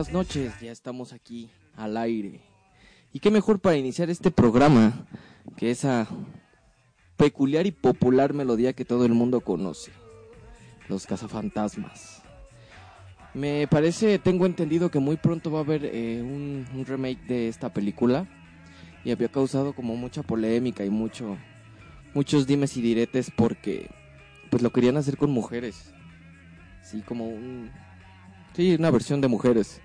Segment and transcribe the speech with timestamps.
[0.00, 2.40] Buenas noches, ya estamos aquí al aire.
[3.12, 5.06] Y qué mejor para iniciar este programa
[5.58, 6.08] que esa
[7.18, 9.92] peculiar y popular melodía que todo el mundo conoce.
[10.88, 12.22] Los cazafantasmas.
[13.34, 17.48] Me parece, tengo entendido que muy pronto va a haber eh, un, un remake de
[17.48, 18.26] esta película
[19.04, 21.36] y había causado como mucha polémica y mucho
[22.14, 23.90] muchos dimes y diretes porque
[24.48, 25.92] pues lo querían hacer con mujeres.
[26.82, 27.70] Sí, como un
[28.56, 29.82] sí, una versión de mujeres.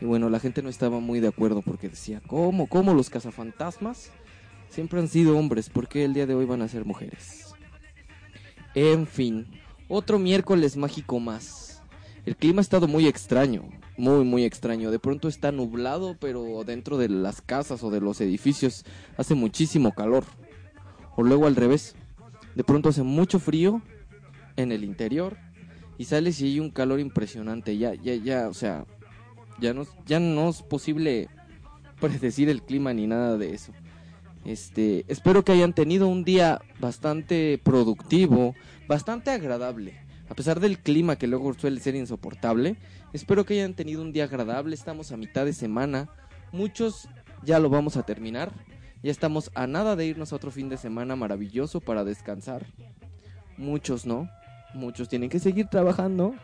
[0.00, 2.68] Y bueno, la gente no estaba muy de acuerdo porque decía, ¿cómo?
[2.68, 4.10] ¿Cómo los cazafantasmas?
[4.70, 7.54] Siempre han sido hombres, ¿por qué el día de hoy van a ser mujeres?
[8.74, 9.46] En fin,
[9.88, 11.82] otro miércoles mágico más.
[12.26, 13.64] El clima ha estado muy extraño,
[13.96, 14.90] muy muy extraño.
[14.90, 18.84] De pronto está nublado, pero dentro de las casas o de los edificios
[19.16, 20.24] hace muchísimo calor.
[21.16, 21.96] O luego al revés.
[22.54, 23.82] De pronto hace mucho frío
[24.56, 25.38] en el interior
[25.96, 27.78] y sales y hay un calor impresionante.
[27.78, 28.84] Ya ya ya, o sea,
[29.60, 31.28] ya no ya no es posible
[32.00, 33.72] predecir el clima ni nada de eso.
[34.44, 38.54] Este, espero que hayan tenido un día bastante productivo,
[38.86, 39.94] bastante agradable.
[40.30, 42.76] A pesar del clima que luego suele ser insoportable,
[43.12, 44.74] espero que hayan tenido un día agradable.
[44.74, 46.08] Estamos a mitad de semana.
[46.52, 47.08] Muchos
[47.44, 48.52] ya lo vamos a terminar.
[49.02, 52.66] Ya estamos a nada de irnos a otro fin de semana maravilloso para descansar.
[53.56, 54.28] Muchos no.
[54.74, 56.34] Muchos tienen que seguir trabajando.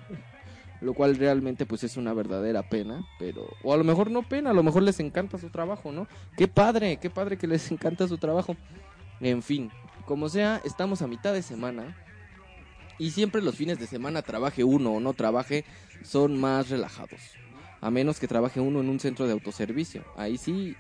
[0.85, 3.07] Lo cual realmente pues es una verdadera pena.
[3.19, 3.49] Pero...
[3.63, 4.51] O a lo mejor no pena.
[4.51, 6.07] A lo mejor les encanta su trabajo, ¿no?
[6.37, 6.99] Qué padre.
[6.99, 8.55] Qué padre que les encanta su trabajo.
[9.21, 9.71] En fin.
[10.05, 11.97] Como sea, estamos a mitad de semana.
[12.99, 15.65] Y siempre los fines de semana trabaje uno o no trabaje
[16.03, 17.21] son más relajados.
[17.81, 20.05] A menos que trabaje uno en un centro de autoservicio.
[20.17, 20.77] Ahí sí,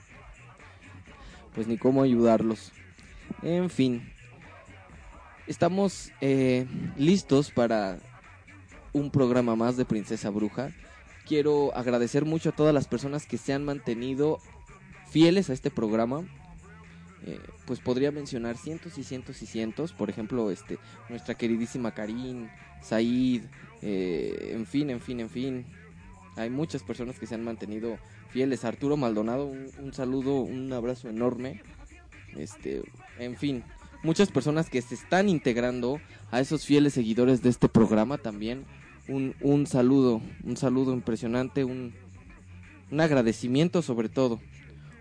[1.54, 2.72] pues ni cómo ayudarlos.
[3.42, 4.12] En fin,
[5.46, 6.66] estamos eh,
[6.96, 7.98] listos para
[8.94, 10.70] un programa más de Princesa Bruja.
[11.26, 14.38] Quiero agradecer mucho a todas las personas que se han mantenido
[15.10, 16.24] fieles a este programa.
[17.26, 19.92] Eh, pues podría mencionar cientos y cientos y cientos.
[19.92, 20.78] Por ejemplo, este,
[21.08, 22.48] nuestra queridísima Karin,
[22.82, 23.42] Said,
[23.82, 25.66] eh, en fin, en fin, en fin.
[26.36, 27.98] Hay muchas personas que se han mantenido
[28.30, 28.64] fieles.
[28.64, 31.62] Arturo Maldonado, un, un saludo, un abrazo enorme.
[32.36, 32.82] Este,
[33.18, 33.64] en fin,
[34.02, 36.00] muchas personas que se están integrando
[36.30, 38.64] a esos fieles seguidores de este programa también.
[39.08, 41.94] Un, un saludo, un saludo impresionante, un,
[42.90, 44.40] un agradecimiento sobre todo,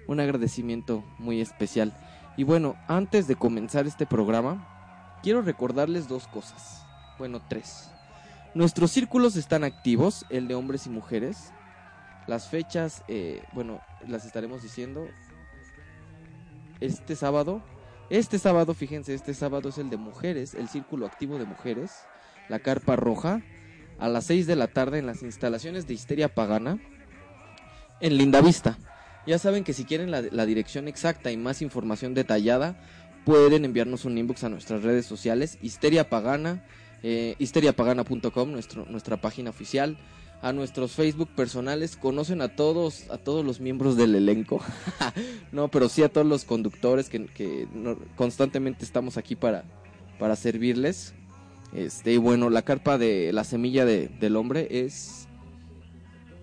[0.07, 1.93] un agradecimiento muy especial.
[2.35, 6.85] Y bueno, antes de comenzar este programa, quiero recordarles dos cosas.
[7.17, 7.89] Bueno, tres.
[8.53, 11.51] Nuestros círculos están activos, el de hombres y mujeres.
[12.27, 15.07] Las fechas, eh, bueno, las estaremos diciendo.
[16.79, 17.61] Este sábado,
[18.09, 21.91] este sábado, fíjense, este sábado es el de mujeres, el círculo activo de mujeres,
[22.49, 23.41] la carpa roja,
[24.03, 26.77] a las 6 de la tarde en las instalaciones de Histeria Pagana,
[28.01, 28.77] en Lindavista.
[29.25, 32.75] Ya saben que si quieren la, dirección exacta y más información detallada,
[33.23, 36.65] pueden enviarnos un inbox a nuestras redes sociales, Histeria Pagana,
[37.01, 39.97] eh, histeriapagana.com, nuestro, nuestra página oficial,
[40.41, 44.59] a nuestros Facebook personales, conocen a todos, a todos los miembros del elenco,
[45.53, 47.69] no, pero sí a todos los conductores que,
[48.17, 49.63] constantemente estamos aquí para,
[50.19, 51.13] para servirles.
[51.73, 55.27] Este, y bueno, la carpa de la semilla de- del hombre es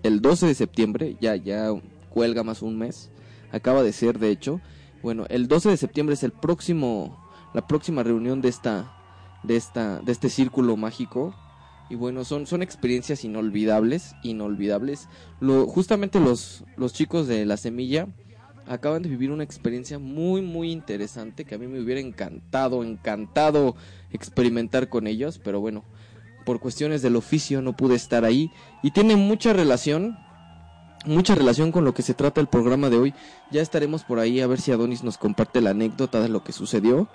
[0.03, 1.69] el 12 de septiembre, ya, ya
[2.09, 3.09] cuelga más un mes,
[3.51, 4.59] acaba de ser de hecho.
[5.01, 7.17] Bueno, el 12 de septiembre es el próximo,
[7.53, 8.93] la próxima reunión de esta,
[9.43, 11.33] de esta, de este círculo mágico.
[11.89, 15.07] Y bueno, son, son experiencias inolvidables, inolvidables.
[15.39, 18.07] Lo, justamente los, los chicos de La Semilla
[18.67, 23.75] acaban de vivir una experiencia muy, muy interesante que a mí me hubiera encantado, encantado
[24.13, 25.83] experimentar con ellos, pero bueno,
[26.45, 28.51] por cuestiones del oficio no pude estar ahí.
[28.83, 30.17] Y tiene mucha relación,
[31.05, 33.13] mucha relación con lo que se trata el programa de hoy.
[33.51, 36.51] Ya estaremos por ahí a ver si Adonis nos comparte la anécdota de lo que
[36.51, 37.07] sucedió.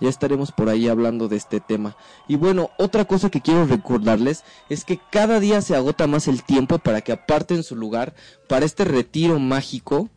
[0.00, 1.96] Ya estaremos por ahí hablando de este tema.
[2.28, 6.44] Y bueno, otra cosa que quiero recordarles es que cada día se agota más el
[6.44, 8.14] tiempo para que aparten su lugar
[8.48, 10.08] para este retiro mágico.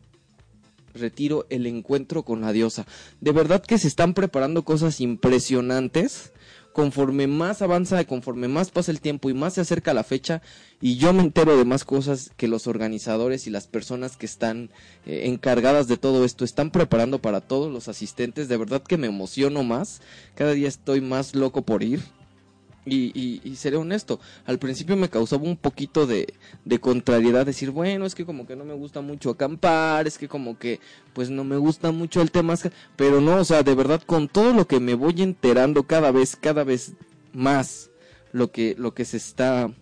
[0.94, 2.86] Retiro el encuentro con la diosa.
[3.20, 6.32] De verdad que se están preparando cosas impresionantes.
[6.72, 10.40] Conforme más avanza, conforme más pasa el tiempo y más se acerca la fecha,
[10.80, 14.70] y yo me entero de más cosas que los organizadores y las personas que están
[15.04, 18.48] eh, encargadas de todo esto están preparando para todos los asistentes.
[18.48, 20.00] De verdad que me emociono más.
[20.34, 22.00] Cada día estoy más loco por ir.
[22.84, 26.34] Y, y, y seré honesto, al principio me causaba un poquito de,
[26.64, 30.26] de contrariedad decir, bueno, es que como que no me gusta mucho acampar, es que
[30.26, 30.80] como que
[31.12, 32.54] pues no me gusta mucho el tema,
[32.96, 36.34] pero no, o sea, de verdad con todo lo que me voy enterando cada vez,
[36.34, 36.94] cada vez
[37.32, 37.90] más
[38.32, 39.72] lo que, lo que se está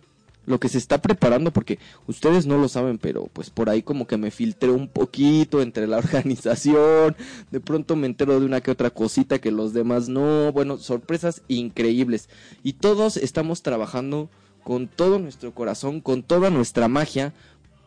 [0.50, 4.06] lo que se está preparando, porque ustedes no lo saben, pero pues por ahí como
[4.06, 7.16] que me filtré un poquito entre la organización,
[7.50, 11.42] de pronto me entero de una que otra cosita que los demás no, bueno, sorpresas
[11.48, 12.28] increíbles.
[12.62, 14.28] Y todos estamos trabajando
[14.62, 17.32] con todo nuestro corazón, con toda nuestra magia,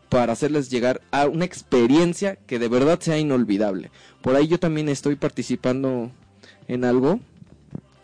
[0.09, 3.89] para hacerles llegar a una experiencia que de verdad sea inolvidable.
[4.21, 6.11] Por ahí yo también estoy participando
[6.67, 7.19] en algo,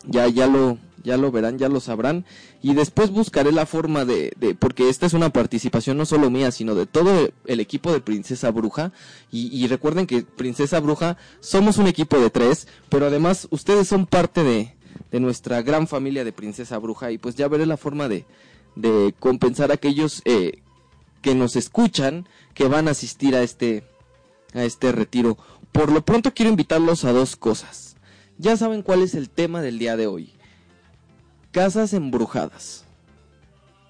[0.06, 2.24] ya, ya lo, ya lo verán, ya lo sabrán.
[2.62, 6.74] Y después buscaré la forma de, porque esta es una participación no solo mía, sino
[6.74, 8.92] de todo el equipo de Princesa Bruja.
[9.30, 14.06] Y, y recuerden que Princesa Bruja somos un equipo de tres, pero además ustedes son
[14.06, 14.74] parte de,
[15.10, 17.10] de nuestra gran familia de Princesa Bruja.
[17.10, 18.26] Y pues ya veré la forma de,
[18.76, 20.62] de compensar a aquellos eh,
[21.22, 23.84] que nos escuchan, que van a asistir a este,
[24.54, 25.38] a este retiro.
[25.72, 27.96] Por lo pronto quiero invitarlos a dos cosas.
[28.38, 30.32] Ya saben cuál es el tema del día de hoy.
[31.52, 32.84] Casas embrujadas.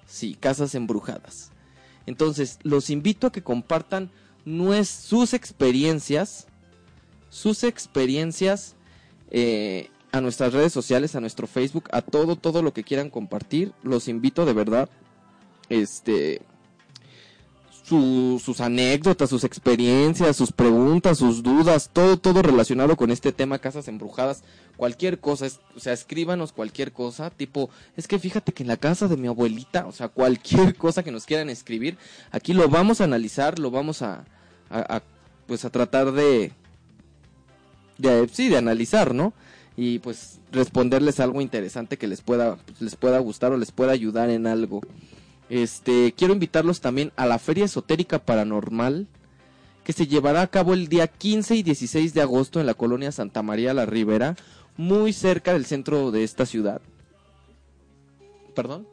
[0.07, 1.51] Sí, casas embrujadas.
[2.05, 4.11] Entonces, los invito a que compartan
[4.83, 6.47] sus experiencias,
[7.29, 8.75] sus experiencias
[9.29, 13.73] eh, a nuestras redes sociales, a nuestro Facebook, a todo, todo lo que quieran compartir.
[13.83, 14.89] Los invito de verdad.
[15.69, 16.41] Este,
[17.91, 23.89] sus anécdotas, sus experiencias, sus preguntas, sus dudas, todo, todo relacionado con este tema, casas
[23.89, 24.43] embrujadas,
[24.77, 29.07] cualquier cosa, o sea, escríbanos cualquier cosa, tipo, es que fíjate que en la casa
[29.07, 31.97] de mi abuelita, o sea, cualquier cosa que nos quieran escribir,
[32.31, 34.23] aquí lo vamos a analizar, lo vamos a,
[34.69, 35.01] a,
[35.45, 36.53] pues a tratar de,
[37.97, 39.33] de, sí, de analizar, ¿no?
[39.75, 43.91] Y pues responderles algo interesante que les pueda, pues, les pueda gustar o les pueda
[43.91, 44.81] ayudar en algo.
[45.51, 49.09] Este, quiero invitarlos también a la Feria Esotérica Paranormal
[49.83, 53.11] que se llevará a cabo el día 15 y 16 de agosto en la colonia
[53.11, 54.37] Santa María la Ribera,
[54.77, 56.81] muy cerca del centro de esta ciudad.
[58.55, 58.87] ¿Perdón?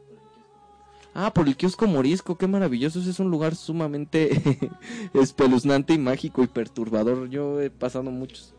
[1.13, 4.69] Ah, por el kiosco morisco, qué maravilloso, es un lugar sumamente
[5.13, 7.29] espeluznante y mágico y perturbador.
[7.29, 8.53] Yo he pasado muchos.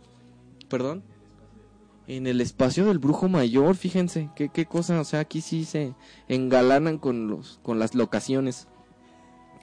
[0.70, 1.02] ¿Perdón?
[2.16, 5.94] En el espacio del brujo mayor, fíjense, qué, cosa, o sea, aquí sí se
[6.26, 8.66] engalanan con los, con las locaciones.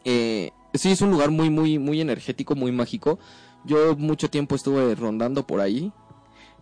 [0.05, 3.19] Eh, sí, es un lugar muy, muy, muy energético, muy mágico.
[3.65, 5.91] Yo mucho tiempo estuve rondando por ahí,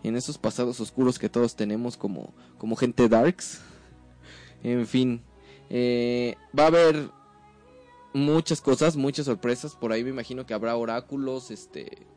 [0.02, 3.60] en esos pasados oscuros que todos tenemos como, como gente darks.
[4.64, 5.22] En fin,
[5.70, 7.10] eh, va a haber
[8.12, 9.76] muchas cosas, muchas sorpresas.
[9.76, 12.08] Por ahí me imagino que habrá oráculos, este,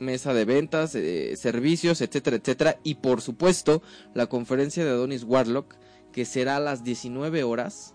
[0.00, 2.78] mesa de ventas, eh, servicios, etcétera, etcétera.
[2.82, 3.82] Y por supuesto,
[4.14, 5.76] la conferencia de Adonis Warlock,
[6.12, 7.94] que será a las 19 horas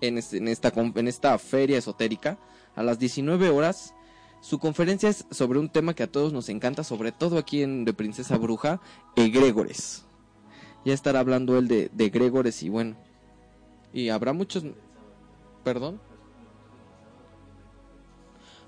[0.00, 2.38] en, esta, en esta feria esotérica.
[2.76, 3.94] A las 19 horas.
[4.40, 7.84] Su conferencia es sobre un tema que a todos nos encanta, sobre todo aquí en
[7.84, 8.80] De Princesa Bruja,
[9.16, 10.06] egregores.
[10.84, 12.96] Ya estará hablando él de, de egregores y bueno.
[13.92, 14.64] Y habrá muchos...
[15.62, 16.00] ¿Perdón?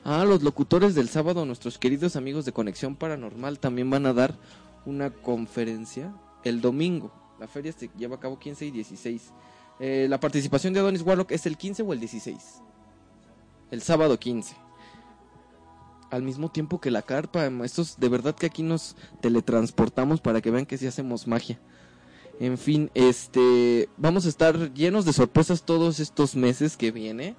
[0.05, 4.37] Ah, los locutores del sábado, nuestros queridos amigos de Conexión Paranormal, también van a dar
[4.85, 7.13] una conferencia el domingo.
[7.39, 9.33] La feria se lleva a cabo 15 y 16.
[9.79, 12.63] Eh, la participación de Adonis Warlock es el 15 o el 16.
[13.71, 14.57] El sábado 15.
[16.11, 17.47] Al mismo tiempo que la carpa.
[17.65, 21.61] Estos, de verdad que aquí nos teletransportamos para que vean que sí hacemos magia.
[22.41, 27.37] En fin, este, vamos a estar llenos de sorpresas todos estos meses que viene.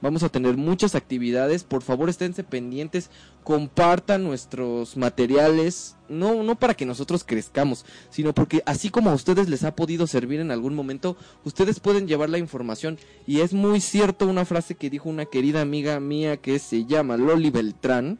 [0.00, 1.64] Vamos a tener muchas actividades.
[1.64, 3.10] Por favor, esténse pendientes.
[3.42, 5.96] Compartan nuestros materiales.
[6.08, 10.06] No, no para que nosotros crezcamos, sino porque así como a ustedes les ha podido
[10.06, 12.98] servir en algún momento, ustedes pueden llevar la información.
[13.26, 17.16] Y es muy cierto una frase que dijo una querida amiga mía que se llama
[17.16, 18.18] Loli Beltrán.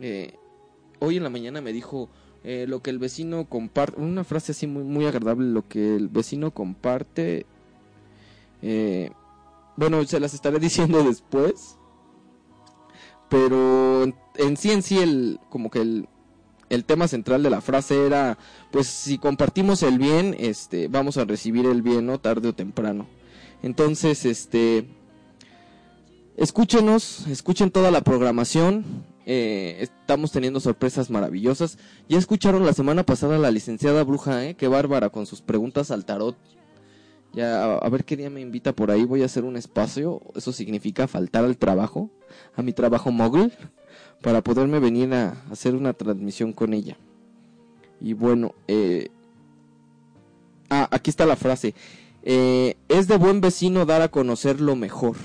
[0.00, 0.34] Eh,
[1.00, 2.10] hoy en la mañana me dijo
[2.44, 4.00] eh, lo que el vecino comparte.
[4.00, 5.46] Una frase así muy, muy agradable.
[5.46, 7.46] Lo que el vecino comparte.
[8.60, 9.10] Eh,
[9.78, 11.76] bueno, se las estaré diciendo después.
[13.28, 14.04] Pero
[14.36, 16.08] en sí en sí el como que el,
[16.70, 18.38] el tema central de la frase era
[18.70, 22.18] pues si compartimos el bien, este vamos a recibir el bien, ¿no?
[22.18, 23.06] tarde o temprano.
[23.62, 24.88] Entonces, este
[26.36, 28.84] escúchenos, escuchen toda la programación.
[29.26, 31.76] Eh, estamos teniendo sorpresas maravillosas.
[32.08, 34.54] Ya escucharon la semana pasada la licenciada Bruja, ¿eh?
[34.54, 36.36] Qué bárbara con sus preguntas al tarot
[37.32, 39.04] ya, a, ver qué día me invita por ahí.
[39.04, 40.20] Voy a hacer un espacio.
[40.34, 42.10] Eso significa faltar al trabajo,
[42.56, 43.52] a mi trabajo mogul,
[44.22, 46.96] para poderme venir a hacer una transmisión con ella.
[48.00, 49.10] Y bueno, eh...
[50.70, 51.74] ah, aquí está la frase.
[52.22, 55.16] Eh, es de buen vecino dar a conocer lo mejor.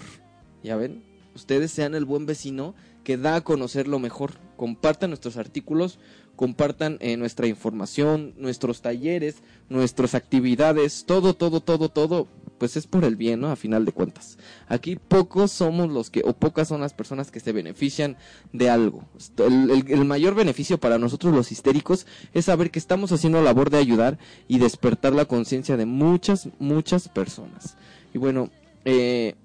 [0.63, 1.03] ¿Ya ven?
[1.35, 4.33] Ustedes sean el buen vecino que da a conocer lo mejor.
[4.55, 5.99] Compartan nuestros artículos,
[6.35, 9.37] compartan eh, nuestra información, nuestros talleres,
[9.69, 12.27] nuestras actividades, todo, todo, todo, todo.
[12.57, 13.49] pues es por el bien, ¿no?
[13.49, 14.37] A final de cuentas.
[14.67, 18.17] Aquí pocos somos los que, o pocas son las personas que se benefician
[18.51, 19.05] de algo.
[19.37, 24.17] El, mayor beneficio para nosotros los histéricos es saber que estamos haciendo labor de ayudar
[24.47, 27.77] y despertar la conciencia de muchas, muchas personas.
[28.13, 28.49] Y bueno,
[28.85, 29.35] eh,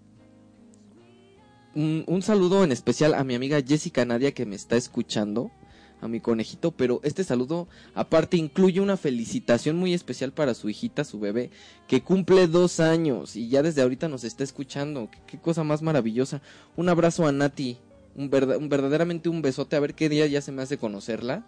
[1.74, 5.50] un, un saludo en especial a mi amiga Jessica Nadia que me está escuchando
[6.00, 11.04] a mi conejito, pero este saludo aparte incluye una felicitación muy especial para su hijita,
[11.04, 11.50] su bebé,
[11.86, 15.10] que cumple dos años y ya desde ahorita nos está escuchando.
[15.26, 16.40] Qué, cosa más maravillosa.
[16.76, 17.78] Un abrazo a Nati,
[18.14, 21.46] un, verdaderamente un besote, a ver qué día ya se me hace conocerla.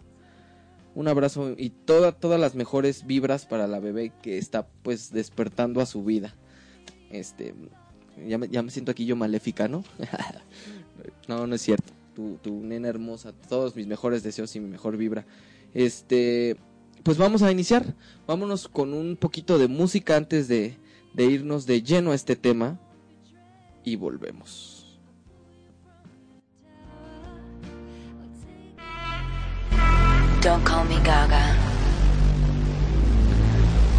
[0.94, 5.80] Un abrazo y toda, todas las mejores vibras para la bebé que está pues despertando
[5.80, 6.34] a su vida.
[7.10, 7.54] Este,
[8.26, 9.84] ya me, ya me siento aquí yo maléfica, ¿no?
[11.28, 11.99] no, no es cierto
[12.42, 15.26] tu, nena hermosa, todos mis mejores deseos y mi mejor vibra.
[15.74, 16.56] Este,
[17.02, 17.94] pues vamos a iniciar.
[18.26, 20.76] Vámonos con un poquito de música antes de,
[21.14, 22.78] de irnos de lleno a este tema
[23.84, 24.80] y volvemos.
[30.40, 31.54] Don't call me Gaga.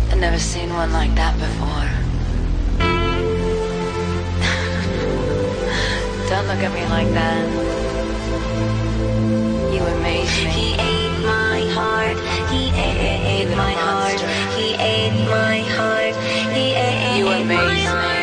[0.10, 1.88] I've never seen one like that before.
[6.30, 7.71] Don't look at me like that.
[9.72, 10.50] You amaze me.
[10.52, 12.18] He ate my heart.
[12.52, 14.20] He ate, ate my heart.
[14.58, 16.16] He ate my heart.
[16.54, 18.12] He ate, you amaze me.
[18.12, 18.21] Ya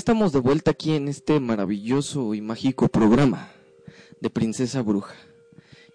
[0.00, 3.52] estamos de vuelta aquí en este maravilloso y mágico programa
[4.22, 5.14] de Princesa Bruja.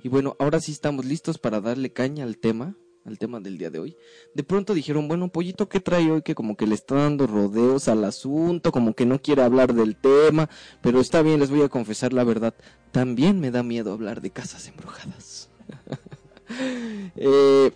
[0.03, 3.71] Y bueno, ahora sí estamos listos para darle caña al tema, al tema del día
[3.71, 3.97] de hoy.
[4.35, 6.21] De pronto dijeron, bueno, pollito, ¿qué trae hoy?
[6.21, 9.95] Que como que le está dando rodeos al asunto, como que no quiere hablar del
[9.95, 10.51] tema,
[10.83, 12.53] pero está bien, les voy a confesar la verdad.
[12.91, 15.49] También me da miedo hablar de casas embrujadas.
[17.15, 17.71] Eh,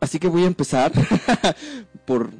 [0.00, 0.90] así que voy a empezar
[2.04, 2.32] por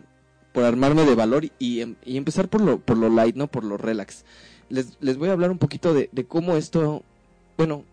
[0.53, 3.47] por armarme de valor y, y, empezar por lo, light, ¿no?
[3.49, 4.25] Por lo relax.
[4.69, 7.03] Les, les voy a hablar un poquito de, de cómo esto,
[7.57, 7.85] bueno,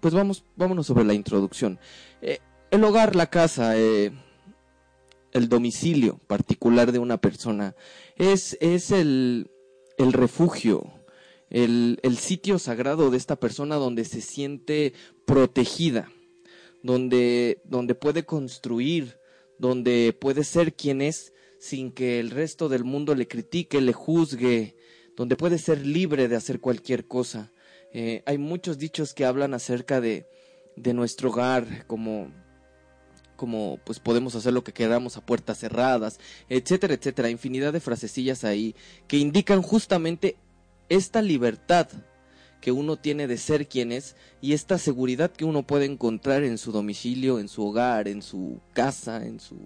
[0.00, 1.78] pues vamos, vámonos sobre la introducción.
[2.22, 2.38] Eh,
[2.70, 4.12] el hogar, la casa, eh,
[5.32, 7.74] el domicilio particular de una persona
[8.16, 9.50] es, es el,
[9.98, 10.92] el refugio,
[11.50, 14.92] el, el sitio sagrado de esta persona donde se siente
[15.24, 16.10] protegida,
[16.82, 19.18] donde, donde puede construir,
[19.58, 24.76] donde puede ser quien es sin que el resto del mundo le critique, le juzgue,
[25.16, 27.52] donde puede ser libre de hacer cualquier cosa.
[27.92, 30.26] Eh, hay muchos dichos que hablan acerca de,
[30.76, 32.30] de nuestro hogar, como,
[33.36, 37.30] como pues podemos hacer lo que queramos a puertas cerradas, etcétera, etcétera.
[37.30, 38.74] Infinidad de frasecillas ahí
[39.08, 40.36] que indican justamente
[40.88, 41.88] esta libertad
[42.60, 46.58] que uno tiene de ser quien es y esta seguridad que uno puede encontrar en
[46.58, 49.56] su domicilio, en su hogar, en su casa, en su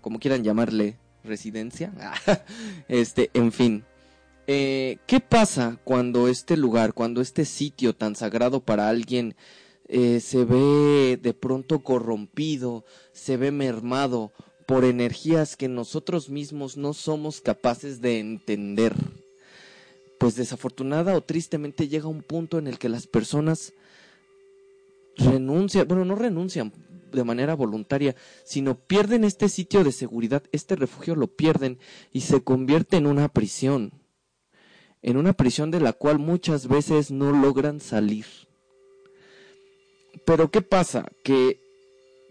[0.00, 1.92] como quieran llamarle, residencia.
[2.88, 3.84] este, en fin.
[4.46, 9.36] Eh, ¿Qué pasa cuando este lugar, cuando este sitio tan sagrado para alguien
[9.88, 14.32] eh, se ve de pronto corrompido, se ve mermado
[14.66, 18.94] por energías que nosotros mismos no somos capaces de entender?
[20.18, 23.72] Pues desafortunada o tristemente llega un punto en el que las personas
[25.16, 26.72] renuncian, bueno, no renuncian,
[27.14, 31.78] de manera voluntaria, sino pierden este sitio de seguridad, este refugio lo pierden
[32.12, 33.92] y se convierte en una prisión,
[35.02, 38.26] en una prisión de la cual muchas veces no logran salir.
[40.24, 41.06] Pero ¿qué pasa?
[41.24, 41.60] Que,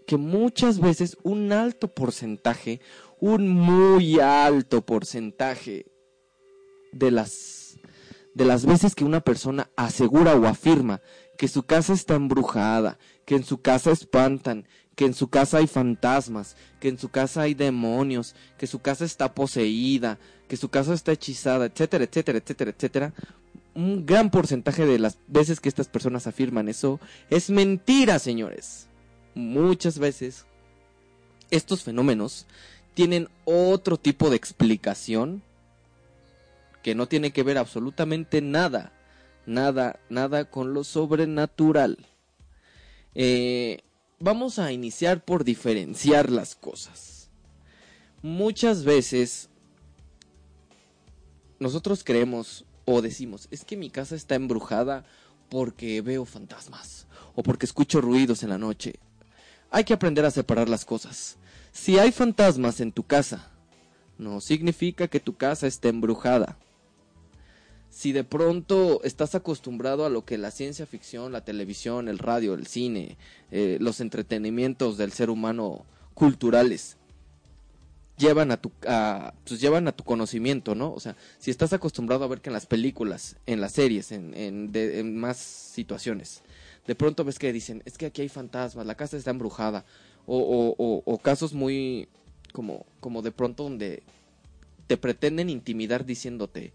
[0.06, 2.80] que muchas veces un alto porcentaje,
[3.20, 5.86] un muy alto porcentaje
[6.92, 7.78] de las,
[8.34, 11.00] de las veces que una persona asegura o afirma
[11.36, 15.66] que su casa está embrujada, que en su casa espantan, que en su casa hay
[15.66, 20.92] fantasmas, que en su casa hay demonios, que su casa está poseída, que su casa
[20.94, 23.14] está hechizada, etcétera, etcétera, etcétera, etcétera.
[23.74, 28.88] Un gran porcentaje de las veces que estas personas afirman eso es mentira, señores.
[29.34, 30.44] Muchas veces
[31.50, 32.46] estos fenómenos
[32.94, 35.42] tienen otro tipo de explicación
[36.82, 38.92] que no tiene que ver absolutamente nada,
[39.46, 42.06] nada, nada con lo sobrenatural.
[43.14, 43.80] Eh,
[44.18, 47.30] vamos a iniciar por diferenciar las cosas.
[48.22, 49.50] Muchas veces
[51.58, 55.04] nosotros creemos o decimos, es que mi casa está embrujada
[55.48, 58.94] porque veo fantasmas o porque escucho ruidos en la noche.
[59.70, 61.36] Hay que aprender a separar las cosas.
[61.72, 63.50] Si hay fantasmas en tu casa,
[64.18, 66.58] no significa que tu casa esté embrujada
[67.92, 72.54] si de pronto estás acostumbrado a lo que la ciencia ficción, la televisión, el radio,
[72.54, 73.18] el cine,
[73.50, 76.96] eh, los entretenimientos del ser humano culturales
[78.16, 78.70] llevan a tu
[79.44, 80.94] pues llevan a tu conocimiento, ¿no?
[80.94, 84.32] O sea, si estás acostumbrado a ver que en las películas, en las series, en,
[84.34, 86.40] en, más situaciones,
[86.86, 89.84] de pronto ves que dicen, es que aquí hay fantasmas, la casa está embrujada,
[90.24, 92.08] o, o, o casos muy
[92.54, 94.02] como, como de pronto donde
[94.86, 96.72] te pretenden intimidar diciéndote,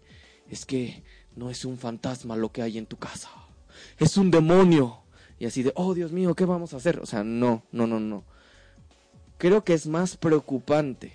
[0.48, 1.02] es que
[1.36, 3.30] no es un fantasma lo que hay en tu casa,
[3.98, 5.02] es un demonio.
[5.38, 6.98] Y así de, oh Dios mío, ¿qué vamos a hacer?
[6.98, 8.24] O sea, no, no, no, no.
[9.38, 11.12] Creo que es más preocupante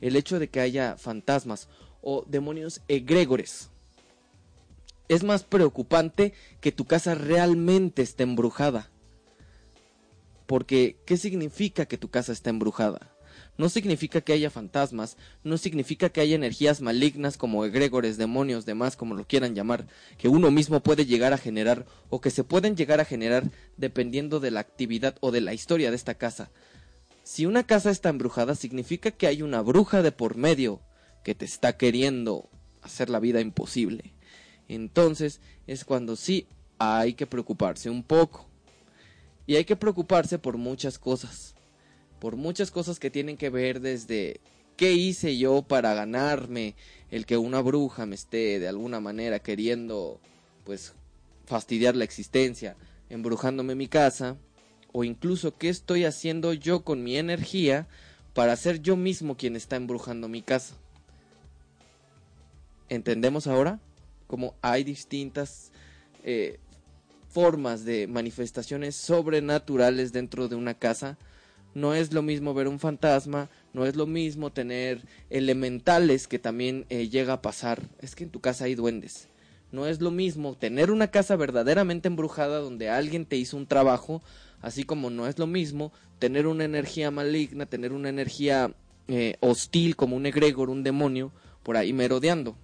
[0.00, 1.68] el hecho de que haya fantasmas
[2.00, 3.70] o demonios egregores.
[5.08, 8.90] Es más preocupante que tu casa realmente esté embrujada.
[10.46, 13.11] Porque, ¿qué significa que tu casa está embrujada?
[13.58, 18.96] No significa que haya fantasmas, no significa que haya energías malignas como egregores, demonios, demás,
[18.96, 19.86] como lo quieran llamar,
[20.18, 24.40] que uno mismo puede llegar a generar o que se pueden llegar a generar dependiendo
[24.40, 26.50] de la actividad o de la historia de esta casa.
[27.24, 30.80] Si una casa está embrujada, significa que hay una bruja de por medio
[31.22, 32.48] que te está queriendo
[32.80, 34.14] hacer la vida imposible.
[34.66, 38.48] Entonces es cuando sí hay que preocuparse un poco.
[39.46, 41.54] Y hay que preocuparse por muchas cosas
[42.22, 44.40] por muchas cosas que tienen que ver desde
[44.76, 46.76] qué hice yo para ganarme
[47.10, 50.20] el que una bruja me esté de alguna manera queriendo
[50.62, 50.94] pues
[51.46, 52.76] fastidiar la existencia,
[53.10, 54.36] embrujándome mi casa,
[54.92, 57.88] o incluso qué estoy haciendo yo con mi energía
[58.34, 60.76] para ser yo mismo quien está embrujando mi casa.
[62.88, 63.80] entendemos ahora
[64.28, 65.72] como hay distintas
[66.22, 66.60] eh,
[67.30, 71.18] formas de manifestaciones sobrenaturales dentro de una casa.
[71.74, 76.84] No es lo mismo ver un fantasma, no es lo mismo tener elementales que también
[76.90, 77.82] eh, llega a pasar.
[78.00, 79.28] Es que en tu casa hay duendes.
[79.70, 84.22] No es lo mismo tener una casa verdaderamente embrujada donde alguien te hizo un trabajo,
[84.60, 88.74] así como no es lo mismo tener una energía maligna, tener una energía
[89.08, 91.32] eh, hostil como un egregor, un demonio,
[91.62, 92.54] por ahí merodeando.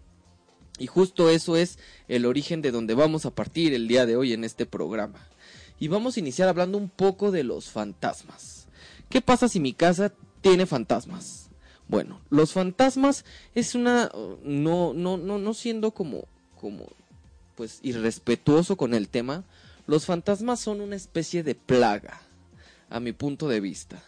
[0.79, 4.33] Y justo eso es el origen de donde vamos a partir el día de hoy
[4.33, 5.27] en este programa.
[5.81, 8.58] Y vamos a iniciar hablando un poco de los fantasmas.
[9.09, 11.49] ¿Qué pasa si mi casa tiene fantasmas?
[11.89, 14.11] Bueno, los fantasmas es una
[14.43, 16.27] no no no no siendo como
[16.61, 16.87] como
[17.57, 19.45] pues irrespetuoso con el tema,
[19.87, 22.21] los fantasmas son una especie de plaga
[22.91, 24.03] a mi punto de vista.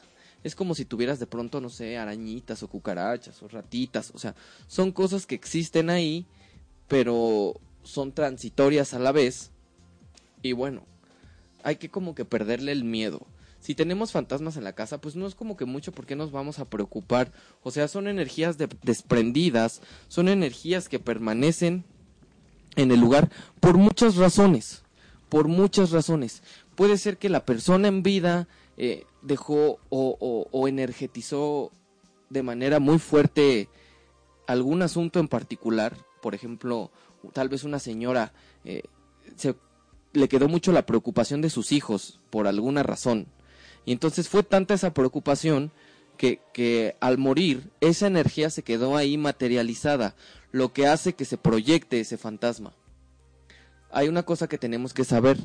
[0.44, 4.34] Es como si tuvieras de pronto, no sé, arañitas o cucarachas o ratitas, o sea,
[4.68, 6.26] son cosas que existen ahí
[6.90, 9.52] pero son transitorias a la vez.
[10.42, 10.82] Y bueno,
[11.62, 13.20] hay que como que perderle el miedo.
[13.60, 16.58] Si tenemos fantasmas en la casa, pues no es como que mucho porque nos vamos
[16.58, 17.32] a preocupar.
[17.62, 21.84] O sea, son energías desprendidas, son energías que permanecen
[22.76, 24.82] en el lugar por muchas razones.
[25.28, 26.42] Por muchas razones.
[26.74, 31.70] Puede ser que la persona en vida eh, dejó o, o energetizó
[32.30, 33.68] de manera muy fuerte
[34.46, 36.90] algún asunto en particular por ejemplo,
[37.32, 38.32] tal vez una señora
[38.64, 38.82] eh,
[39.36, 39.56] se,
[40.12, 43.26] le quedó mucho la preocupación de sus hijos por alguna razón.
[43.90, 45.72] Y entonces fue tanta esa preocupación
[46.16, 50.14] que, que al morir esa energía se quedó ahí materializada,
[50.52, 52.72] lo que hace que se proyecte ese fantasma.
[53.90, 55.38] Hay una cosa que tenemos que saber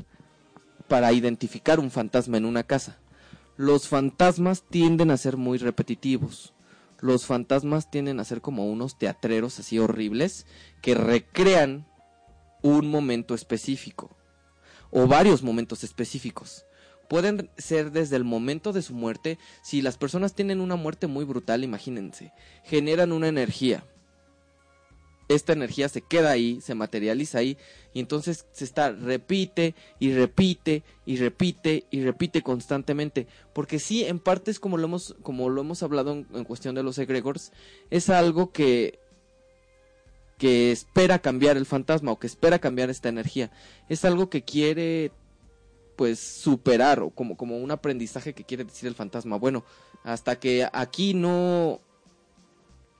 [0.86, 3.00] para identificar un fantasma en una casa.
[3.56, 6.54] Los fantasmas tienden a ser muy repetitivos
[7.00, 10.46] los fantasmas tienden a ser como unos teatreros así horribles
[10.82, 11.84] que recrean
[12.62, 14.16] un momento específico
[14.92, 16.65] o varios momentos específicos.
[17.08, 21.24] Pueden ser desde el momento de su muerte, si las personas tienen una muerte muy
[21.24, 22.32] brutal, imagínense,
[22.64, 23.84] generan una energía.
[25.28, 27.58] Esta energía se queda ahí, se materializa ahí
[27.92, 34.20] y entonces se está repite y repite y repite y repite constantemente, porque sí en
[34.20, 37.52] parte es como lo hemos como lo hemos hablado en, cuestión de los egregores,
[37.90, 39.00] es algo que
[40.38, 43.50] que espera cambiar el fantasma o que espera cambiar esta energía,
[43.88, 45.10] es algo que quiere
[45.96, 49.36] pues superar o como como un aprendizaje que quiere decir el fantasma.
[49.36, 49.64] Bueno,
[50.04, 51.80] hasta que aquí no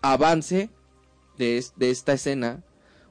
[0.03, 0.71] avance
[1.37, 2.63] de, esta escena,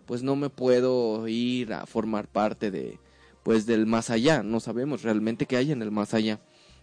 [0.05, 2.99] pues no me puedo ir a formar parte de,
[3.43, 4.43] pues del más allá.
[4.43, 6.39] No sabemos realmente qué hay en el más allá.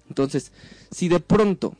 [0.08, 0.52] Entonces,
[0.90, 1.74] si de pronto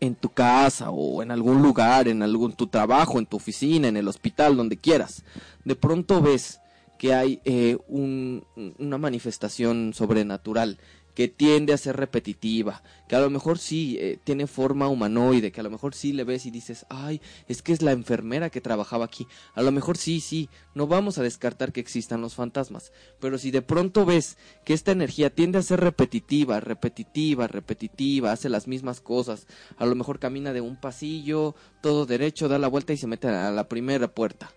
[0.00, 3.96] en tu casa o en algún lugar, en algún tu trabajo, en tu oficina, en
[3.96, 5.24] el hospital, donde quieras,
[5.64, 6.60] de pronto ves
[6.98, 10.78] que hay eh, una manifestación sobrenatural
[11.16, 15.60] que tiende a ser repetitiva, que a lo mejor sí eh, tiene forma humanoide, que
[15.60, 18.60] a lo mejor sí le ves y dices, ay, es que es la enfermera que
[18.60, 19.26] trabajaba aquí.
[19.54, 23.50] A lo mejor sí, sí, no vamos a descartar que existan los fantasmas, pero si
[23.50, 29.00] de pronto ves que esta energía tiende a ser repetitiva, repetitiva, repetitiva, hace las mismas
[29.00, 29.46] cosas,
[29.78, 33.28] a lo mejor camina de un pasillo, todo derecho, da la vuelta y se mete
[33.28, 34.52] a la primera puerta.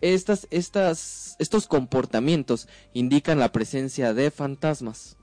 [0.00, 5.16] Estas, estas, estos comportamientos indican la presencia de fantasmas.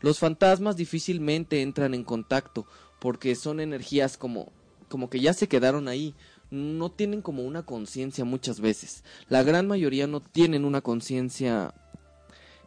[0.00, 2.66] Los fantasmas difícilmente entran en contacto
[3.00, 4.52] porque son energías como
[4.88, 6.14] como que ya se quedaron ahí,
[6.50, 9.02] no tienen como una conciencia muchas veces.
[9.28, 11.74] La gran mayoría no tienen una conciencia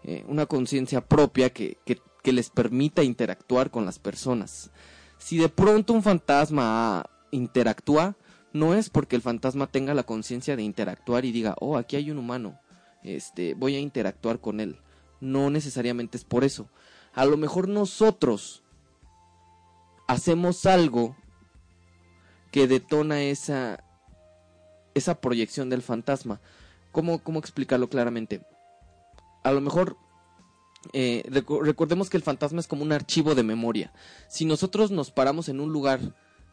[0.04, 4.72] eh, una conciencia propia que, que, que, les permita interactuar con las personas.
[5.18, 8.16] Si de pronto un fantasma interactúa,
[8.54, 12.12] no es porque el fantasma tenga la conciencia de interactuar y diga, oh, aquí hay
[12.12, 12.60] un humano,
[13.04, 14.80] este, voy a interactuar con él.
[15.22, 16.70] No necesariamente es por eso
[17.14, 18.64] a lo mejor nosotros
[20.08, 21.16] hacemos algo
[22.52, 23.84] que detona esa,
[24.94, 26.40] esa proyección del fantasma.
[26.92, 28.42] ¿Cómo, ¿Cómo explicarlo claramente?
[29.44, 29.98] A lo mejor
[30.94, 33.94] eh, recordemos que el fantasma es como un archivo de memoria.
[34.28, 36.00] Si nosotros nos paramos en un lugar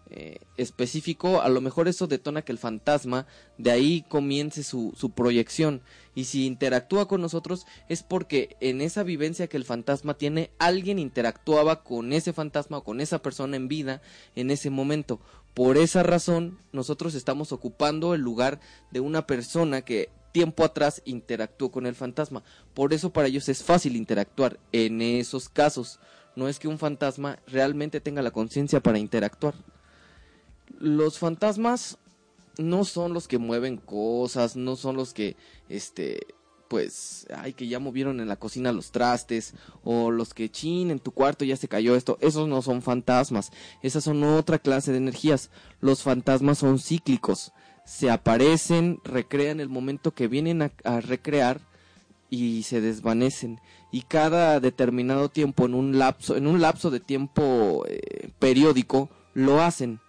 [0.09, 3.27] eh, específico, a lo mejor eso detona que el fantasma
[3.59, 5.83] de ahí comience su, su proyección.
[6.15, 11.01] Y si interactúa con nosotros es porque en esa vivencia que el fantasma tiene, alguien
[11.01, 14.01] interactuaba con ese fantasma o con esa persona en vida
[14.37, 15.21] en ese momento.
[15.55, 18.61] Por esa razón, nosotros estamos ocupando el lugar
[18.93, 22.45] de una persona que tiempo atrás interactuó con el fantasma.
[22.75, 25.99] Por eso para ellos es fácil interactuar en esos casos.
[26.37, 29.55] No es que un fantasma realmente tenga la conciencia para interactuar
[30.79, 31.99] los fantasmas
[32.59, 35.37] no son los que mueven cosas, no son los que,
[35.69, 36.27] este,
[36.69, 40.99] pues, ay, que ya movieron en la cocina los trastes, o los que, chin, en
[40.99, 43.53] tu cuarto ya se cayó esto, esos no son fantasmas,
[43.83, 45.51] esas son otra clase de energías,
[45.81, 47.53] los fantasmas son cíclicos,
[47.85, 51.61] se aparecen, recrean el momento que vienen a, recrear
[52.31, 53.61] y se desvanecen,
[53.93, 59.63] y cada determinado tiempo, en un lapso, en un lapso de tiempo eh, periódico, lo
[59.63, 60.01] hacen,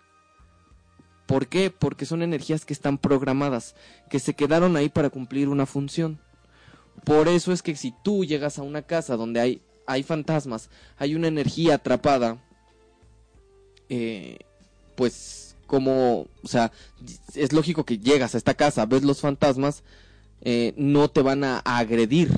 [1.28, 1.70] ¿Por qué?
[1.70, 3.76] Porque son energías que están programadas,
[4.10, 6.20] que se quedaron ahí para cumplir una función.
[7.04, 11.16] Por eso es que si tú llegas a una casa donde hay, hay fantasmas, hay
[11.16, 12.42] una energía atrapada,
[13.90, 14.40] eh,
[14.96, 16.72] pues como, o sea,
[17.36, 19.84] es lógico que llegas a esta casa, ves los fantasmas,
[20.42, 22.32] eh, no te van a agredir,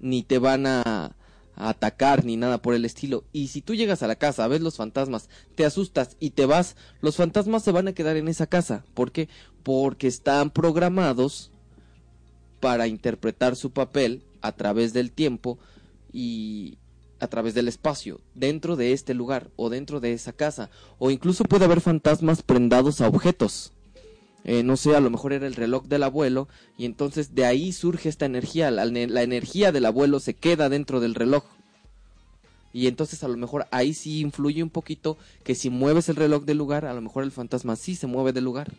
[0.00, 1.15] ni te van a,
[1.56, 3.24] atacar ni nada por el estilo.
[3.32, 6.76] Y si tú llegas a la casa, ves los fantasmas, te asustas y te vas,
[7.00, 8.84] los fantasmas se van a quedar en esa casa.
[8.94, 9.28] ¿Por qué?
[9.62, 11.50] Porque están programados
[12.60, 15.58] para interpretar su papel a través del tiempo
[16.12, 16.78] y
[17.18, 20.70] a través del espacio, dentro de este lugar o dentro de esa casa.
[20.98, 23.72] O incluso puede haber fantasmas prendados a objetos.
[24.48, 26.46] Eh, no sé, a lo mejor era el reloj del abuelo,
[26.78, 31.16] y entonces de ahí surge esta energía, la, energía del abuelo se queda dentro del
[31.16, 31.42] reloj.
[32.72, 36.44] Y entonces a lo mejor ahí sí influye un poquito que si mueves el reloj
[36.44, 38.72] del lugar, a lo mejor el fantasma sí se mueve del lugar.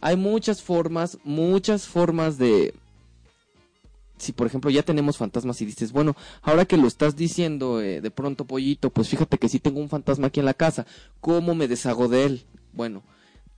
[0.00, 2.74] Hay muchas formas, muchas formas de...
[4.16, 8.00] Si por ejemplo ya tenemos fantasmas y dices, bueno, ahora que lo estás diciendo eh,
[8.00, 10.84] de pronto pollito, pues fíjate que sí tengo un fantasma aquí en la casa,
[11.20, 12.44] ¿cómo me deshago de él?
[12.72, 13.04] Bueno,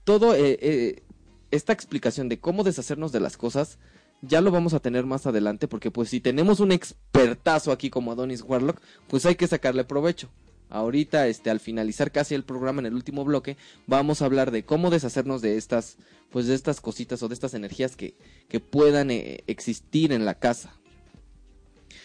[0.03, 1.03] todo eh, eh,
[1.51, 3.77] esta explicación de cómo deshacernos de las cosas
[4.21, 8.11] ya lo vamos a tener más adelante porque pues si tenemos un expertazo aquí como
[8.11, 10.29] Adonis Warlock, pues hay que sacarle provecho.
[10.69, 14.63] Ahorita, este, al finalizar casi el programa en el último bloque, vamos a hablar de
[14.63, 15.97] cómo deshacernos de estas,
[16.29, 18.15] pues de estas cositas o de estas energías que,
[18.47, 20.77] que puedan eh, existir en la casa.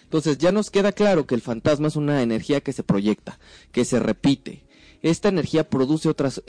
[0.03, 3.39] Entonces ya nos queda claro que el fantasma es una energía que se proyecta,
[3.71, 4.65] que se repite.
[5.03, 6.43] Esta energía produce otras,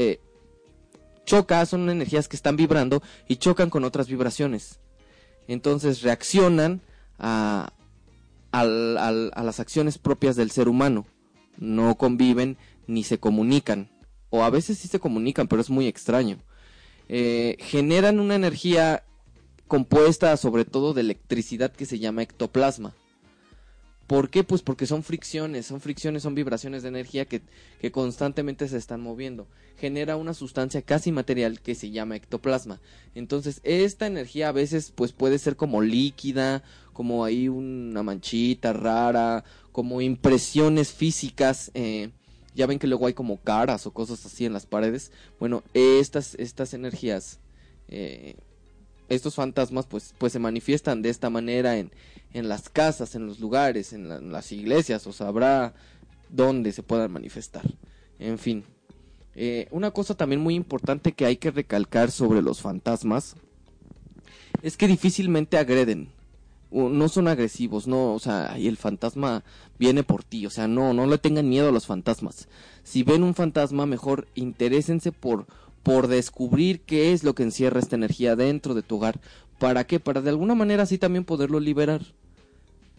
[1.28, 4.80] choca, son energías que están vibrando y chocan con otras vibraciones.
[5.48, 6.82] Entonces reaccionan
[7.20, 7.72] a,
[8.52, 11.06] las acciones propias del ser humano.
[11.58, 13.92] No conviven ni se comunican.
[14.32, 16.40] O a veces sí se comunican, pero es muy extraño.
[17.10, 19.04] Eh, generan una energía
[19.68, 22.94] compuesta sobre todo de electricidad que se llama ectoplasma.
[24.08, 24.46] ¿Por qué?
[24.46, 27.42] Pues porque son fricciones, son fricciones, son vibraciones de energía que,
[27.92, 29.48] constantemente se están moviendo.
[29.78, 32.80] Genera una sustancia casi material que se llama ectoplasma.
[33.16, 39.44] Entonces, esta energía a veces pues puede ser como líquida, como ahí una manchita rara,
[39.74, 41.70] como impresiones físicas.
[41.74, 42.12] Eh,
[42.56, 45.12] ya ven que luego hay como caras o cosas así en las paredes.
[45.38, 47.40] Bueno, estas, estas energías
[47.90, 48.38] eh,
[49.10, 51.92] estos fantasmas pues, pues se manifiestan de esta manera en,
[52.34, 55.74] en las casas, en los lugares, en, las iglesias, o sabrá
[56.30, 57.64] dónde se puedan manifestar.
[58.20, 58.64] En fin,
[59.36, 63.36] eh, una cosa también muy importante que hay que recalcar sobre los fantasmas
[64.62, 66.10] es que difícilmente agreden.
[66.70, 69.46] No son agresivos, no, o sea, y el fantasma
[69.80, 72.50] viene por ti, o sea, no, no le tengan miedo a los fantasmas.
[72.84, 75.48] Si ven un fantasma, mejor interésense por,
[75.88, 79.22] por descubrir qué es lo que encierra esta energía dentro de tu hogar.
[79.58, 80.02] ¿Para qué?
[80.02, 82.02] Para de alguna manera así también poderlo liberar.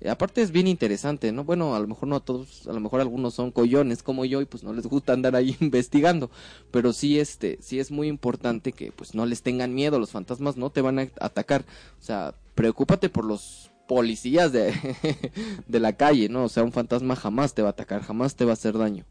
[0.08, 1.44] aparte es bien interesante, ¿no?
[1.44, 4.40] Bueno, a lo mejor no a todos, a lo mejor algunos son collones como yo
[4.40, 6.30] y pues no les gusta andar ahí investigando,
[6.70, 10.56] pero sí este, sí es muy importante que pues no les tengan miedo, los fantasmas
[10.56, 11.66] no te van a atacar.
[12.00, 14.72] O sea, preocúpate por los policías de,
[15.68, 16.44] de la calle, ¿no?
[16.44, 19.04] O sea, un fantasma jamás te va a atacar, jamás te va a hacer daño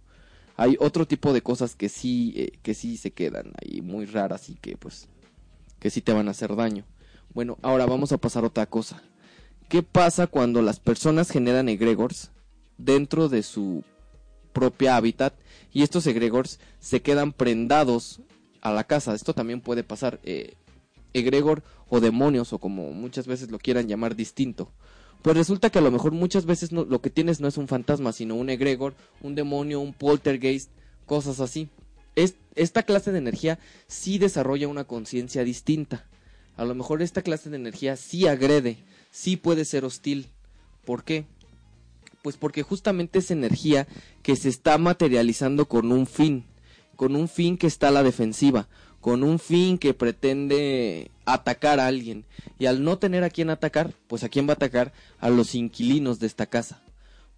[0.58, 4.50] hay otro tipo de cosas que sí, eh, que sí se quedan ahí muy raras
[4.50, 5.08] y que pues,
[5.80, 6.84] que sí te van a hacer daño.
[7.34, 9.04] Bueno, ahora vamos a pasar a otra cosa.
[9.70, 12.32] ¿Qué pasa cuando las personas generan egregores
[12.78, 13.84] dentro de su
[14.52, 15.36] propia hábitat
[15.72, 18.22] y estos egregores se quedan prendados
[18.62, 19.14] a la casa?
[19.14, 20.20] Esto también puede pasar.
[20.24, 20.56] Eh,
[21.14, 24.72] egregor o demonios o como muchas veces lo quieran llamar distinto
[25.22, 28.14] pues resulta que a lo mejor muchas veces lo que tienes no es un fantasma,
[28.14, 30.70] sino un egregor, un demonio, un poltergeist,
[31.06, 31.70] cosas así.
[32.56, 36.06] esta clase de energía sí desarrolla una conciencia distinta.
[36.56, 38.78] A lo mejor esta clase de energía sí agrede,
[39.12, 40.28] sí puede ser hostil.
[40.86, 41.26] ¿Por qué?
[42.24, 43.88] Pues porque justamente es energía
[44.24, 46.46] que se está materializando con un fin,
[46.96, 48.68] con un fin que está a la defensiva,
[49.02, 52.26] con un fin que pretende atacar a alguien.
[52.60, 54.94] Y al no tener a quién atacar, pues a quién va a atacar?
[55.20, 56.82] A los inquilinos de esta casa.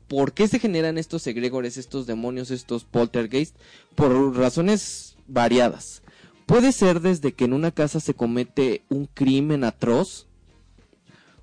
[0.07, 3.55] ¿Por qué se generan estos egregores, estos demonios, estos poltergeist?
[3.95, 6.01] Por razones variadas.
[6.47, 10.25] puede ser desde que en una casa se comete un crimen atroz,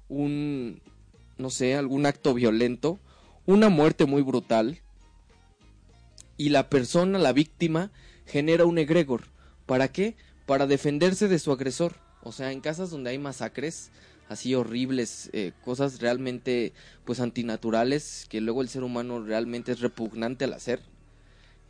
[0.09, 0.81] un,
[1.39, 2.99] no sé, algún acto violento,
[3.47, 4.81] una muerte muy brutal,
[6.37, 7.93] y la persona, la víctima,
[8.27, 9.29] genera un egregor.
[9.67, 10.17] ¿Para qué?
[10.47, 11.97] Para defenderse de su agresor.
[12.23, 13.91] O sea, en casas donde hay masacres
[14.29, 16.73] así horribles, eh, cosas realmente
[17.05, 20.81] pues antinaturales que luego el ser humano realmente es repugnante al hacer.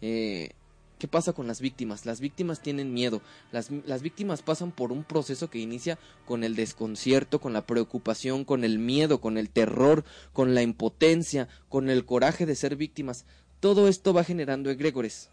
[0.00, 0.50] Eh,
[0.98, 2.06] ¿Qué pasa con las víctimas?
[2.06, 3.20] Las víctimas tienen miedo.
[3.52, 8.46] Las, las, víctimas pasan por un proceso que inicia con el desconcierto, con la preocupación,
[8.46, 13.26] con el miedo, con el terror, con la impotencia, con el coraje de ser víctimas.
[13.61, 15.28] Todo esto va generando egregores.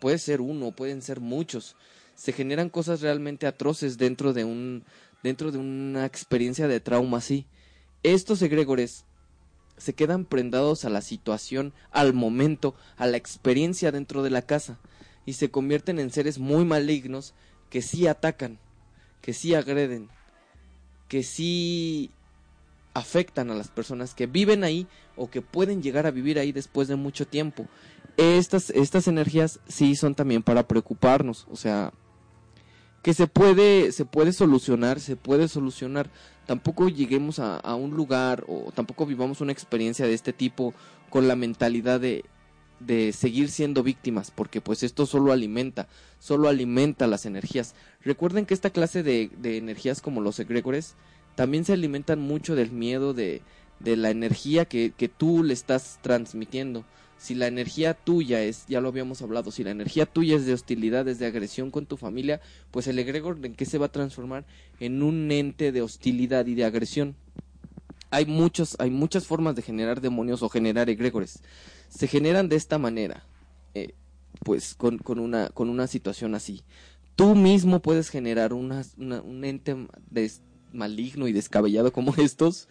[0.00, 1.76] Puede ser uno, pueden ser muchos.
[2.14, 4.84] Se generan cosas realmente atroces dentro de un
[5.22, 7.46] dentro de una experiencia de trauma así.
[8.02, 9.04] Estos egregores
[9.76, 14.78] se quedan prendados a la situación, al momento, a la experiencia dentro de la casa
[15.26, 17.34] y se convierten en seres muy malignos
[17.68, 18.58] que sí atacan,
[19.20, 20.08] que sí agreden,
[21.08, 22.10] que sí
[22.94, 26.88] afectan a las personas que viven ahí o que pueden llegar a vivir ahí después
[26.88, 27.66] de mucho tiempo.
[28.16, 31.92] Estas, estas energías sí son también para preocuparnos, o sea,
[33.02, 36.10] que se puede, se puede solucionar, se puede solucionar.
[36.46, 40.74] Tampoco lleguemos a, a un lugar o tampoco vivamos una experiencia de este tipo
[41.10, 42.24] con la mentalidad de,
[42.80, 47.74] de seguir siendo víctimas, porque pues esto solo alimenta, solo alimenta las energías.
[48.02, 50.94] Recuerden que esta clase de, de energías como los egregores
[51.34, 53.42] también se alimentan mucho del miedo, de,
[53.78, 56.84] de la energía que, que tú le estás transmitiendo
[57.18, 60.52] si la energía tuya es, ya lo habíamos hablado, si la energía tuya es de
[60.52, 63.92] hostilidad, es de agresión con tu familia, pues el egregor en qué se va a
[63.92, 64.44] transformar
[64.80, 67.16] en un ente de hostilidad y de agresión.
[68.10, 71.40] Hay muchos, hay muchas formas de generar demonios o generar egregores.
[71.88, 73.24] Se generan de esta manera,
[73.74, 73.94] eh,
[74.44, 76.62] pues con, una, con una situación así.
[77.16, 79.74] Tú mismo puedes generar una, un ente
[80.72, 82.68] maligno y descabellado como estos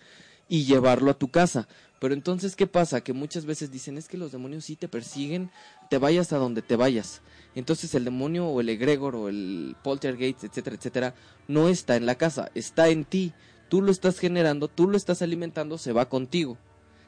[0.47, 1.67] y llevarlo a tu casa.
[1.99, 3.01] Pero entonces, ¿qué pasa?
[3.01, 5.49] Que muchas veces dicen, es que los demonios sí te persiguen,
[5.89, 7.21] te vayas a donde te vayas.
[7.55, 11.15] Entonces el demonio o el egregor o el poltergeist, etcétera, etcétera,
[11.47, 13.33] no está en la casa, está en ti.
[13.69, 16.57] Tú lo estás generando, tú lo estás alimentando, se va contigo.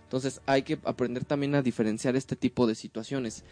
[0.04, 3.44] Entonces hay que aprender también a diferenciar este tipo de situaciones.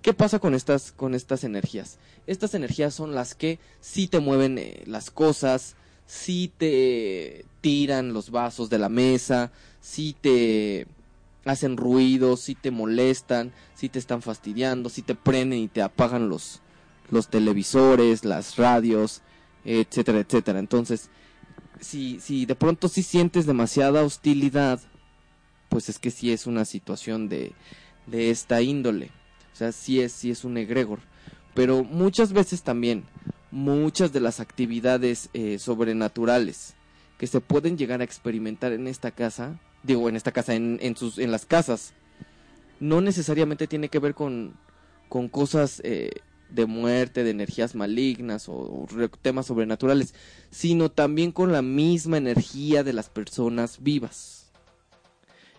[0.00, 1.98] ¿Qué pasa con estas, con estas energías?
[2.26, 5.76] Estas energías son las que sí te mueven eh, las cosas,
[6.06, 9.50] sí te tiran los vasos de la mesa,
[9.84, 10.86] si te
[11.44, 16.30] hacen ruido, si te molestan, si te están fastidiando, si te prenden y te apagan
[16.30, 16.62] los,
[17.10, 19.20] los televisores, las radios,
[19.62, 20.58] etcétera, etcétera.
[20.58, 21.10] Entonces,
[21.80, 24.80] si, si de pronto sí sientes demasiada hostilidad,
[25.68, 27.52] pues es que sí es una situación de,
[28.06, 29.10] de esta índole.
[29.52, 31.00] O sea, sí es, sí es un egregor.
[31.52, 33.04] Pero muchas veces también,
[33.50, 36.74] muchas de las actividades eh, sobrenaturales
[37.18, 40.96] que se pueden llegar a experimentar en esta casa, digo, en esta casa, en, en,
[40.96, 41.94] sus, en las casas,
[42.80, 44.54] no necesariamente tiene que ver con,
[45.08, 46.10] con cosas eh,
[46.50, 48.86] de muerte, de energías malignas o, o,
[49.22, 50.14] temas sobrenaturales,
[50.50, 54.50] sino también con la misma energía de las personas vivas.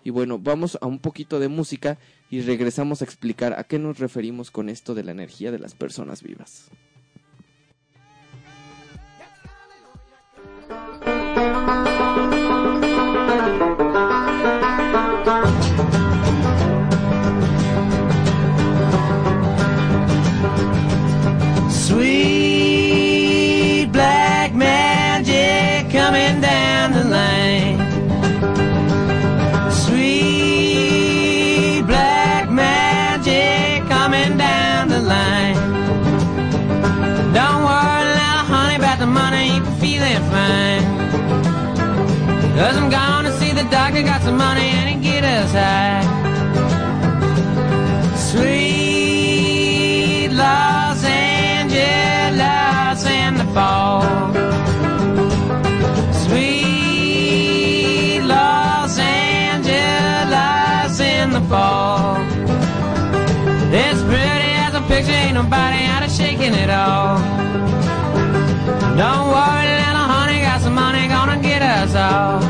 [0.04, 1.98] Y bueno, vamos a un poquito de música
[2.30, 5.74] y regresamos a explicar a qué nos referimos con esto de la energía de las
[5.74, 6.70] personas vivas.
[11.36, 11.95] Thank you.
[43.66, 46.04] The doctor, got some money and he get us high.
[48.30, 54.04] Sweet Los Angeles in the fall.
[56.26, 62.18] Sweet Los Angeles in the fall.
[63.72, 67.18] It's pretty as a picture, ain't nobody out of shaking it all.
[69.02, 72.45] Don't worry, little honey, got some money gonna get us all.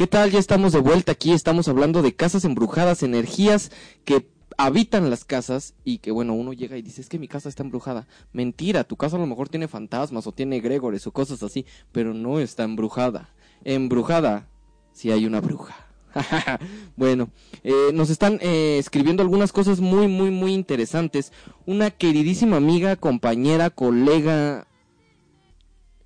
[0.00, 0.30] ¿Qué tal?
[0.30, 3.70] Ya estamos de vuelta aquí, estamos hablando de casas embrujadas, energías
[4.06, 7.50] que habitan las casas y que bueno, uno llega y dice, es que mi casa
[7.50, 8.06] está embrujada.
[8.32, 12.14] Mentira, tu casa a lo mejor tiene fantasmas o tiene egregores o cosas así, pero
[12.14, 13.28] no está embrujada.
[13.62, 14.48] Embrujada,
[14.94, 15.76] si hay una bruja.
[16.96, 17.28] bueno,
[17.62, 21.30] eh, nos están eh, escribiendo algunas cosas muy, muy, muy interesantes.
[21.66, 24.66] Una queridísima amiga, compañera, colega,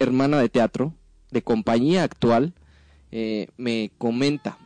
[0.00, 0.94] hermana de teatro,
[1.30, 2.54] de compañía actual,
[3.16, 4.58] eh, me comenta.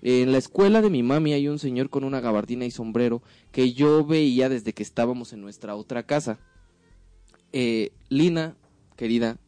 [0.00, 3.22] En la escuela de mi mami hay un señor con una gabardina y sombrero
[3.52, 6.38] que yo veía desde que estábamos en nuestra otra casa.
[7.52, 8.56] Eh, Lina,
[8.96, 9.38] querida,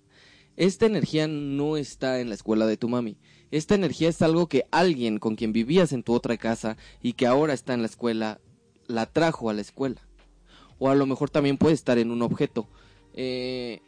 [0.59, 3.16] esta energía no está en la escuela de tu mami.
[3.51, 7.26] Esta energía es algo que alguien con quien vivías en tu otra casa y que
[7.26, 8.39] ahora está en la escuela,
[8.87, 10.03] la trajo a la escuela.
[10.78, 12.68] O a lo mejor también puede estar en un objeto.
[13.14, 13.80] Eh,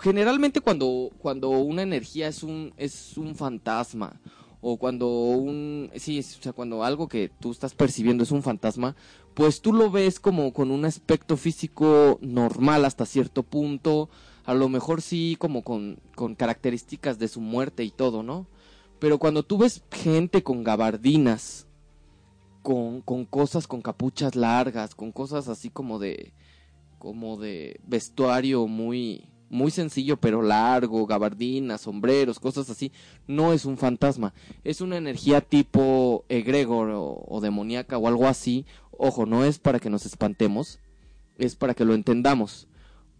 [0.00, 4.20] generalmente cuando, cuando una energía es un, es un fantasma
[4.60, 8.94] o cuando un sí, o sea, cuando algo que tú estás percibiendo es un fantasma,
[9.34, 14.08] pues tú lo ves como con un aspecto físico normal hasta cierto punto,
[14.44, 18.46] a lo mejor sí como con, con características de su muerte y todo, ¿no?
[19.00, 21.66] Pero cuando tú ves gente con gabardinas,
[22.62, 26.32] con, con cosas con capuchas largas, con cosas así como de
[27.00, 32.90] como de vestuario muy muy sencillo pero largo, gabardinas, sombreros, cosas así,
[33.26, 34.32] no es un fantasma,
[34.64, 38.64] es una energía tipo egregor o, demoníaca o algo así.
[38.90, 40.80] Ojo, no es para que nos espantemos,
[41.36, 42.66] es para que lo entendamos.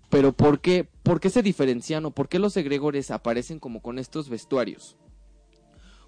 [0.08, 3.98] Pero ¿por qué, por qué se diferencian o por qué los egregores aparecen como con
[3.98, 4.96] estos vestuarios?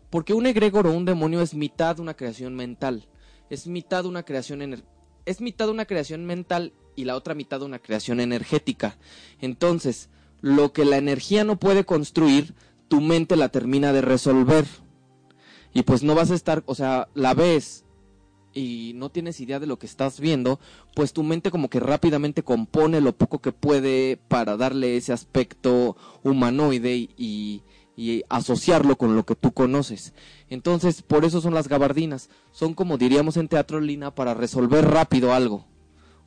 [0.08, 3.08] Porque un egregor o un demonio es mitad una creación mental,
[3.50, 4.62] es mitad una creación
[5.26, 8.98] es mitad una creación mental y la otra mitad una creación energética.
[9.40, 10.10] Entonces,
[10.40, 12.54] lo que la energía no puede construir,
[12.88, 14.66] tu mente la termina de resolver.
[15.72, 17.84] Y pues no vas a estar, o sea, la ves
[18.52, 20.60] y no tienes idea de lo que estás viendo,
[20.94, 25.96] pues tu mente como que rápidamente compone lo poco que puede para darle ese aspecto
[26.22, 27.62] humanoide y,
[27.96, 30.12] y- asociarlo con lo que tú conoces.
[30.48, 32.28] Entonces, por eso son las gabardinas.
[32.52, 35.66] Son como diríamos en teatro Lina para resolver rápido algo.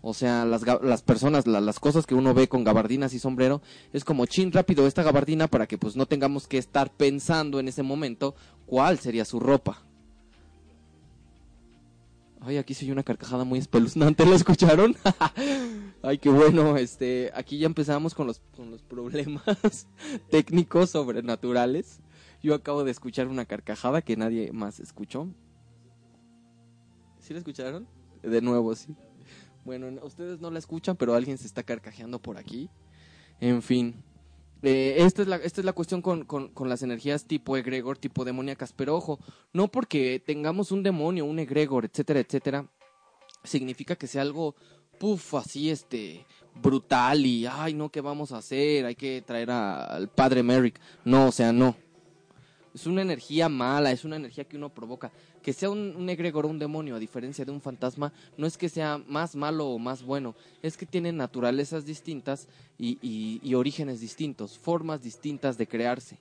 [0.01, 3.61] O sea, las, las personas, la- las cosas que uno ve con gabardinas y sombrero,
[3.93, 7.67] es como chin rápido esta gabardina para que pues no tengamos que estar pensando en
[7.67, 8.35] ese momento
[8.67, 9.83] cuál sería su ropa.
[12.41, 14.95] Ay, aquí se oye una carcajada muy espeluznante, ¿lo escucharon?
[16.03, 19.87] Ay, qué bueno, este, aquí ya empezamos con los, con los problemas
[20.29, 21.99] técnicos sobrenaturales.
[22.43, 25.27] Yo acabo de escuchar una carcajada que nadie más escuchó.
[27.19, 27.87] ¿Sí la escucharon?
[28.21, 28.95] De nuevo, sí.
[29.65, 32.69] Bueno, ustedes no la escuchan, pero alguien se está carcajeando por aquí.
[33.39, 34.03] En fin.
[34.63, 37.97] Eh, esta, es la, esta es la cuestión con, con, con las energías tipo egregor,
[37.97, 38.73] tipo demoníacas.
[38.73, 39.19] Pero ojo,
[39.53, 42.67] no porque tengamos un demonio, un egregor, etcétera, etcétera,
[43.43, 44.55] significa que sea algo,
[44.99, 46.25] puff, así, este,
[46.61, 48.85] brutal y, ay, no, ¿qué vamos a hacer?
[48.85, 50.79] Hay que traer al padre Merrick.
[51.05, 51.75] No, o sea, no.
[52.77, 55.11] Es una energía mala, es una energía que uno provoca.
[55.41, 58.55] Que sea un, un egregor o un demonio, a diferencia de un fantasma, no es
[58.55, 62.47] que sea más malo o más bueno, es que tiene naturalezas distintas
[62.77, 66.19] y, y- orígenes distintos, formas distintas de crearse.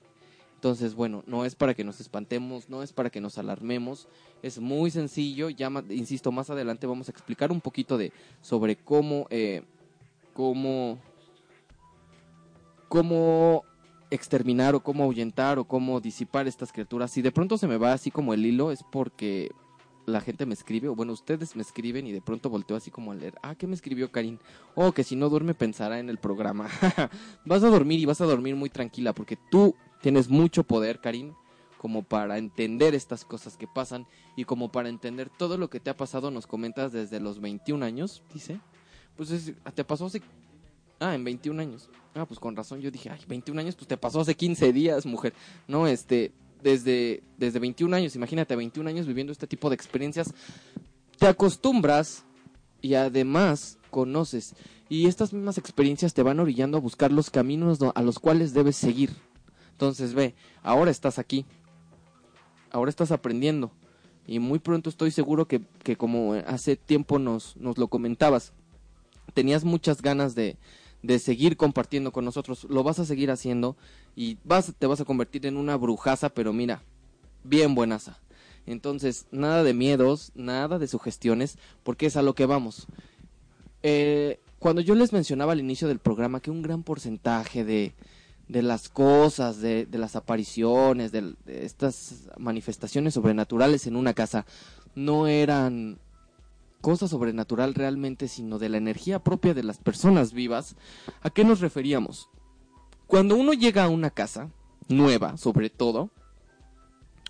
[0.55, 4.07] Entonces, bueno, no es para que nos espantemos, no es para que nos alarmemos,
[4.41, 9.27] es muy sencillo, ya, insisto, más adelante vamos a explicar un poquito de sobre cómo,
[9.29, 9.61] eh,
[10.33, 10.97] cómo,
[12.89, 13.63] cómo
[14.09, 17.11] exterminar o cómo ahuyentar o cómo disipar estas criaturas.
[17.11, 19.51] Si de pronto se me va así como el hilo es porque
[20.05, 23.11] la gente me escribe, o bueno, ustedes me escriben y de pronto volteo así como
[23.11, 24.39] a leer, ah, ¿qué me escribió Karin?
[24.73, 26.69] Oh, que si no duerme pensará en el programa.
[27.45, 31.33] vas a dormir y vas a dormir muy tranquila porque tú tienes mucho poder, Karin,
[31.77, 35.89] como para entender estas cosas que pasan y como para entender todo lo que te
[35.89, 38.61] ha pasado, nos comentas desde los 21 años, dice.
[39.17, 40.21] Pues es- te pasó hace
[40.99, 41.89] Ah, en 21 años.
[42.15, 45.05] Ah, pues con razón yo dije, ay, 21 años, pues te pasó hace 15 días,
[45.05, 45.33] mujer.
[45.67, 46.31] No, este,
[46.63, 50.33] desde, desde 21 años, imagínate, 21 años viviendo este tipo de experiencias,
[51.19, 52.25] te acostumbras
[52.81, 54.55] y además conoces.
[54.89, 58.75] Y estas mismas experiencias te van orillando a buscar los caminos a los cuales debes
[58.75, 59.11] seguir.
[59.71, 60.33] Entonces ve,
[60.63, 61.45] ahora estás aquí,
[62.71, 63.71] ahora estás aprendiendo.
[64.25, 68.53] Y muy pronto estoy seguro que, que como hace tiempo nos, nos lo comentabas,
[69.33, 70.57] tenías muchas ganas de,
[71.07, 72.67] de seguir compartiendo con nosotros.
[72.69, 73.77] Lo vas a seguir haciendo
[74.13, 76.83] y vas, te vas a convertir en una brujaza, pero mira,
[77.45, 78.19] bien buenaza.
[78.65, 82.87] Entonces, nada de miedos, nada de sugestiones, porque es a lo que vamos.
[83.83, 87.95] Eh, cuando yo les mencionaba al inicio del programa que un gran porcentaje de,
[88.49, 94.45] de las cosas, de, de las apariciones, de, de estas manifestaciones sobrenaturales en una casa,
[94.93, 95.99] no eran
[96.81, 100.75] cosa sobrenatural realmente, sino de la energía propia de las personas vivas,
[101.21, 102.29] ¿a qué nos referíamos?
[103.07, 104.49] Cuando uno llega a una casa,
[104.87, 106.09] nueva sobre todo,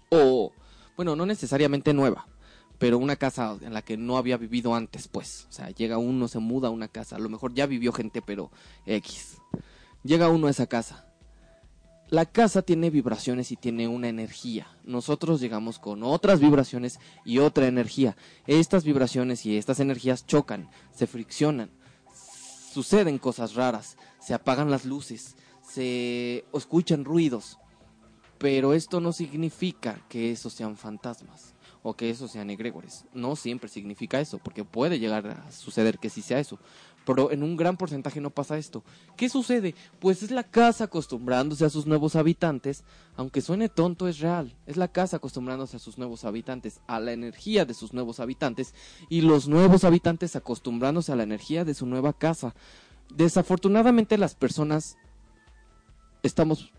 [0.09, 0.51] o,
[0.95, 2.27] bueno, no necesariamente nueva,
[2.77, 6.27] pero una casa en la que no había vivido antes, pues, o sea, llega uno,
[6.27, 8.51] se muda a una casa, a lo mejor ya vivió gente, pero
[8.85, 9.37] X.
[10.03, 11.06] Llega uno a esa casa.
[12.09, 14.67] La casa tiene vibraciones y tiene una energía.
[14.85, 18.15] Nosotros llegamos con otras vibraciones y otra energía.
[18.45, 21.69] Estas vibraciones y estas energías chocan, se friccionan,
[22.73, 27.59] suceden cosas raras, se apagan las luces, se escuchan ruidos.
[28.37, 33.03] Pero esto no significa que esos sean fantasmas o que esos sean egregores.
[33.13, 36.57] No siempre significa eso, porque puede llegar a suceder que sí sea eso.
[37.07, 38.83] Pero en un gran porcentaje no pasa esto.
[39.15, 39.75] ¿Qué sucede?
[40.01, 42.83] Pues es la casa acostumbrándose a sus nuevos habitantes,
[43.15, 44.53] aunque suene tonto, es real.
[44.65, 48.73] Es la casa acostumbrándose a sus nuevos habitantes, a la energía de sus nuevos habitantes,
[49.07, 52.53] y los nuevos habitantes acostumbrándose a la energía de su nueva casa.
[53.15, 54.97] Desafortunadamente las personas
[56.23, 56.73] estamos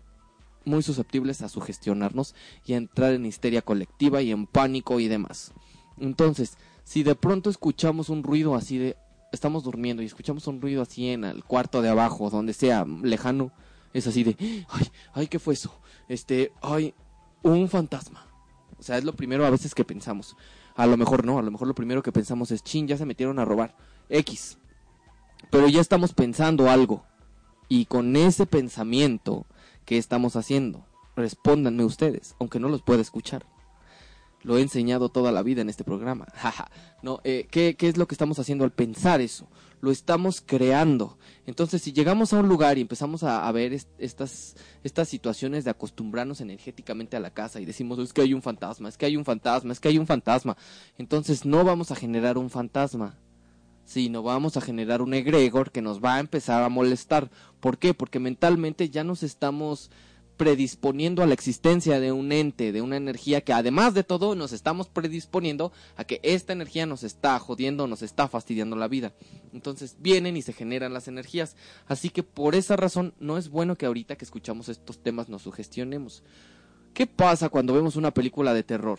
[0.63, 2.35] muy susceptibles a sugestionarnos
[2.67, 5.53] y a entrar en histeria colectiva y en pánico y demás.
[5.97, 8.95] Entonces, si de pronto escuchamos un ruido así de
[9.31, 13.51] estamos durmiendo y escuchamos un ruido así en el cuarto de abajo, donde sea lejano,
[13.93, 14.35] es así de
[14.69, 15.79] ay, ay, ¿qué fue eso?
[16.07, 16.93] Este, ay,
[17.43, 18.25] un fantasma.
[18.77, 20.35] O sea, es lo primero a veces que pensamos.
[20.75, 23.05] A lo mejor no, a lo mejor lo primero que pensamos es, chin, ya se
[23.05, 23.75] metieron a robar.
[24.07, 24.57] X.
[25.51, 27.03] Pero ya estamos pensando algo.
[27.67, 29.45] Y con ese pensamiento,
[29.85, 30.85] ¿qué estamos haciendo?
[31.15, 33.45] Respóndanme ustedes, aunque no los pueda escuchar.
[34.43, 36.25] Lo he enseñado toda la vida en este programa.
[37.01, 39.47] No, eh, ¿qué, ¿Qué es lo que estamos haciendo al pensar eso?
[39.79, 41.17] Lo estamos creando.
[41.45, 45.71] Entonces, si llegamos a un lugar y empezamos a, ver est- estas, estas situaciones de
[45.71, 49.15] acostumbrarnos energéticamente a la casa y decimos, es que hay un fantasma, es que hay
[49.15, 50.57] un fantasma, es que hay un fantasma,
[50.97, 53.17] entonces no vamos a generar un fantasma
[53.85, 57.31] sino vamos a generar un egregor que nos va a empezar a molestar.
[57.59, 57.95] ¿Por qué?
[57.95, 59.89] Porque mentalmente ya nos estamos
[60.39, 64.53] predisponiendo a la existencia de un ente, de una energía que además de todo nos
[64.53, 69.11] estamos predisponiendo a que esta energía nos está jodiendo, nos está fastidiando la vida.
[69.51, 71.57] Entonces vienen y se generan las energías.
[71.87, 75.41] Así que por esa razón no es bueno que ahorita que escuchamos estos temas nos
[75.41, 76.23] sugestionemos.
[76.93, 78.97] ¿Qué pasa cuando vemos una película de terror?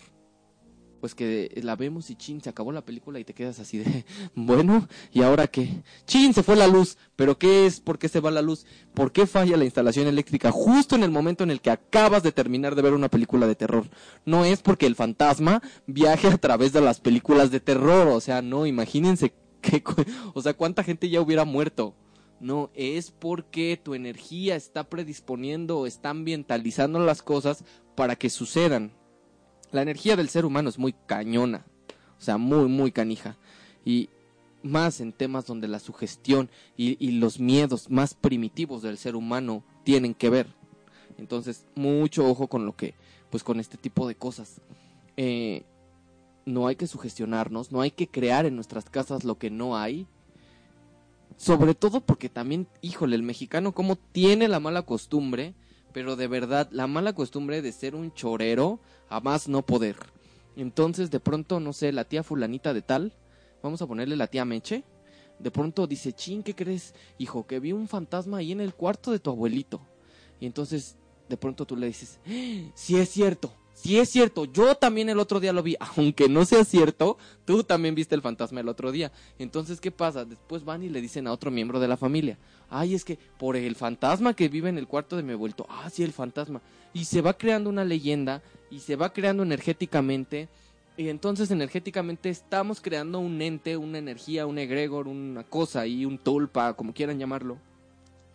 [1.01, 4.05] Pues que la vemos y chin, se acabó la película y te quedas así de,
[4.35, 5.83] bueno, ¿y ahora qué?
[6.07, 7.81] Chin, se fue la luz, pero ¿qué es?
[7.81, 8.67] ¿Por qué se va la luz?
[8.95, 12.33] ¿Por qué falla la instalación eléctrica justo en el momento en el que acabas de
[12.33, 13.89] terminar de ver una película de terror?
[14.25, 18.43] No es porque el fantasma viaje a través de las películas de terror, o sea,
[18.43, 19.33] no, imagínense
[19.85, 21.95] cu- o sea, cuánta gente ya hubiera muerto.
[22.41, 28.93] No, es porque tu energía está predisponiendo está ambientalizando las cosas para que sucedan.
[29.73, 31.65] La energía del ser humano es muy cañona,
[32.19, 33.37] o sea, muy, muy canija.
[33.85, 34.09] Y
[34.63, 40.15] más en temas donde la sugestión y, los miedos más primitivos del ser humano tienen
[40.15, 40.47] que ver.
[41.19, 42.95] Entonces, mucho ojo con lo que,
[43.31, 44.61] pues con este tipo de cosas.
[45.17, 45.65] Eh,
[46.47, 50.07] no hay que sugestionarnos, no hay que crear en nuestras casas lo que no hay.
[51.37, 55.55] Sobre todo porque también, híjole, el mexicano como tiene la mala costumbre,
[55.93, 59.97] pero de verdad, la mala costumbre de ser un chorero a más no poder.
[60.57, 63.15] Entonces, de pronto, no sé, la tía fulanita de tal,
[63.63, 64.85] vamos a ponerle la tía Meche,
[65.39, 66.95] de pronto dice, chin, ¿qué crees?
[67.19, 69.81] Hijo, que vi un fantasma ahí en el cuarto de tu abuelito.
[70.39, 70.97] Y entonces,
[71.29, 72.71] de pronto tú le dices, "¡Ah!
[72.75, 73.53] sí es cierto,
[73.83, 77.65] sí es cierto, yo también el otro día lo vi, aunque no sea cierto, tú
[77.65, 79.11] también viste el fantasma el otro día.
[79.39, 80.25] Entonces, ¿qué pasa?
[80.25, 83.57] Después van y le dicen a otro miembro de la familia, ay, es que por
[83.57, 86.61] el fantasma que vive en el cuarto de mi abuelito, ah, sí, el fantasma.
[86.93, 90.49] Y se va creando una leyenda y se va creando energéticamente.
[90.97, 96.19] Y entonces energéticamente estamos creando un ente, una energía, un egregor, una cosa y un
[96.19, 97.59] tulpa, como quieran llamarlo.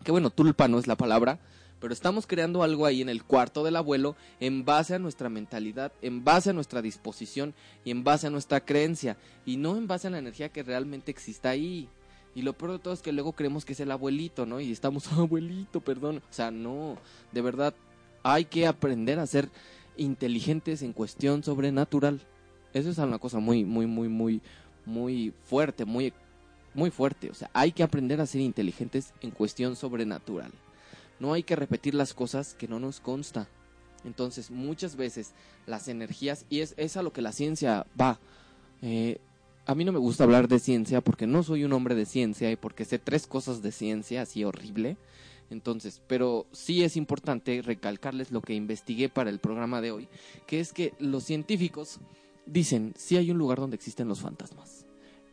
[0.02, 1.38] que bueno, tulpa no es la palabra,
[1.80, 5.92] pero estamos creando algo ahí en el cuarto del abuelo en base a nuestra mentalidad,
[6.02, 7.54] en base a nuestra disposición
[7.84, 11.10] y en base a nuestra creencia y no en base a la energía que realmente
[11.10, 11.88] exista ahí.
[12.34, 14.60] Y lo peor de todo es que luego creemos que es el abuelito, ¿no?
[14.60, 16.18] Y estamos, abuelito, perdón.
[16.18, 16.98] O sea, no,
[17.32, 17.74] de verdad,
[18.22, 19.48] hay que aprender a ser
[19.96, 22.20] inteligentes en cuestión sobrenatural.
[22.74, 24.42] Eso es una cosa muy, muy, muy, muy,
[24.84, 26.12] muy fuerte, muy,
[26.74, 27.30] muy fuerte.
[27.30, 30.52] O sea, hay que aprender a ser inteligentes en cuestión sobrenatural.
[31.18, 33.48] No hay que repetir las cosas que no nos consta.
[34.04, 35.32] Entonces, muchas veces
[35.66, 38.18] las energías, y es, es a lo que la ciencia va,
[38.82, 39.18] eh,
[39.66, 42.50] a mí no me gusta hablar de ciencia porque no soy un hombre de ciencia
[42.50, 44.96] y porque sé tres cosas de ciencia así horrible.
[45.50, 50.08] Entonces, pero sí es importante recalcarles lo que investigué para el programa de hoy,
[50.46, 51.98] que es que los científicos
[52.46, 54.86] dicen si hay un lugar donde existen los fantasmas,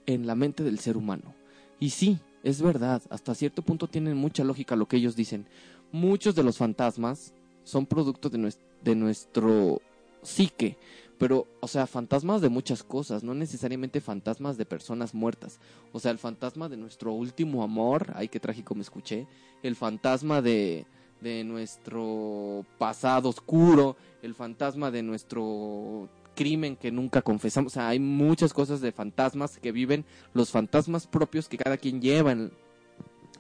[0.06, 1.34] en la mente del ser humano.
[1.80, 5.46] Y sí, es verdad, hasta cierto punto tienen mucha lógica lo que ellos dicen.
[5.94, 9.80] Muchos de los fantasmas son producto de, de nuestro
[10.24, 10.76] psique,
[11.20, 15.60] pero, o sea, fantasmas de muchas cosas, no necesariamente fantasmas de personas muertas.
[15.92, 19.28] O sea, el fantasma de nuestro último amor, ay, qué trágico me escuché,
[19.62, 20.88] el fantasma de,
[21.22, 27.74] de nuestro pasado oscuro, el fantasma de nuestro crimen que nunca confesamos.
[27.74, 32.02] O sea, hay muchas cosas de fantasmas que viven, los fantasmas propios que cada quien
[32.02, 32.52] lleva en,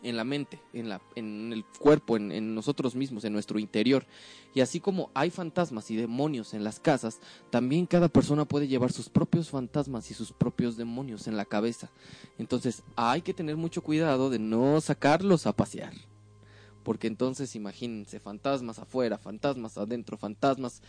[0.03, 4.05] en la mente, en, la, en el cuerpo, en, nosotros mismos, en nuestro interior.
[4.53, 8.91] Y así como hay fantasmas y demonios en las casas, también cada persona puede llevar
[8.91, 11.89] sus propios fantasmas y sus propios demonios en la cabeza.
[12.37, 15.93] Entonces hay que tener mucho cuidado de no sacarlos a pasear.
[16.83, 20.81] Porque entonces imagínense, fantasmas afuera, fantasmas adentro, fantasmas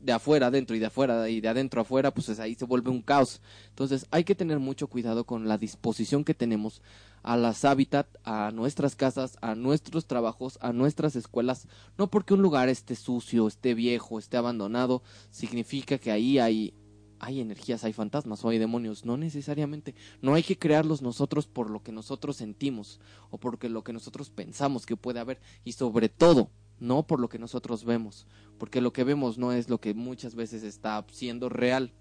[0.00, 3.02] de afuera adentro y de afuera y de adentro afuera, pues ahí se vuelve un
[3.02, 3.40] caos.
[3.70, 6.82] Entonces hay que tener mucho cuidado con la disposición que tenemos
[7.22, 11.68] a las hábitat, a nuestras casas, a nuestros trabajos, a nuestras escuelas.
[11.96, 16.74] No porque un lugar esté sucio, esté viejo, esté abandonado, significa que ahí hay,
[17.22, 19.06] hay energías, hay fantasmas o hay demonios.
[19.06, 19.94] No necesariamente.
[20.20, 23.00] No hay que crearlos nosotros por lo que nosotros sentimos
[23.30, 25.40] o porque lo que nosotros pensamos que puede haber.
[25.64, 26.50] Y sobre todo,
[26.80, 28.26] no por lo que nosotros vemos.
[28.58, 31.92] Porque lo que vemos no es lo que muchas veces está siendo real.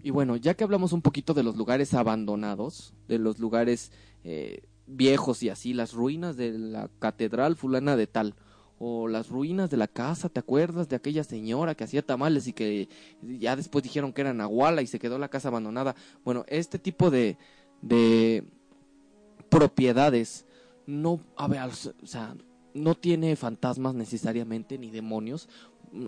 [0.00, 3.90] Y bueno, ya que hablamos un poquito de los lugares abandonados, de los lugares
[4.22, 8.36] eh, viejos y así, las ruinas de la catedral fulana de tal,
[8.78, 12.52] o las ruinas de la casa, ¿te acuerdas de aquella señora que hacía tamales y
[12.52, 12.88] que
[13.22, 15.96] ya después dijeron que era Nahuala y se quedó la casa abandonada?
[16.24, 17.38] Bueno, este tipo de,
[17.80, 18.44] de
[19.48, 20.46] propiedades
[20.86, 22.36] no, a ver, o sea,
[22.74, 25.48] no tiene fantasmas necesariamente ni demonios,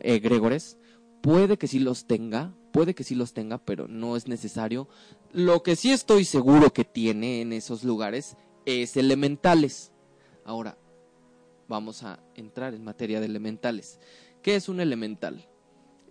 [0.03, 0.79] egregores,
[1.21, 4.89] puede que sí los tenga, puede que sí los tenga, pero no es necesario.
[5.33, 9.93] Lo que sí estoy seguro que tiene en esos lugares es elementales.
[10.45, 10.78] Ahora,
[11.69, 14.01] vamos a entrar en materia de elementales.
[14.43, 15.47] ¿Qué es un elemental?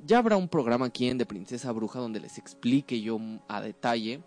[0.05, 4.21] Ya habrá un programa aquí en De Princesa Bruja donde les explique yo a detalle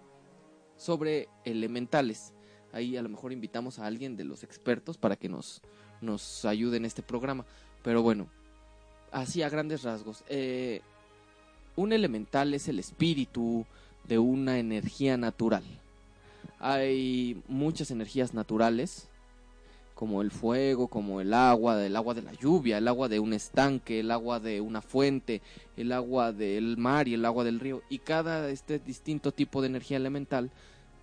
[0.76, 2.34] sobre elementales.
[2.72, 5.62] Ahí a lo mejor invitamos a alguien de los expertos para que nos,
[6.00, 7.46] nos ayude en este programa.
[7.82, 8.28] Pero bueno,
[9.12, 10.24] así a grandes rasgos.
[10.28, 10.80] Eh,
[11.76, 13.64] un elemental es el espíritu
[14.08, 15.64] de una energía natural.
[16.58, 19.08] Hay muchas energías naturales,
[20.01, 23.34] como el fuego, como el agua, el agua de la lluvia, el agua de un
[23.34, 25.42] estanque, el agua de una fuente,
[25.76, 27.82] el agua del mar y el agua del río.
[27.88, 30.51] Y cada este distinto tipo de energía elemental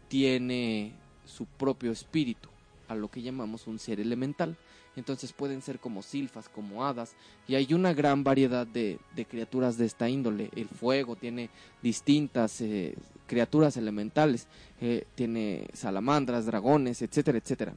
[0.08, 0.94] tiene
[1.26, 2.50] su propio espíritu,
[2.88, 4.58] a lo que llamamos un ser elemental
[4.98, 7.14] entonces pueden ser como silfas, como hadas,
[7.48, 8.98] y hay una gran variedad de,
[9.30, 10.50] criaturas de esta índole.
[10.56, 11.52] El fuego tiene
[11.84, 12.96] distintas eh,
[13.28, 14.48] criaturas elementales,
[14.82, 17.76] eh, tiene salamandras, dragones, etcétera, etcétera.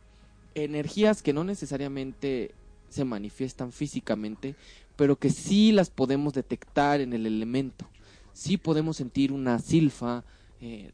[0.55, 2.55] Energías que no necesariamente
[2.88, 4.57] se manifiestan físicamente,
[4.96, 7.88] pero que sí las podemos detectar en el elemento.
[8.32, 10.24] Sí podemos sentir una silfa,
[10.61, 10.92] eh,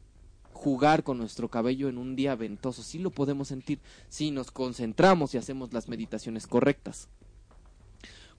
[0.53, 2.83] jugar con nuestro cabello en un día ventoso.
[2.83, 3.79] Sí lo podemos sentir
[4.09, 7.09] si nos concentramos y hacemos las meditaciones correctas.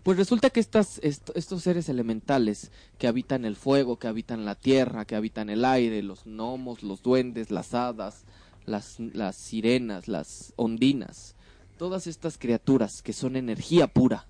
[0.02, 5.04] Pues resulta que estas, estos seres elementales que habitan el fuego, que habitan la tierra,
[5.04, 8.24] que habitan el aire, los gnomos, los duendes, las hadas,
[8.68, 11.34] las, las sirenas, las ondinas,
[11.78, 14.26] todas estas criaturas que son energía pura,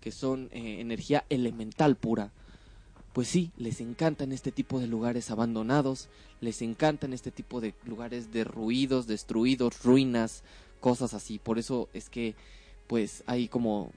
[0.00, 2.32] que son eh, energía elemental pura,
[3.12, 6.08] pues sí, les encantan este tipo de lugares abandonados,
[6.40, 10.44] les encantan este tipo de lugares derruidos, destruidos, ruinas,
[10.80, 11.38] cosas así.
[11.38, 12.34] Por eso es que
[12.86, 13.92] pues hay como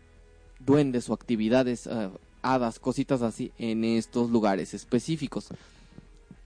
[0.59, 2.11] duendes o actividades, uh,
[2.41, 5.49] hadas, cositas así en estos lugares específicos.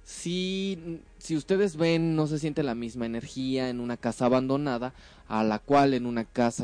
[0.07, 4.93] Si, si ustedes ven, no se siente la misma energía en una casa abandonada
[5.27, 6.63] a la cual en una casa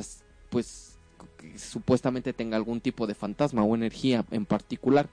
[0.49, 0.95] pues
[1.37, 5.09] que supuestamente tenga algún tipo de fantasma o energía en particular.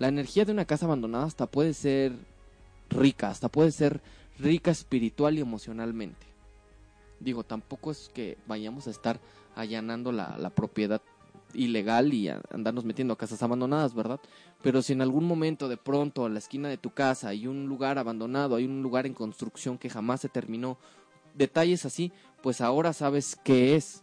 [0.00, 2.14] La energía de una casa abandonada hasta puede ser
[2.90, 4.00] rica, hasta puede ser
[4.40, 6.26] rica espiritual y emocionalmente.
[7.20, 9.20] Digo, tampoco es que vayamos a estar
[9.54, 11.00] allanando la, la propiedad
[11.54, 14.20] ilegal y andarnos metiendo a casas abandonadas, ¿verdad?
[14.62, 17.66] Pero si en algún momento de pronto a la esquina de tu casa hay un
[17.66, 20.78] lugar abandonado, hay un lugar en construcción que jamás se terminó,
[21.34, 24.02] detalles así, pues ahora sabes qué es.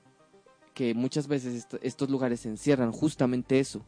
[0.74, 3.86] Que muchas veces est- estos lugares encierran justamente eso,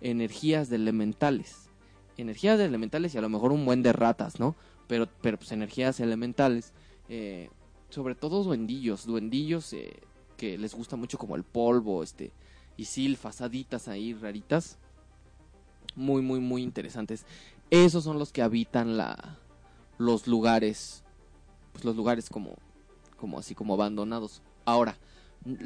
[0.00, 1.68] energías de elementales.
[2.16, 4.54] Energías de elementales y a lo mejor un buen de ratas, ¿no?
[4.86, 6.72] Pero, pero pues energías elementales.
[7.08, 7.50] eh,
[7.90, 9.92] sobre todo duendillos, duendillos eh,
[10.36, 12.32] que les gusta mucho como el polvo, este,
[12.76, 14.78] y silfas, haditas ahí raritas.
[15.96, 17.24] Muy, muy, muy interesantes.
[17.70, 19.38] Esos son los que habitan la,
[19.98, 21.04] los lugares,
[21.72, 22.56] pues los lugares como,
[23.16, 24.42] como así como abandonados.
[24.64, 24.96] Ahora,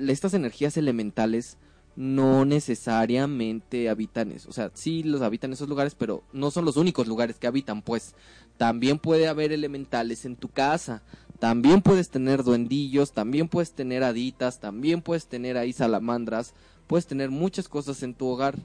[0.08, 1.56] estas energías elementales
[1.96, 4.48] no necesariamente habitan eso.
[4.48, 7.82] O sea, sí los habitan esos lugares, pero no son los únicos lugares que habitan,
[7.82, 8.14] pues.
[8.56, 11.02] También puede haber elementales en tu casa.
[11.40, 16.54] También puedes tener duendillos, también puedes tener haditas, también puedes tener ahí salamandras,
[16.88, 18.56] puedes tener muchas cosas en tu hogar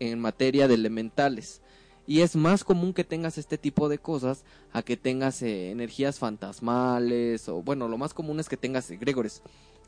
[0.00, 1.62] en materia de elementales.
[2.06, 6.18] Y es más común que tengas este tipo de cosas a que tengas eh, energías
[6.18, 9.42] fantasmales o bueno, lo más común es que tengas egregores.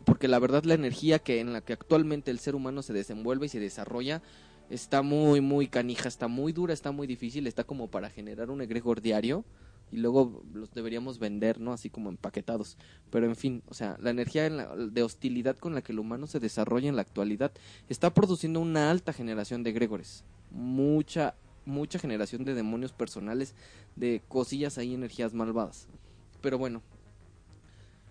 [0.05, 3.47] Porque la verdad la energía que en la que actualmente el ser humano se desenvuelve
[3.47, 4.23] y se desarrolla
[4.71, 8.63] está muy muy canija, está muy dura, está muy difícil, está como para generar un
[8.63, 9.45] egregor diario
[9.93, 11.73] y luego los deberíamos vender, ¿no?
[11.73, 12.77] Así como empaquetados.
[13.11, 16.41] Pero en fin, o sea, la energía de hostilidad con la que el humano se
[16.41, 17.53] desarrolla en la actualidad
[17.89, 20.25] está produciendo una alta generación de egregores.
[20.51, 21.35] Mucha,
[21.65, 23.55] mucha generación de demonios personales,
[23.97, 25.89] de cosillas ahí, energías malvadas.
[26.41, 26.83] Pero bueno,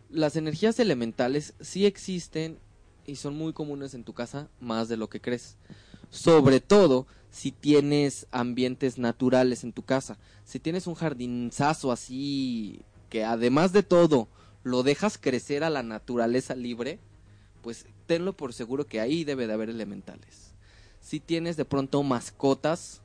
[0.10, 2.60] las energías elementales sí existen
[3.06, 5.58] y son muy comunes en tu casa, más de lo que crees.
[6.10, 10.18] Sobre todo si tienes ambientes naturales en tu casa.
[10.44, 14.28] Si tienes un jardinzazo así que además de todo
[14.64, 17.00] lo dejas crecer a la naturaleza libre,
[17.62, 20.54] pues tenlo por seguro que ahí debe de haber elementales.
[21.02, 23.02] Si tienes de pronto mascotas,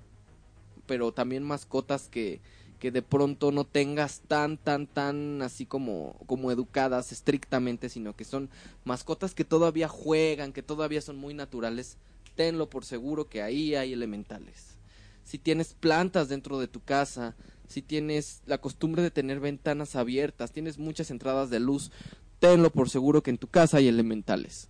[0.86, 2.40] pero también mascotas que,
[2.78, 8.24] que de pronto no tengas tan, tan, tan así como, como educadas estrictamente, sino que
[8.24, 8.50] son
[8.84, 11.96] mascotas que todavía juegan, que todavía son muy naturales,
[12.34, 14.76] tenlo por seguro que ahí hay elementales.
[15.24, 17.34] Si tienes plantas dentro de tu casa,
[17.66, 21.90] si tienes la costumbre de tener ventanas abiertas, tienes muchas entradas de luz,
[22.38, 24.68] tenlo por seguro que en tu casa hay elementales.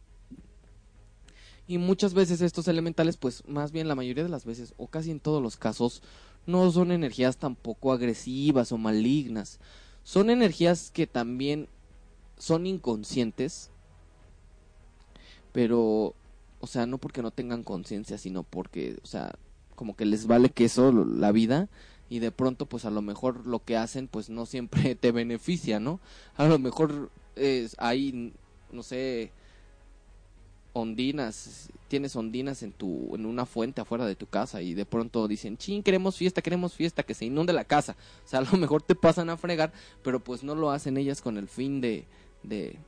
[1.67, 5.11] Y muchas veces estos elementales, pues más bien la mayoría de las veces, o casi
[5.11, 6.03] en todos los casos,
[6.47, 9.59] no son energías tampoco agresivas o malignas.
[10.03, 11.69] Son energías que también
[12.37, 13.71] son inconscientes,
[15.53, 16.15] pero,
[16.65, 19.33] o sea, no porque no tengan conciencia, sino porque, o sea,
[19.77, 21.69] como que les vale queso lo- la vida
[22.11, 25.81] y de pronto, pues a lo mejor lo que hacen, pues no siempre te beneficia,
[25.81, 26.01] ¿no?
[26.37, 28.33] A lo mejor es, hay,
[28.73, 29.33] no sé,
[30.73, 35.29] ondinas, tienes ondinas en tu en una fuente afuera de tu casa y de pronto
[35.29, 38.59] dicen, "Chin, queremos fiesta, queremos fiesta, que se inunde la casa." O sea, a lo
[38.59, 42.07] mejor te pasan a fregar, pero pues no lo hacen ellas con el fin de
[42.43, 42.79] de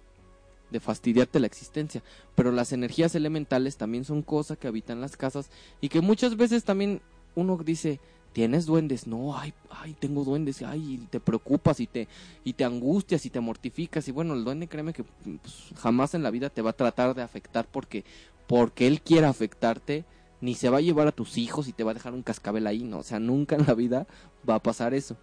[0.71, 2.03] de fastidiarte la existencia,
[2.35, 5.51] pero las energías elementales también son cosas que habitan las casas
[5.81, 7.01] y que muchas veces también
[7.35, 8.01] uno dice,
[8.33, 9.07] ¿tienes duendes?
[9.07, 12.09] No, ay, ay, tengo duendes, ay, y te preocupas y te
[12.45, 16.23] y te angustias y te mortificas y bueno, el duende créeme que pues, jamás en
[16.23, 18.05] la vida te va a tratar de afectar porque
[18.47, 20.05] porque él quiera afectarte
[20.41, 22.67] ni se va a llevar a tus hijos y te va a dejar un cascabel
[22.67, 24.07] ahí, no, o sea, nunca en la vida
[24.49, 25.17] va a pasar eso.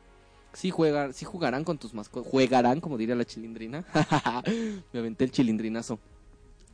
[0.54, 3.86] Sí juegan, sí jugarán con tus mascotas, jugarán como diría la chilindrina.
[4.94, 6.00] Me aventé el chilindrinazo.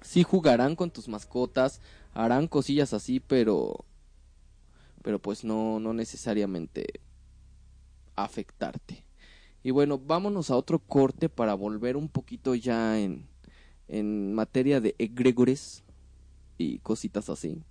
[0.02, 1.82] Sí jugarán con tus mascotas,
[2.14, 3.86] harán cosillas así, pero
[5.02, 7.02] pero pues no no necesariamente
[8.16, 9.06] afectarte.
[9.64, 13.28] Y bueno, vámonos a otro corte para volver un poquito ya en,
[13.88, 15.84] en materia de egregores
[16.58, 17.62] y cositas así.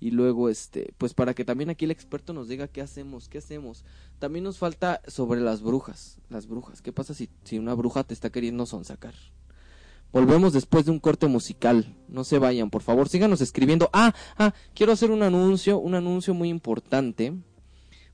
[0.00, 3.38] Y luego, este, pues para que también aquí el experto nos diga qué hacemos, qué
[3.38, 3.84] hacemos.
[4.18, 6.82] También nos falta sobre las brujas, las brujas.
[6.82, 9.14] ¿Qué pasa si, si una bruja te está queriendo sonsacar?
[10.12, 11.94] Volvemos después de un corte musical.
[12.08, 13.90] No se vayan, por favor, síganos escribiendo.
[13.92, 17.34] Ah, ah, quiero hacer un anuncio, un anuncio muy importante.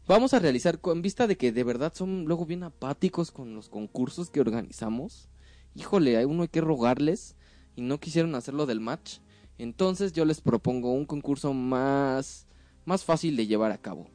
[0.06, 3.70] Vamos a realizar, con vista de que de verdad son luego bien apáticos con los
[3.70, 5.30] concursos que organizamos.
[5.74, 7.36] Híjole, hay uno hay que rogarles
[7.76, 9.20] y no quisieron hacerlo del match.
[9.56, 12.46] Entonces yo les propongo un concurso más,
[12.84, 14.10] más fácil de llevar a cabo.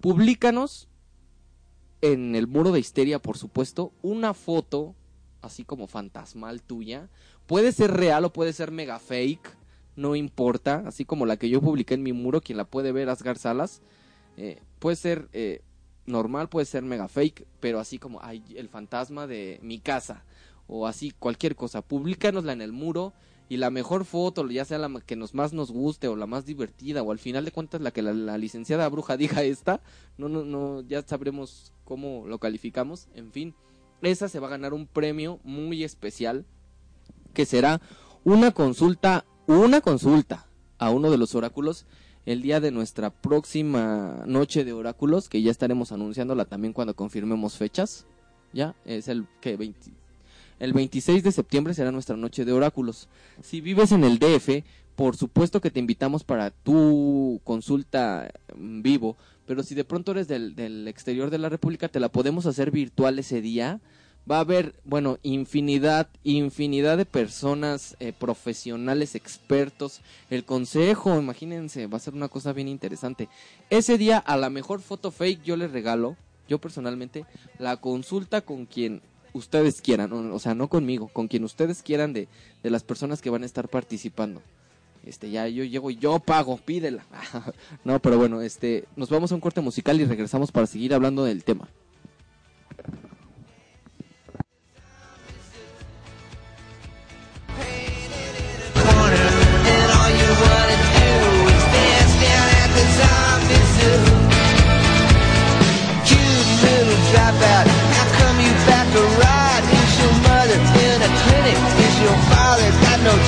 [0.00, 0.88] Publícanos
[2.02, 4.94] en el muro de histeria, por supuesto, una foto
[5.40, 7.08] así como fantasmal tuya,
[7.46, 9.56] Puede ser real o puede ser mega fake,
[9.96, 13.08] no importa, así como la que yo publiqué en mi muro, quien la puede ver,
[13.08, 13.82] Asgar Salas,
[14.36, 15.60] eh, puede ser eh,
[16.06, 20.24] normal, puede ser mega fake, pero así como hay el fantasma de mi casa
[20.66, 23.12] o así cualquier cosa, públicanosla en el muro
[23.52, 26.46] y la mejor foto, ya sea la que nos más nos guste o la más
[26.46, 29.82] divertida o al final de cuentas la que la, licenciada bruja diga esta,
[30.16, 33.54] no, no, no, ya sabremos cómo lo calificamos, en fin,
[34.00, 36.46] esa se va a ganar un premio muy especial
[37.34, 37.82] que será
[38.24, 40.46] una consulta, una consulta
[40.78, 41.84] a uno de los oráculos
[42.24, 47.58] el día de nuestra próxima noche de oráculos, que ya estaremos anunciándola también cuando confirmemos
[47.58, 48.06] fechas.
[48.54, 49.92] Ya, es el que 20,
[50.62, 53.08] el 26 de septiembre será nuestra noche de oráculos.
[53.42, 54.62] Si vives en el DF,
[54.94, 60.86] por supuesto que te invitamos para tu consulta vivo, pero si de pronto eres del,
[60.86, 63.80] exterior de la República, te la podemos hacer virtual ese día.
[64.30, 70.00] Va a haber, bueno, infinidad, infinidad de personas, eh, profesionales, expertos.
[70.30, 73.28] El consejo, imagínense, va a ser una cosa bien interesante.
[73.68, 76.16] Ese día, a la mejor foto fake, yo les regalo,
[76.48, 77.26] yo personalmente,
[77.58, 79.02] la consulta con quien
[79.32, 82.28] ustedes quieran, o, sea, no conmigo, con quien ustedes quieran de,
[82.62, 84.42] de las personas que van a estar participando.
[85.04, 87.04] Este, ya yo llego y yo pago, pídela.
[87.84, 91.24] no, pero bueno, este, nos vamos a un corte musical y regresamos para seguir hablando
[91.24, 91.68] del tema.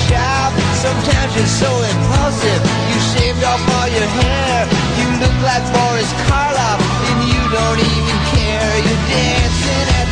[0.09, 0.51] Got.
[0.75, 2.61] Sometimes you're so impulsive.
[2.89, 4.67] You shaved off all your hair.
[4.99, 6.79] You look like Boris Karloff,
[7.09, 8.73] and you don't even care.
[8.85, 10.04] You're dancing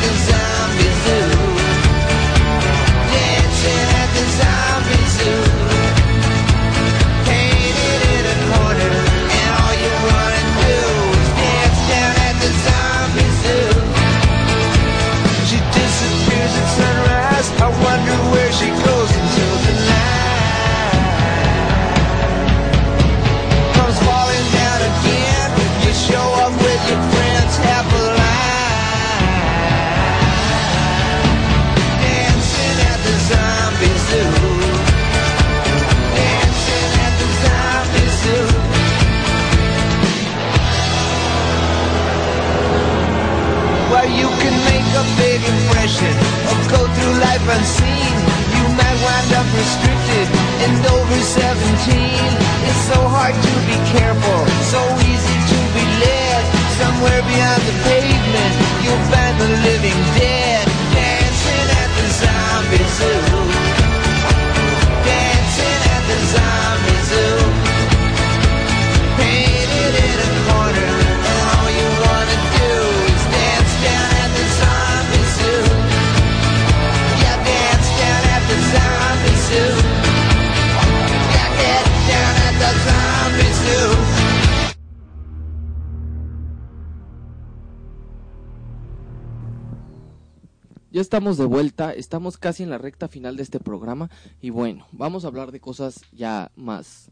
[91.13, 94.09] estamos de vuelta, estamos casi en la recta final de este programa
[94.41, 97.11] y bueno, vamos a hablar de cosas ya más,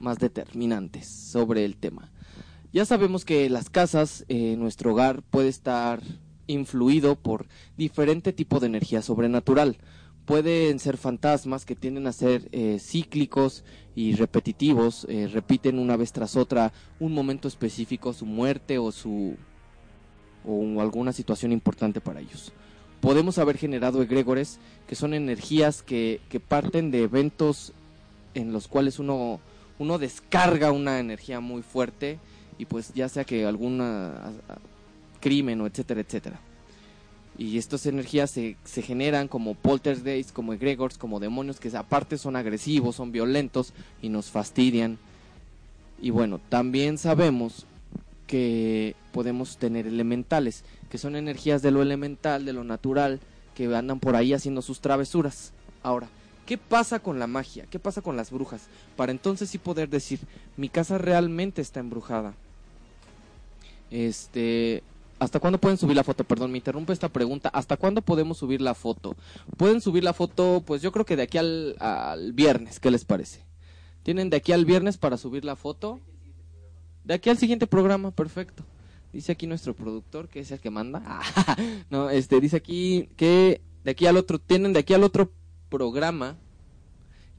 [0.00, 2.10] más determinantes sobre el tema.
[2.72, 6.02] Ya sabemos que las casas, eh, nuestro hogar puede estar
[6.48, 9.78] influido por diferente tipo de energía sobrenatural.
[10.24, 13.62] Pueden ser fantasmas que tienden a ser eh, cíclicos
[13.94, 19.36] y repetitivos, eh, repiten una vez tras otra un momento específico, su muerte o su
[20.44, 22.52] o alguna situación importante para ellos
[23.00, 27.72] podemos haber generado egregores que son energías que, parten de eventos
[28.34, 29.40] en los cuales uno,
[29.78, 32.18] uno descarga una energía muy fuerte
[32.58, 34.58] y pues ya sea que alguna a- a-
[35.20, 36.40] crimen o etcétera, etcétera.
[37.38, 42.34] Y estas energías se, se generan como poltergeists, como egregores, como demonios que aparte son
[42.36, 44.98] agresivos, son violentos y nos fastidian.
[46.00, 47.66] Y bueno, también sabemos
[48.26, 53.20] que podemos tener elementales, que son energías de lo elemental, de lo natural,
[53.54, 55.52] que andan por ahí haciendo sus travesuras.
[55.82, 56.08] Ahora,
[56.44, 57.66] ¿qué pasa con la magia?
[57.70, 58.68] ¿Qué pasa con las brujas?
[58.96, 60.20] Para entonces sí poder decir,
[60.56, 62.34] mi casa realmente está embrujada.
[63.90, 64.82] Este,
[65.18, 66.24] ¿hasta cuándo pueden subir la foto?
[66.24, 67.48] Perdón, me interrumpe esta pregunta.
[67.48, 69.16] ¿Hasta cuándo podemos subir la foto?
[69.56, 73.04] Pueden subir la foto, pues yo creo que de aquí al, al viernes, ¿qué les
[73.04, 73.40] parece?
[74.02, 76.00] Tienen de aquí al viernes para subir la foto.
[77.04, 78.64] De aquí al siguiente programa, perfecto.
[79.16, 81.02] Dice aquí nuestro productor, que es el que manda.
[81.90, 85.32] no, este, dice aquí que de aquí al otro, tienen de aquí al otro
[85.70, 86.36] programa,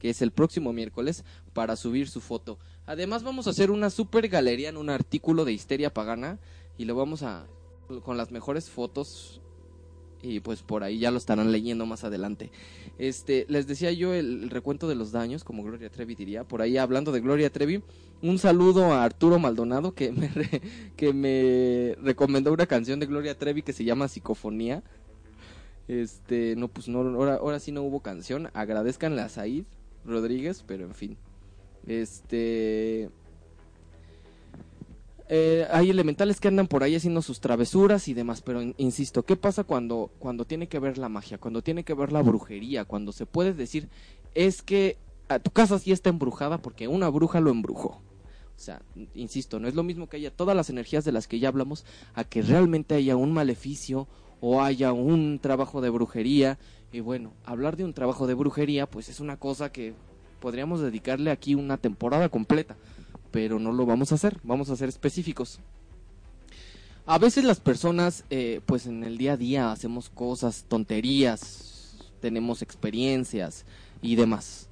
[0.00, 2.58] que es el próximo miércoles, para subir su foto.
[2.84, 6.40] Además vamos a hacer una super galería en un artículo de Histeria Pagana
[6.78, 7.46] y lo vamos a
[8.02, 9.40] con las mejores fotos
[10.22, 12.50] y pues por ahí ya lo estarán leyendo más adelante.
[12.98, 16.76] Este, les decía yo el, recuento de los daños, como Gloria Trevi diría, por ahí
[16.76, 17.82] hablando de Gloria Trevi,
[18.22, 20.62] un saludo a Arturo Maldonado que me, re,
[20.96, 24.82] que me recomendó una canción de Gloria Trevi que se llama Psicofonía.
[25.86, 28.50] Este, no, pues no, ahora, ahora sí no hubo canción.
[28.52, 29.64] Agradezcanle a Said
[30.04, 31.16] Rodríguez, pero en fin.
[31.86, 33.08] Este,
[35.28, 39.24] eh, hay elementales que andan por ahí haciendo sus travesuras y demás, pero in, insisto,
[39.24, 42.86] ¿qué pasa cuando, cuando tiene que ver la magia, cuando tiene que ver la brujería,
[42.86, 43.88] cuando se puede decir
[44.34, 44.96] es que
[45.28, 48.00] a tu casa sí está embrujada porque una bruja lo embrujó?
[48.56, 48.80] O sea,
[49.14, 51.84] insisto, no es lo mismo que haya todas las energías de las que ya hablamos
[52.14, 54.08] a que realmente haya un maleficio
[54.40, 56.58] o haya un trabajo de brujería.
[56.90, 59.92] Y bueno, hablar de un trabajo de brujería pues es una cosa que
[60.40, 62.76] podríamos dedicarle aquí una temporada completa
[63.30, 65.60] pero no lo vamos a hacer, vamos a ser específicos.
[67.06, 72.60] A veces las personas, eh, pues en el día a día hacemos cosas, tonterías, tenemos
[72.60, 73.64] experiencias
[74.02, 74.68] y demás.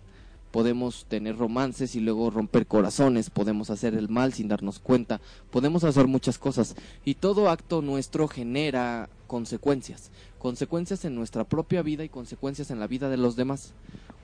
[0.51, 5.85] Podemos tener romances y luego romper corazones, podemos hacer el mal sin darnos cuenta, podemos
[5.85, 12.09] hacer muchas cosas y todo acto nuestro genera consecuencias, consecuencias en nuestra propia vida y
[12.09, 13.73] consecuencias en la vida de los demás.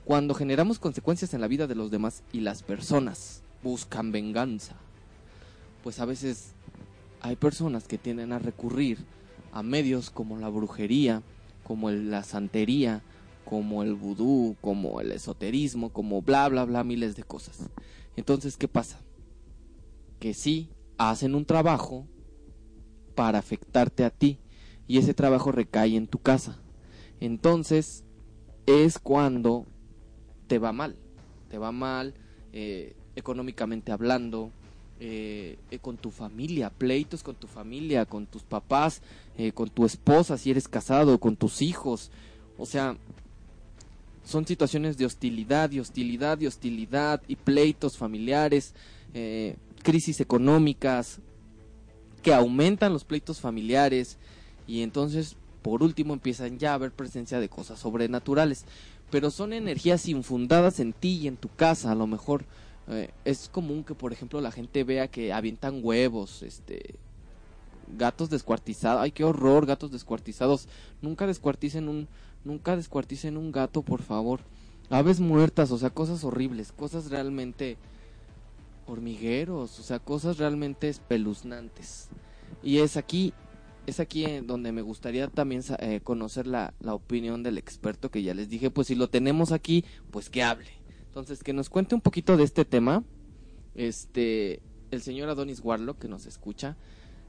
[0.05, 4.75] Cuando generamos consecuencias en la vida de los demás y las personas buscan venganza.
[5.83, 6.53] Pues a veces
[7.21, 8.99] hay personas que tienden a recurrir
[9.51, 11.23] a medios como la brujería,
[11.63, 13.01] como la santería,
[13.45, 17.69] como el vudú, como el esoterismo, como bla, bla, bla, miles de cosas.
[18.15, 18.99] Entonces, ¿qué pasa?
[20.19, 22.07] Que sí hacen un trabajo
[23.15, 24.39] para afectarte a ti
[24.87, 26.59] y ese trabajo recae en tu casa.
[27.19, 28.03] Entonces,
[28.65, 29.65] es cuando
[30.47, 30.97] te va mal.
[31.49, 32.15] Te va mal,
[32.51, 34.51] eh, económicamente hablando,
[34.99, 39.01] eh, eh, con tu familia, pleitos con tu familia, con tus papás,
[39.37, 42.09] eh, con tu esposa si eres casado, con tus hijos.
[42.57, 42.95] O sea,
[44.23, 48.73] son situaciones de hostilidad y hostilidad y hostilidad y pleitos familiares,
[49.83, 51.19] crisis económicas
[52.21, 54.17] que aumentan los pleitos familiares
[54.65, 58.63] y entonces por último empiezan ya a haber presencia de cosas sobrenaturales.
[59.11, 62.45] Pero son energías infundadas en ti y en tu casa, a lo mejor
[62.87, 66.95] eh, es común que, por ejemplo, la gente vea que avientan huevos, este,
[67.97, 69.01] gatos descuartizados.
[69.01, 70.67] Ay, qué horror, gatos descuartizados.
[71.01, 72.07] Nunca descuarticen un,
[72.43, 74.41] nunca descuarticen un gato, por favor.
[74.89, 77.77] Aves muertas, o sea, cosas horribles, cosas realmente
[78.85, 82.09] hormigueros, o sea, cosas realmente espeluznantes.
[82.61, 83.33] Y es aquí,
[83.87, 88.33] es aquí donde me gustaría también eh, conocer la, la opinión del experto que ya
[88.33, 90.82] les dije, pues si lo tenemos aquí, pues que hable.
[91.13, 93.03] Entonces, que nos cuente un poquito de este tema.
[93.75, 96.75] Este, el señor Adonis Warlock que nos escucha.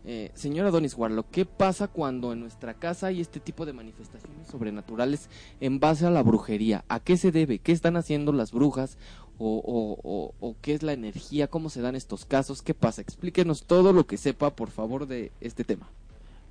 [0.06, 4.46] Eh, señor Adonis Warlock, ¿qué pasa cuando en nuestra casa hay este tipo de manifestaciones
[4.46, 5.28] sobrenaturales
[5.60, 6.86] en base a la brujería?
[6.88, 7.58] ¿A qué se debe?
[7.58, 8.96] ¿Qué están haciendo las brujas?
[9.36, 11.48] ¿O, qué es la energía?
[11.48, 12.62] ¿Cómo se dan estos casos?
[12.62, 13.02] ¿Qué pasa?
[13.02, 15.90] Explíquenos todo lo que sepa, por favor, de este tema.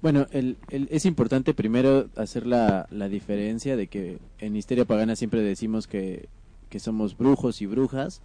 [0.04, 5.16] Bueno, el, el, es importante primero hacer la, la diferencia de que en Histeria Pagana
[5.16, 6.30] siempre decimos que
[6.74, 8.20] que somos brujos y brujas,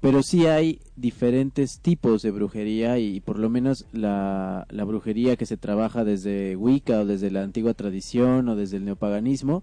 [0.00, 5.56] pero sí hay diferentes tipos de brujería y por lo menos la, brujería que se
[5.56, 9.62] trabaja desde Wicca o desde la antigua tradición o desde el neopaganismo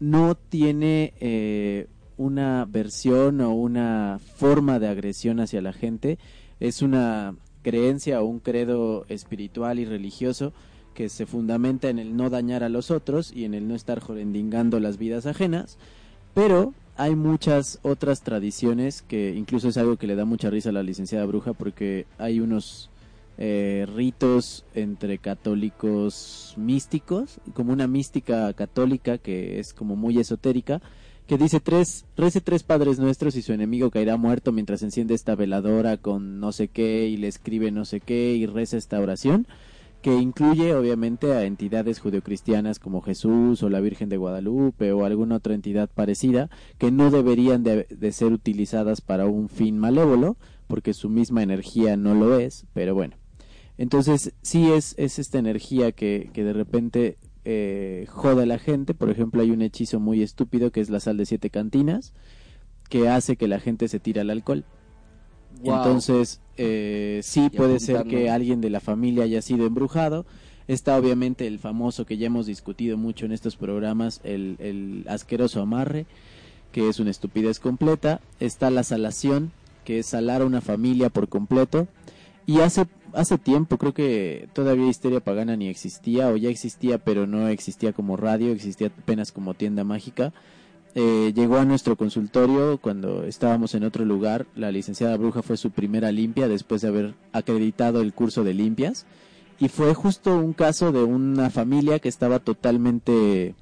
[0.00, 1.86] no tiene eh,
[2.18, 6.18] una versión o una forma de agresión hacia la gente,
[6.60, 10.52] es una creencia o un credo espiritual y religioso
[10.92, 14.00] que se fundamenta en el no dañar a los otros y en el no estar
[14.00, 15.78] jorendingando las vidas ajenas,
[16.34, 20.72] pero hay muchas otras tradiciones que incluso es algo que le da mucha risa a
[20.72, 22.90] la licenciada bruja porque hay unos
[23.38, 30.80] eh, ritos entre católicos místicos, como una mística católica que es como muy esotérica,
[31.26, 35.34] que dice tres, rece tres padres nuestros y su enemigo caerá muerto mientras enciende esta
[35.34, 39.46] veladora con no sé qué y le escribe no sé qué y reza esta oración
[40.02, 45.36] que incluye obviamente a entidades judeocristianas como Jesús o la Virgen de Guadalupe o alguna
[45.36, 50.36] otra entidad parecida que no deberían de, de, ser utilizadas para un fin malévolo
[50.66, 53.16] porque su misma energía no lo es, pero bueno.
[53.78, 58.94] Entonces sí es, es esta energía que, que de repente eh, jode a la gente,
[58.94, 62.12] por ejemplo hay un hechizo muy estúpido que es la sal de siete cantinas
[62.88, 64.64] que hace que la gente se tire al alcohol.
[65.62, 65.76] Wow.
[65.76, 70.26] Entonces, eh, sí puede ser que alguien de la familia haya sido embrujado.
[70.68, 75.60] Está obviamente el famoso que ya hemos discutido mucho en estos programas, el, el asqueroso
[75.60, 76.06] amarre,
[76.72, 78.20] que es una estupidez completa.
[78.40, 79.52] Está la salación,
[79.84, 81.86] que es salar a una familia por completo.
[82.46, 87.26] Y hace, hace tiempo, creo que todavía Histeria Pagana ni existía, o ya existía, pero
[87.26, 90.32] no existía como radio, existía apenas como tienda mágica.
[90.98, 94.46] Eh, llegó a nuestro consultorio cuando estábamos en otro lugar.
[94.56, 99.04] La licenciada Bruja fue su primera limpia después de haber acreditado el curso de limpias.
[99.60, 103.54] Y fue justo un caso de una familia que estaba totalmente,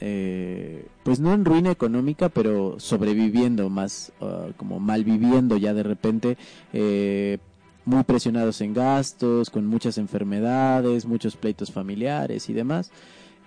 [0.00, 6.36] eh, pues no en ruina económica, pero sobreviviendo, más uh, como malviviendo ya de repente.
[6.74, 7.38] Eh,
[7.86, 12.90] muy presionados en gastos, con muchas enfermedades, muchos pleitos familiares y demás.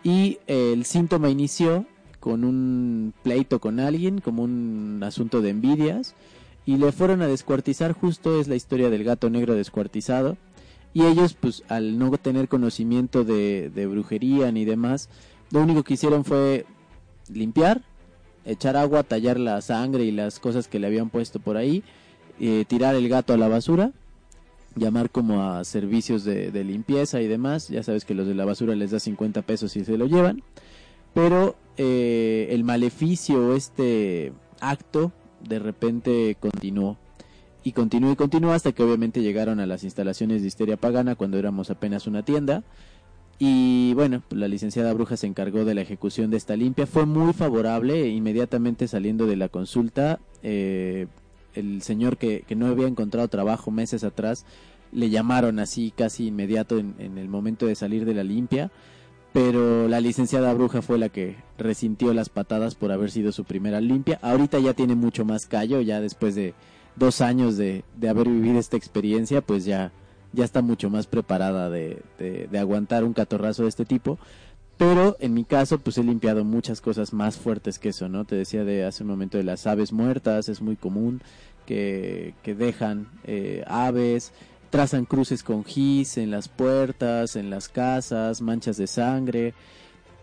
[0.04, 1.86] Y el síntoma inició
[2.26, 6.16] con un pleito con alguien, como un asunto de envidias,
[6.66, 10.36] y le fueron a descuartizar, justo es la historia del gato negro descuartizado,
[10.92, 15.08] y ellos pues al no tener conocimiento de, brujería ni demás,
[15.52, 16.66] lo único que hicieron fue
[17.32, 17.84] limpiar,
[18.44, 21.84] echar agua, tallar la sangre y las cosas que le habían puesto por ahí,
[22.40, 23.92] eh, tirar el gato a la basura,
[24.76, 28.46] llamar como a servicios de, de, limpieza y demás, ya sabes que los de la
[28.46, 30.42] basura les da 50 pesos y se lo llevan,
[31.16, 36.98] pero eh, el maleficio, este acto, de repente continuó.
[37.64, 41.40] Y continuó y continuó hasta que obviamente llegaron a las instalaciones de Histeria Pagana cuando
[41.40, 42.64] éramos apenas una tienda.
[43.40, 46.86] Y bueno, la licenciada Bruja se encargó de la ejecución de esta limpia.
[46.86, 48.04] Fue muy favorable.
[48.04, 51.08] E inmediatamente saliendo de la consulta, eh,
[51.54, 54.46] el señor que, que, no había encontrado trabajo meses atrás,
[54.92, 58.70] le llamaron así casi inmediato en, en el momento de salir de la limpia
[59.36, 63.82] pero la licenciada bruja fue la que resintió las patadas por haber sido su primera
[63.82, 64.18] limpia.
[64.22, 66.54] Ahorita ya tiene mucho más callo, ya después de
[66.96, 69.92] dos años de, de haber vivido esta experiencia, pues ya,
[70.32, 74.18] ya está mucho más preparada de, de, de, aguantar un catorrazo de este tipo.
[74.78, 78.24] Pero en mi caso, pues he limpiado muchas cosas más fuertes que eso, ¿no?
[78.24, 81.22] Te decía de hace un momento de las aves muertas, es muy común
[81.66, 84.32] que, que dejan eh, aves,
[84.76, 89.54] trazan cruces con gis en las puertas, en las casas, manchas de sangre,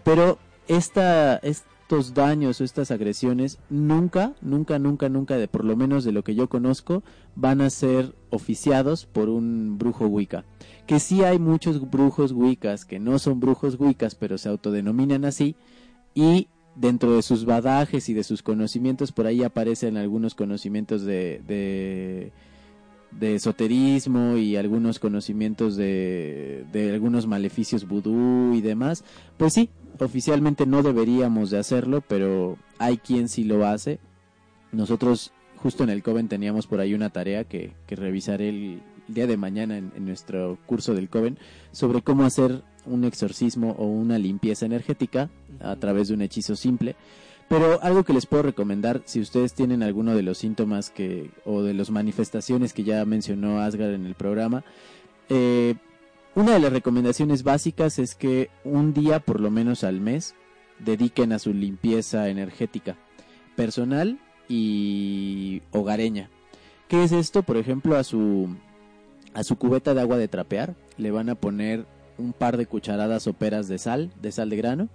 [0.04, 0.38] pero
[0.68, 6.12] esta, estos daños o estas agresiones nunca, nunca, nunca, nunca, de por lo menos de
[6.12, 7.02] lo que yo conozco,
[7.34, 10.44] van a ser oficiados por un brujo wicca.
[10.86, 15.56] Que sí hay muchos brujos wiccas que no son brujos wiccas, pero se autodenominan así,
[16.14, 21.40] y dentro de sus badajes y de sus conocimientos, por ahí aparecen algunos conocimientos de,
[21.48, 22.32] de
[23.18, 29.04] de esoterismo y algunos conocimientos de, de algunos maleficios vudú y demás,
[29.36, 33.98] pues sí, oficialmente no deberíamos de hacerlo, pero hay quien sí lo hace.
[34.72, 39.26] Nosotros justo en el Coven teníamos por ahí una tarea que, que revisaré el día
[39.26, 41.38] de mañana en, en nuestro curso del Coven
[41.70, 45.30] sobre cómo hacer un exorcismo o una limpieza energética
[45.60, 46.96] a través de un hechizo simple.
[47.48, 51.62] Pero algo que les puedo recomendar, si ustedes tienen alguno de los síntomas que o
[51.62, 54.64] de las manifestaciones que ya mencionó Asgar en el programa,
[55.28, 55.74] eh,
[56.34, 60.34] una de las recomendaciones básicas es que un día por lo menos al mes
[60.78, 62.96] dediquen a su limpieza energética
[63.54, 66.30] personal y hogareña.
[66.88, 67.42] ¿Qué es esto?
[67.42, 68.48] Por ejemplo, a su
[69.34, 71.86] a su cubeta de agua de trapear le van a poner
[72.18, 74.88] un par de cucharadas soperas de sal, de sal de grano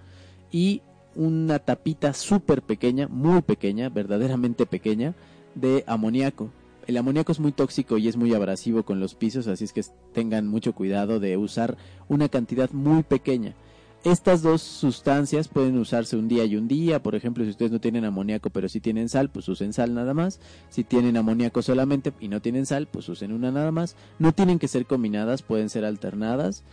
[0.51, 0.81] y
[1.17, 5.15] una tapita súper pequeña, muy pequeña, verdaderamente pequeña,
[5.55, 6.51] de amoníaco.
[6.85, 9.83] El amoníaco es muy tóxico y es muy abrasivo con los pisos, así es que
[10.13, 11.75] tengan mucho cuidado de usar
[12.07, 13.55] una cantidad muy pequeña.
[14.03, 17.81] Estas dos sustancias pueden usarse un día y un día, por ejemplo, si ustedes no
[17.81, 20.39] tienen amoníaco pero si tienen sal, pues usen sal nada más.
[20.69, 23.95] Si tienen amoníaco solamente y no tienen sal, pues usen una nada más.
[24.19, 26.63] No tienen que ser combinadas, pueden ser alternadas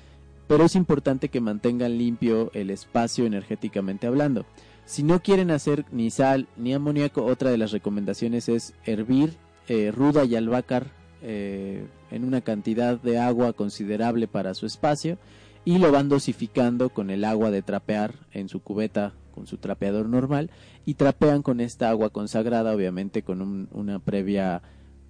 [0.47, 4.47] pero es importante que mantengan limpio el espacio energéticamente hablando.
[4.85, 9.37] Si no quieren hacer ni sal ni amoníaco, otra de las recomendaciones es hervir
[9.69, 10.83] eh, ruda y albahaca
[11.23, 15.19] eh, en una cantidad de agua considerable para su espacio
[15.65, 20.09] y lo van dosificando con el agua de trapear en su cubeta con su trapeador
[20.09, 20.51] normal
[20.85, 24.63] y trapean con esta agua consagrada obviamente con un, una previa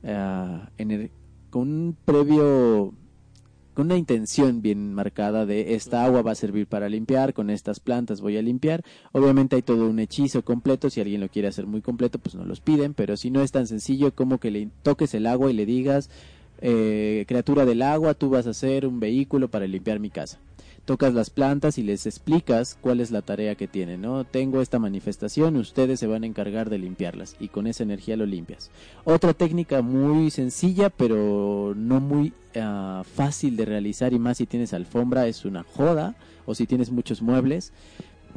[0.04, 0.84] uh,
[1.50, 2.94] con un previo
[3.74, 7.80] con una intención bien marcada de esta agua va a servir para limpiar, con estas
[7.80, 8.82] plantas voy a limpiar.
[9.12, 12.44] Obviamente hay todo un hechizo completo, si alguien lo quiere hacer muy completo, pues no
[12.44, 15.54] los piden, pero si no es tan sencillo como que le toques el agua y
[15.54, 16.08] le digas,
[16.60, 20.38] eh, criatura del agua, tú vas a ser un vehículo para limpiar mi casa.
[20.84, 24.24] Tocas las plantas y les explicas cuál es la tarea que tienen, ¿no?
[24.24, 28.26] Tengo esta manifestación, ustedes se van a encargar de limpiarlas y con esa energía lo
[28.26, 28.70] limpias.
[29.04, 34.74] Otra técnica muy sencilla pero no muy ah, fácil de realizar y más si tienes
[34.74, 36.16] alfombra es una joda
[36.46, 37.72] o si tienes muchos muebles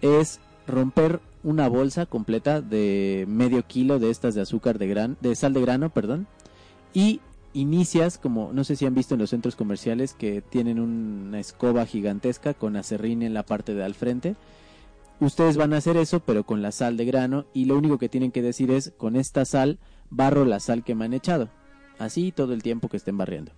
[0.02, 5.36] es romper una bolsa completa de medio kilo de estas de azúcar de gran de
[5.36, 6.28] sal de grano, perdón,
[6.94, 7.22] y
[7.58, 11.86] inicias como no sé si han visto en los centros comerciales que tienen una escoba
[11.86, 14.36] gigantesca con acerrín en la parte de al frente.
[15.20, 18.10] Ustedes van a hacer eso, pero con la sal de grano y lo único que
[18.10, 19.80] tienen que decir es con esta sal
[20.12, 21.50] barro la sal que me han echado.
[21.98, 23.52] Así todo el tiempo que estén barriendo.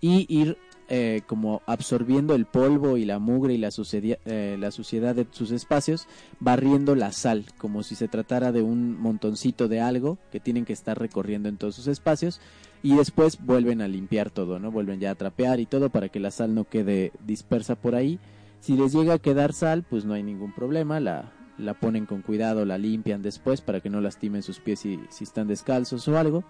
[0.00, 0.58] Y ir
[0.88, 5.52] eh, como absorbiendo el polvo y la mugre y la eh, la suciedad de sus
[5.52, 6.08] espacios,
[6.40, 10.72] barriendo la sal, como si se tratara de un montoncito de algo que tienen que
[10.72, 12.40] estar recorriendo en todos sus espacios
[12.84, 14.70] y después vuelven a limpiar todo, ¿no?
[14.70, 18.20] Vuelven ya a trapear y todo para que la sal no quede dispersa por ahí.
[18.60, 22.20] Si les llega a quedar sal, pues no hay ningún problema, la, la ponen con
[22.20, 26.18] cuidado, la limpian después para que no lastimen sus pies si, si están descalzos o
[26.18, 26.44] algo.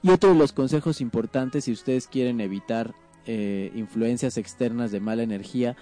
[0.00, 2.94] Y otro de los consejos importantes si ustedes quieren evitar
[3.26, 5.76] eh, influencias externas de mala energía,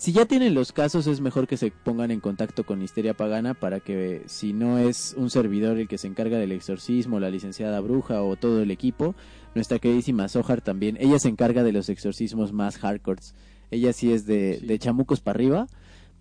[0.00, 3.52] si ya tienen los casos es mejor que se pongan en contacto con Histeria Pagana
[3.52, 7.78] para que si no es un servidor el que se encarga del exorcismo, la licenciada
[7.80, 9.14] bruja o todo el equipo,
[9.54, 13.20] nuestra queridísima Sohar también, ella se encarga de los exorcismos más hardcore.
[13.70, 14.66] Ella sí es de, Sí.
[14.68, 15.66] de chamucos para arriba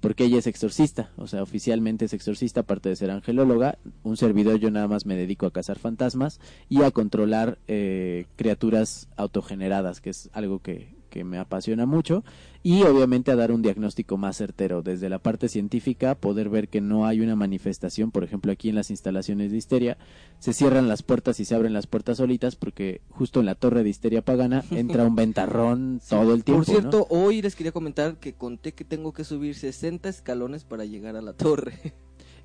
[0.02, 4.60] porque ella es exorcista, o sea, oficialmente es exorcista, aparte de ser angelóloga, un servidor
[4.60, 10.10] yo nada más me dedico a cazar fantasmas y a controlar eh, criaturas autogeneradas, que
[10.10, 12.24] es algo que, que me apasiona mucho,
[12.62, 16.82] y obviamente a dar un diagnóstico más certero, desde la parte científica, poder ver que
[16.82, 19.98] no hay una manifestación, por ejemplo aquí en las instalaciones de histeria,
[20.40, 23.84] se cierran las puertas y se abren las puertas solitas porque justo en la torre
[23.84, 26.64] de histeria pagana entra un ventarrón todo el tiempo.
[26.64, 26.80] Por ¿no?
[26.80, 31.16] cierto, hoy les quería comentar que conté que tengo que subir 60 escalones para llegar
[31.16, 31.94] a la torre.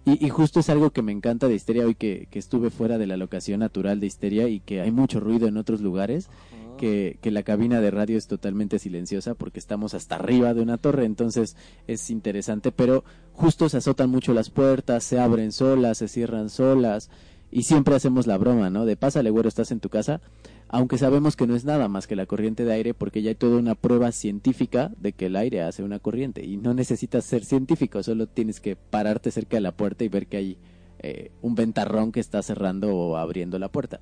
[0.06, 2.98] Y, y justo es algo que me encanta de Histeria hoy que, que estuve fuera
[2.98, 6.28] de la locación natural de Histeria y que hay mucho ruido en otros lugares,
[6.76, 11.04] que, la cabina de radio es totalmente silenciosa porque estamos hasta arriba de una torre,
[11.04, 11.56] entonces
[11.86, 17.10] es interesante, pero justo se azotan mucho las puertas, se abren solas, se cierran solas
[17.50, 18.84] y siempre hacemos la broma, ¿no?
[18.84, 20.20] De pásale, güero, estás en tu casa,
[20.68, 23.36] aunque sabemos que no es nada más que la corriente de aire porque ya hay
[23.36, 27.44] toda una prueba científica de que el aire hace una corriente y no necesitas ser
[27.44, 30.58] científico, solo tienes que pararte cerca de la puerta y ver que hay
[31.06, 34.00] eh, un ventarrón que está cerrando o abriendo la puerta.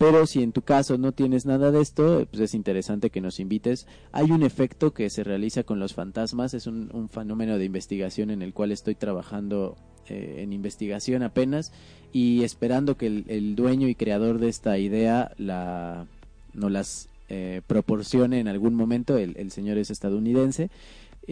[0.00, 3.38] Pero si en tu caso no tienes nada de esto, pues es interesante que nos
[3.38, 3.86] invites.
[4.12, 8.40] Hay un efecto que se realiza con los fantasmas, es un, fenómeno de investigación en
[8.40, 9.76] el cual estoy trabajando
[10.08, 11.74] eh, en investigación apenas
[12.14, 16.06] y esperando que el, dueño y creador de esta idea la,
[16.54, 19.18] nos las eh, proporcione en algún momento.
[19.18, 20.70] El señor es estadounidense.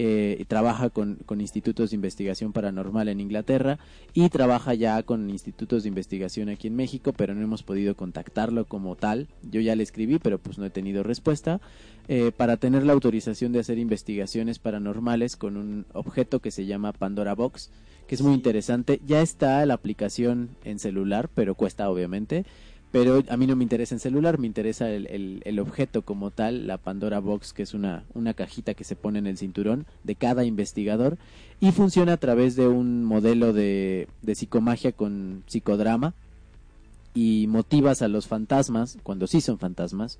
[0.00, 3.80] Eh, trabaja con, con institutos de investigación paranormal en Inglaterra
[4.14, 8.64] y trabaja ya con institutos de investigación aquí en México, pero no hemos podido contactarlo
[8.64, 9.26] como tal.
[9.42, 11.60] Yo ya le escribí, pero pues no he tenido respuesta.
[12.08, 16.92] eh, para tener la autorización de hacer investigaciones paranormales con un objeto que se llama
[16.92, 17.70] Pandora Box,
[18.06, 19.00] que es muy interesante.
[19.06, 22.46] Ya está la aplicación en celular, pero cuesta obviamente.
[22.90, 26.30] Pero a mí no me interesa en celular, me interesa el, el- el objeto como
[26.30, 29.84] tal, la Pandora Box, que es una, una cajita que se pone en el cinturón
[30.04, 31.18] de cada investigador
[31.60, 36.14] y funciona a través de un modelo de, de psicomagia con psicodrama
[37.14, 40.18] y motivas a los fantasmas, cuando sí son fantasmas,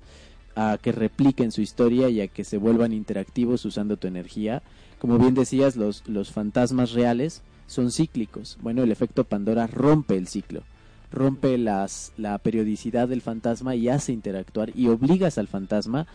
[0.55, 4.61] a que repliquen su historia y a que se vuelvan interactivos usando tu energía.
[4.99, 8.57] Como bien decías, los, los fantasmas reales son cíclicos.
[8.61, 10.63] Bueno, el efecto Pandora rompe el ciclo,
[11.11, 16.07] rompe las, la periodicidad del fantasma y hace interactuar y obligas al fantasma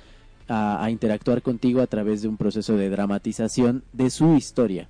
[0.49, 4.89] a, a interactuar contigo a través de un proceso de dramatización de su historia.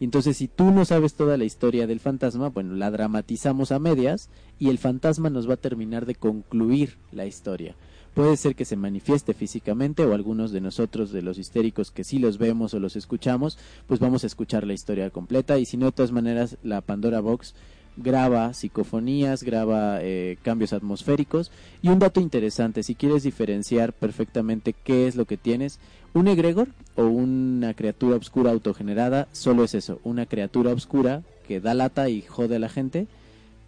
[0.00, 4.30] Entonces si tú no sabes toda la historia del fantasma, bueno, la dramatizamos a medias
[4.58, 7.76] y el fantasma nos va a terminar de concluir la historia.
[8.14, 12.18] Puede ser que se manifieste físicamente o algunos de nosotros, de los histéricos que sí
[12.18, 13.56] los vemos o los escuchamos,
[13.86, 17.20] pues vamos a escuchar la historia completa y si no, de todas maneras, la Pandora
[17.20, 17.54] Box
[18.02, 21.50] graba psicofonías, graba eh, cambios atmosféricos.
[21.82, 25.78] Y un dato interesante, si quieres diferenciar perfectamente qué es lo que tienes,
[26.12, 31.74] un egregor o una criatura oscura autogenerada solo es eso, una criatura oscura que da
[31.74, 33.06] lata y jode a la gente,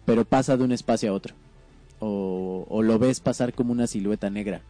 [0.05, 1.35] pero pasa de un espacio a otro.
[1.99, 4.61] O, o lo ves pasar como una silueta negra,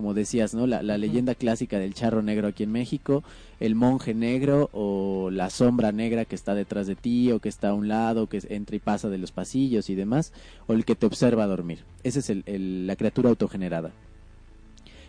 [0.00, 0.66] como decías, ¿no?
[0.66, 3.22] La, la leyenda clásica del charro negro aquí en México,
[3.60, 7.68] el monje negro o la sombra negra que está detrás de ti o que está
[7.68, 10.32] a un lado, que entra y pasa de los pasillos y demás,
[10.66, 11.80] o el que te observa dormir.
[12.02, 13.90] Esa es el- el- la criatura autogenerada.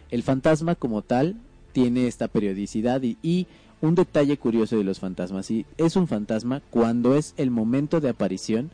[0.09, 1.37] El fantasma como tal
[1.71, 3.47] tiene esta periodicidad y, y
[3.79, 5.45] un detalle curioso de los fantasmas.
[5.45, 8.71] Si es un fantasma, cuando es el momento de aparición,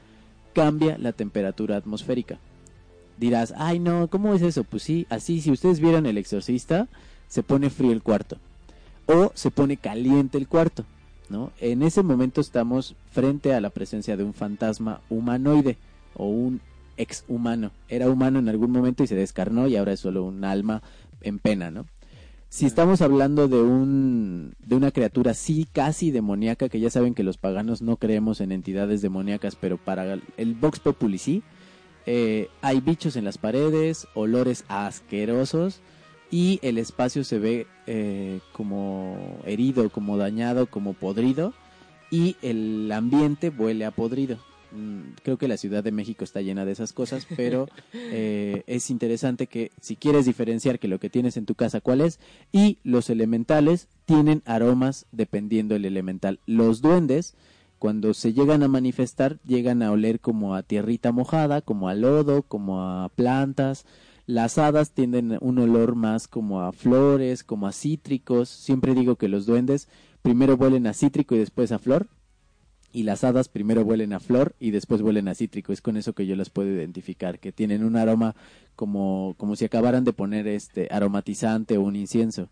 [0.56, 2.40] cambia la temperatura atmosférica.
[3.18, 4.64] Dirás, ay no, ¿cómo es eso?
[4.64, 6.88] Pues sí, así, si ustedes vieron el exorcista,
[7.28, 8.38] se pone frío el cuarto.
[9.08, 10.86] O se pone caliente el cuarto.
[11.30, 11.52] ¿no?
[11.60, 15.78] En ese momento estamos frente a la presencia de un fantasma humanoide
[16.14, 16.62] o un
[16.98, 17.72] ex humano.
[17.90, 20.82] Era humano en algún momento y se descarnó y ahora es solo un alma
[21.22, 21.86] en pena, ¿no?
[22.50, 27.24] Si estamos hablando de un de una criatura sí casi demoníaca, que ya saben que
[27.24, 31.44] los paganos no creemos en entidades demoníacas, pero para el Vox Populi sí,
[32.10, 35.82] eh, hay bichos en las paredes, olores asquerosos
[36.32, 41.54] y el espacio se ve eh, como herido, como dañado, como podrido
[42.10, 44.40] y el ambiente huele a podrido.
[44.72, 48.90] Mm, Creo que la Ciudad de México está llena de esas cosas, pero eh, es
[48.90, 52.22] interesante que si quieres diferenciar que lo que tienes en tu casa cuál es
[52.54, 56.40] y los elementales tienen aromas dependiendo del elemental.
[56.46, 57.36] Los duendes
[57.80, 62.44] cuando se llegan a manifestar llegan a oler como a tierrita mojada, como a lodo,
[62.44, 63.86] como a plantas.
[64.26, 68.50] Las hadas tienden un olor más como a flores, como a cítricos.
[68.50, 69.88] Siempre digo que los duendes
[70.22, 72.08] primero huelen a cítrico y después a flor.
[72.92, 75.72] Y las hadas primero huelen a flor y después huelen a cítrico.
[75.72, 78.36] Es con eso que yo las puedo identificar, que tienen un aroma
[78.76, 82.50] como, como si acabaran de poner este aromatizante o un incienso.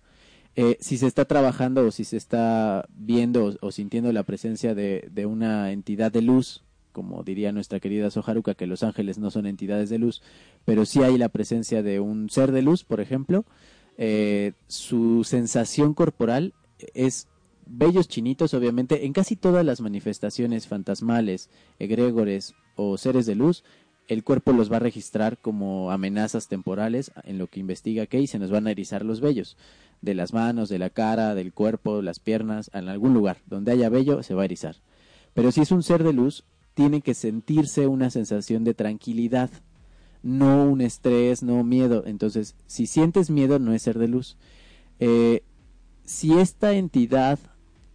[0.56, 5.08] Eh, si se está trabajando o si se está viendo o, sintiendo la presencia de,
[5.12, 6.64] de una entidad de luz,
[6.94, 10.22] como diría nuestra querida Soharuka, que los ángeles no son entidades de luz,
[10.64, 13.44] pero sí hay la presencia de un ser de luz, por ejemplo,
[13.98, 16.54] eh, su sensación corporal
[16.94, 17.28] es
[17.66, 21.50] bellos chinitos, obviamente, en casi todas las manifestaciones fantasmales,
[21.80, 23.64] egregores o seres de luz,
[24.08, 28.28] el cuerpo los va a registrar como amenazas temporales en lo que investiga que y
[28.28, 29.58] se nos van a erizar los vellos
[30.02, 33.90] de las manos, de la cara, del cuerpo, las piernas, en algún lugar donde haya
[33.90, 34.76] vello se va a erizar.
[35.34, 39.50] Pero si es un ser de luz, tiene que sentirse una sensación de tranquilidad,
[40.24, 42.04] no un estrés, no miedo.
[42.06, 44.38] Entonces, si sientes miedo, no es ser de luz.
[45.00, 45.42] Eh,
[46.04, 47.40] si esta entidad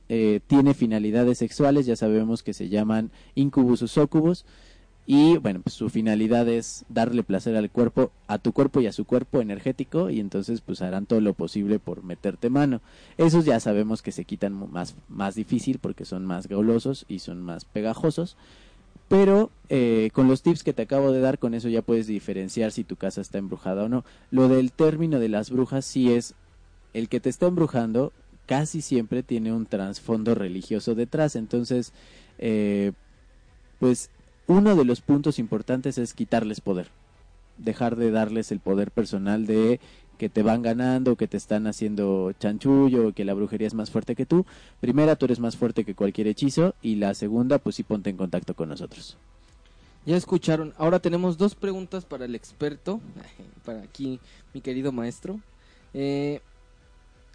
[0.08, 4.44] eh, tiene finalidades sexuales, ya sabemos que se llaman incubus o succubus,
[5.12, 8.92] y bueno, pues su finalidad es darle placer al cuerpo, a tu cuerpo y a
[8.92, 12.80] su cuerpo energético, y entonces pues harán todo lo posible por meterte mano.
[13.18, 17.42] Esos ya sabemos que se quitan más, más difícil porque son más gaulosos y son
[17.42, 18.36] más pegajosos.
[19.08, 22.70] Pero eh, con los tips que te acabo de dar, con eso ya puedes diferenciar
[22.70, 24.04] si tu casa está embrujada o no.
[24.30, 26.34] Lo del término de las brujas sí es
[26.94, 28.12] el que te está embrujando
[28.46, 31.34] casi siempre tiene un trasfondo religioso detrás.
[31.34, 31.92] Entonces,
[32.38, 32.92] eh,
[33.80, 34.08] pues
[34.51, 36.89] uno de los puntos importantes es quitarles poder.
[37.56, 39.78] Dejar de darles el poder personal de
[40.18, 44.16] que te van ganando, que te están haciendo chanchullo, que la brujería es más fuerte
[44.16, 44.44] que tú.
[44.81, 46.74] Primera, tú eres más fuerte que cualquier hechizo.
[46.82, 49.16] Y la segunda, pues sí ponte en contacto con nosotros.
[50.05, 50.74] Ya escucharon.
[50.78, 53.01] Ahora tenemos dos preguntas para el experto,
[53.64, 54.18] para aquí
[54.52, 55.39] mi querido maestro.
[55.94, 56.40] Eh,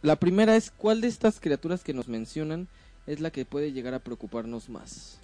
[0.01, 2.67] la primera es, ¿cuál de estas criaturas que nos mencionan
[3.07, 5.21] es la que puede llegar a preocuparnos más?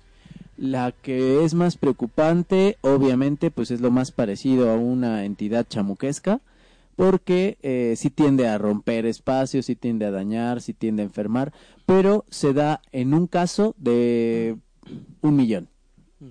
[0.57, 6.41] La que es más preocupante, obviamente, pues es lo más parecido a una entidad chamuquesca,
[6.95, 11.51] porque eh, sí tiende a romper espacios, sí tiende a dañar, sí tiende a enfermar,
[11.85, 14.57] pero se da en un caso de
[15.21, 15.67] un millón.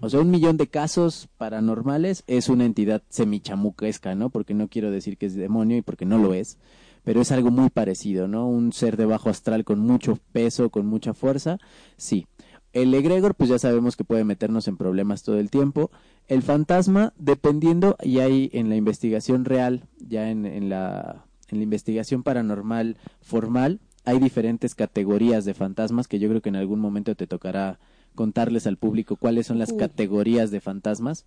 [0.00, 4.30] O sea, un millón de casos paranormales es una entidad semichamuquesca, ¿no?
[4.30, 6.58] Porque no quiero decir que es demonio y porque no lo es,
[7.02, 8.46] pero es algo muy parecido, ¿no?
[8.46, 11.58] Un ser de bajo astral con mucho peso, con mucha fuerza,
[11.96, 12.26] sí.
[12.72, 15.90] El egregor, pues ya sabemos que puede meternos en problemas todo el tiempo.
[16.28, 21.64] El fantasma, dependiendo, y hay en la investigación real, ya en, en la, en la
[21.64, 27.14] investigación paranormal formal, hay diferentes categorías de fantasmas que yo creo que en algún momento
[27.14, 27.78] te tocará
[28.14, 29.78] contarles al público cuáles son las Uy.
[29.78, 31.26] categorías de fantasmas.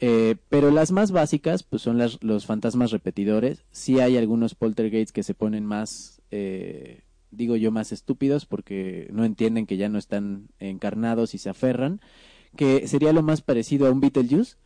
[0.00, 3.64] Eh, pero las más básicas, pues son las, los fantasmas repetidores.
[3.72, 9.24] Sí hay algunos poltergeists que se ponen más, eh, digo yo, más estúpidos porque no
[9.24, 12.00] entienden que ya no están encarnados y se aferran.
[12.56, 14.56] Que sería lo más parecido a un Beetlejuice,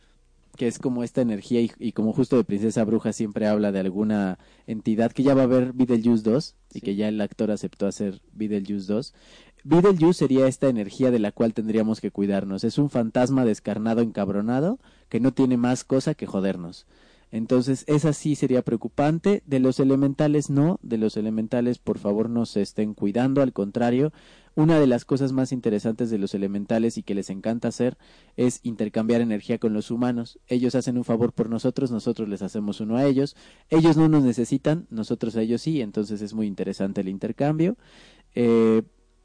[0.55, 3.79] que es como esta energía y, y como justo de Princesa Bruja siempre habla de
[3.79, 4.37] alguna
[4.67, 6.81] entidad que ya va a haber Beetlejuice 2 y Sí.
[6.81, 9.13] que ya el actor aceptó hacer Beetlejuice 2.
[9.65, 12.63] Beetlejuice sería esta energía de la cual tendríamos que cuidarnos.
[12.63, 14.79] Es un fantasma descarnado, encabronado,
[15.09, 16.85] que no tiene más cosa que jodernos.
[17.33, 19.41] Entonces, esa sí sería preocupante.
[19.47, 24.13] De los elementales no, de los elementales por favor no se estén cuidando, al contrario,
[24.53, 27.97] una de las cosas más interesantes de los elementales y que les encanta hacer
[28.37, 30.37] es intercambiar energía con los humanos.
[30.45, 33.35] Ellos hacen un favor por nosotros, nosotros les hacemos uno a ellos.
[33.71, 37.77] Ellos no nos necesitan, nosotros a ellos sí, entonces es muy interesante el intercambio.
[38.35, 38.83] Eh,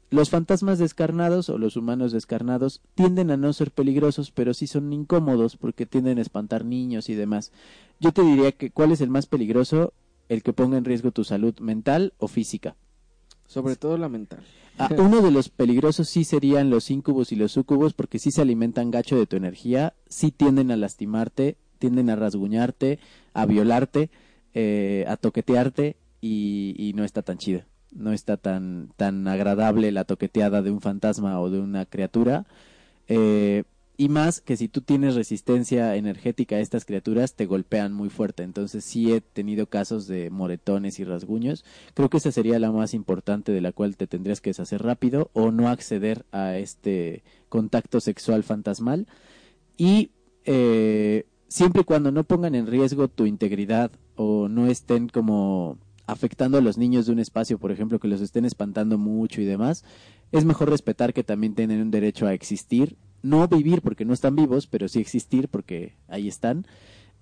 [0.09, 4.91] los fantasmas descarnados o los humanos descarnados tienden a no ser peligrosos, pero sí son
[4.91, 7.51] incómodos porque tienden a espantar niños y demás.
[7.99, 9.93] Yo te diría que cuál es el más peligroso,
[10.27, 12.75] el que ponga en riesgo tu salud mental o física.
[13.45, 14.39] Sobre todo la mental.
[14.77, 18.41] Ah, uno de los peligrosos sí serían los incubos y los sucubos porque sí se
[18.41, 22.99] alimentan gacho de tu energía, sí tienden a lastimarte, tienden a rasguñarte,
[23.33, 24.09] a violarte,
[24.53, 27.63] eh, a toquetearte y, y no está tan chido.
[27.91, 32.45] No está tan, tan agradable la toqueteada de un fantasma o de una criatura.
[33.07, 33.63] Eh,
[33.99, 38.43] y más que si tú tienes resistencia energética a estas criaturas, te golpean muy fuerte.
[38.43, 41.65] Entonces sí he tenido casos de moretones y rasguños.
[41.95, 45.31] Creo que esa sería la más importante de la cual te tendrías que deshacer rápido
[45.33, 49.05] o no acceder a este contacto sexual fantasmal.
[49.75, 50.11] Y
[50.45, 55.77] eh, siempre y cuando no pongan en riesgo tu integridad o no estén como
[56.11, 59.45] afectando a los niños de un espacio, por ejemplo, que los estén espantando mucho y
[59.45, 59.83] demás,
[60.31, 64.35] es mejor respetar que también tienen un derecho a existir no vivir porque no están
[64.35, 66.65] vivos, pero sí existir porque ahí están.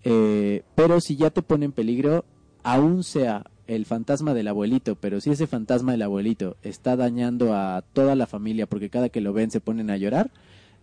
[0.03, 2.25] Eh, pero si ya te pone en peligro,
[2.63, 7.83] aún sea el fantasma del abuelito, pero si ese fantasma del abuelito está dañando a
[7.93, 10.31] toda la familia porque cada que lo ven se ponen a llorar,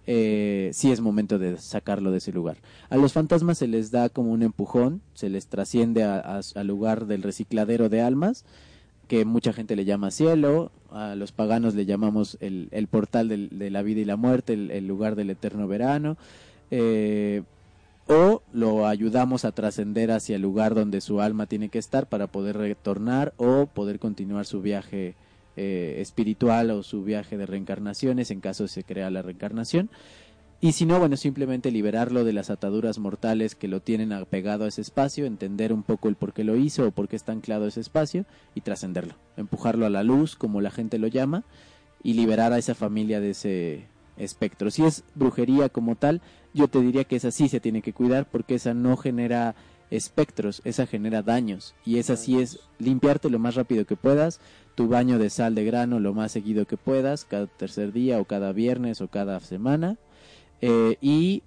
[0.07, 2.59] eh, sí es momento de sacarlo de ese lugar.
[2.91, 7.23] A los fantasmas se les da como un empujón, se les trasciende al lugar del
[7.23, 8.45] recicladero de almas
[9.09, 13.83] que mucha gente le llama cielo, a los paganos le llamamos el, portal de la
[13.83, 16.17] vida y la muerte, el, lugar del eterno verano,
[16.71, 17.43] eh,
[18.07, 22.27] o lo ayudamos a trascender hacia el lugar donde su alma tiene que estar para
[22.27, 25.15] poder retornar o poder continuar su viaje
[25.57, 29.91] eh, espiritual o su viaje de reencarnaciones en caso se crea la reencarnación.
[30.61, 34.69] Y si no, bueno, simplemente liberarlo de las ataduras mortales que lo tienen apegado a
[34.69, 37.67] ese espacio, entender un poco el por qué lo hizo o por qué está anclado
[37.67, 38.25] a ese espacio
[38.55, 41.45] y trascenderlo, empujarlo a la luz, como la gente lo llama,
[42.03, 43.85] y liberar a esa familia de ese
[44.17, 44.71] espectro.
[44.71, 46.23] Si es brujería como tal,
[46.55, 49.55] yo te diría que esa sí se tiene que cuidar porque esa no genera
[49.91, 54.41] espectros, esa genera daños y esa sí es limpiarte lo más rápido que puedas,
[54.75, 58.25] tu baño de sal de grano lo más seguido que puedas, cada tercer día o
[58.25, 59.97] cada viernes o cada semana
[60.61, 61.43] eh, y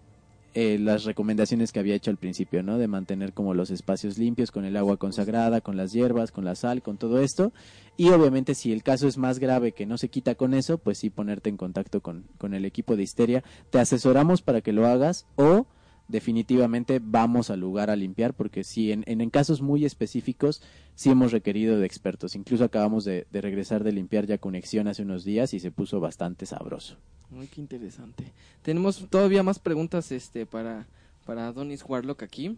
[0.60, 2.80] eh, las recomendaciones que había hecho al principio, ¿no?
[2.80, 6.56] De mantener como los espacios limpios con el agua consagrada, con las hierbas, con la
[6.56, 7.54] sal, con todo esto.
[7.96, 10.98] Y obviamente si el caso es más grave que no se quita con eso, pues
[10.98, 13.44] sí ponerte en contacto con, con el equipo de histeria.
[13.70, 15.68] Te asesoramos para que lo hagas o
[16.08, 20.62] definitivamente vamos al lugar a limpiar porque sí, en, en, casos muy específicos
[20.96, 22.36] sí hemos requerido de expertos.
[22.36, 26.00] Incluso acabamos de, de regresar de limpiar ya conexión hace unos días y se puso
[26.00, 26.98] bastante sabroso.
[27.30, 28.32] Muy qué interesante.
[28.62, 30.88] Tenemos todavía más preguntas este para
[31.26, 32.58] para Donis Warlock aquí.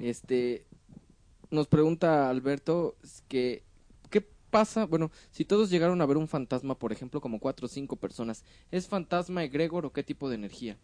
[0.00, 0.64] Este
[1.50, 2.96] nos pregunta Alberto
[3.28, 3.62] que
[4.50, 7.96] pasa, bueno, si todos llegaron a ver un fantasma, por ejemplo, como cuatro o cinco
[7.96, 10.76] personas, ¿es fantasma egregor o qué tipo de energía?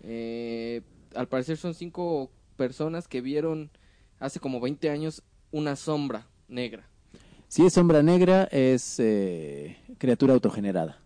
[0.00, 0.82] Eh,
[1.14, 3.70] al parecer son cinco personas que vieron
[4.18, 6.88] hace como 20 años una sombra negra.
[7.48, 11.00] Si es sombra negra, es eh, criatura autogenerada.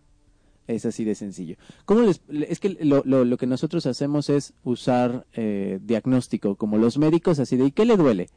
[0.67, 1.55] Es así de sencillo.
[1.85, 6.77] ¿Cómo les, es que lo, lo, lo, que nosotros hacemos es usar eh, diagnóstico, como
[6.77, 8.27] los médicos, así de ¿y qué le duele?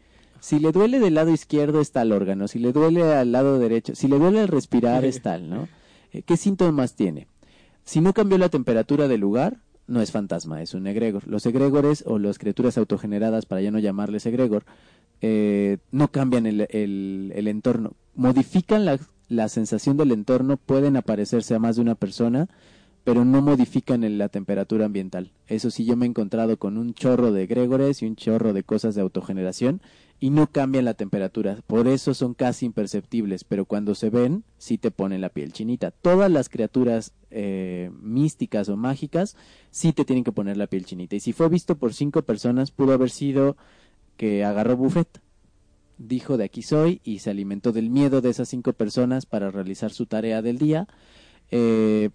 [0.41, 3.95] Si le duele del lado izquierdo está el órgano, si le duele al lado derecho,
[3.95, 5.69] si le duele al respirar es tal, ¿no?
[6.13, 7.27] Eh, ¿Qué síntomas tiene?
[7.85, 9.59] Si no cambió la temperatura del lugar,
[9.91, 11.27] no es fantasma, es un egregor.
[11.27, 14.65] Los egregores o las criaturas autogeneradas, para ya no llamarles egregor,
[15.21, 18.99] eh, no cambian el, el, el entorno, modifican la,
[19.29, 22.49] la sensación del entorno pueden aparecerse a más de una persona,
[23.03, 25.33] pero no modifican la temperatura ambiental.
[25.49, 28.63] Eso sí, yo me he encontrado con un chorro de egregores y un chorro de
[28.63, 29.81] cosas de autogeneración
[30.21, 31.59] y no cambian la temperatura.
[31.67, 35.91] Por eso son casi imperceptibles, pero cuando se ven, sí te ponen la piel chinita.
[35.91, 39.37] Todas las criaturas eh, místicas o mágicas
[39.71, 41.17] sí te tienen que poner la piel chinita.
[41.17, 43.57] Y si fue visto por cinco personas, pudo haber sido
[44.17, 45.21] que agarró buffet
[46.01, 49.93] dijo de aquí soy y se alimentó del miedo de esas cinco personas para realizar
[49.93, 50.89] su tarea del día.
[51.51, 52.11] Eh,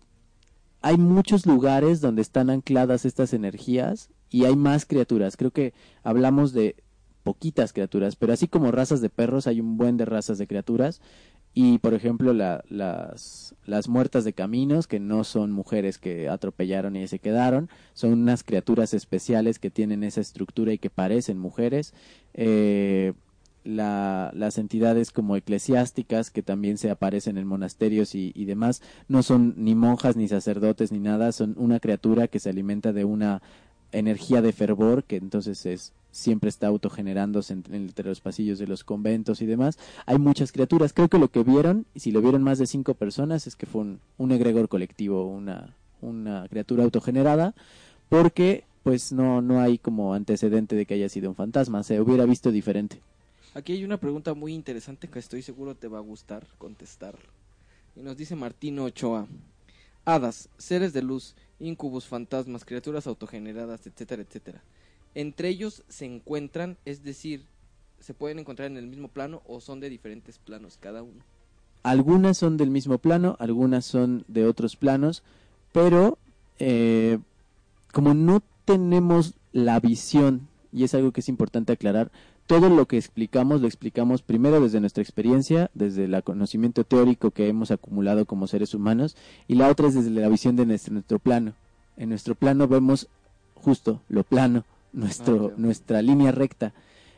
[0.82, 5.38] hay muchos lugares donde están ancladas estas energías y hay más criaturas.
[5.38, 5.73] Creo que
[6.03, 6.76] hablamos de
[7.26, 11.02] poquitas criaturas, pero así como razas de perros, hay un buen de razas de criaturas.
[11.56, 16.95] Y, por ejemplo, la, las, las muertas de caminos, que no son mujeres que atropellaron
[16.95, 21.95] y se quedaron, son unas criaturas especiales que tienen esa estructura y que parecen mujeres.
[22.35, 23.14] Eh,
[23.64, 29.23] la, las entidades como eclesiásticas que también se aparecen en monasterios y, y, demás no
[29.23, 33.41] son ni monjas ni sacerdotes ni nada, son una criatura que se alimenta de una
[33.91, 38.85] energía de fervor que entonces es siempre está autogenerándose entre, entre los pasillos de los
[38.85, 39.77] conventos y demás.
[40.05, 40.93] Hay muchas criaturas.
[40.93, 43.65] Creo que lo que vieron, y si lo vieron más de cinco personas, es que
[43.65, 47.53] fue un, egregor colectivo, una, una criatura autogenerada,
[48.07, 52.25] porque pues no, no hay como antecedente de que haya sido un fantasma, se hubiera
[52.25, 53.01] visto diferente.
[53.53, 57.17] Aquí hay una pregunta muy interesante que estoy seguro te va a gustar contestar.
[57.95, 59.27] Y nos dice Martino Ochoa.
[60.05, 64.61] Hadas, seres de luz, incubus, fantasmas, criaturas autogeneradas, etcétera, etcétera.
[65.15, 67.45] Entre ellos se encuentran, es decir,
[67.99, 71.23] se pueden encontrar en el mismo plano o son de diferentes planos cada uno.
[71.83, 75.23] Algunas son del mismo plano, algunas son de otros planos,
[75.71, 76.17] pero
[76.59, 77.19] eh,
[77.93, 82.11] como no tenemos la visión, y es algo que es importante aclarar,
[82.47, 87.47] todo lo que explicamos lo explicamos primero desde nuestra experiencia, desde el conocimiento teórico que
[87.47, 89.15] hemos acumulado como seres humanos,
[89.47, 91.53] y la otra es desde la visión de nuestro, nuestro plano.
[91.97, 93.07] En nuestro plano vemos
[93.55, 94.65] justo lo plano,
[94.95, 96.73] nuestro, Ah, nuestra línea recta.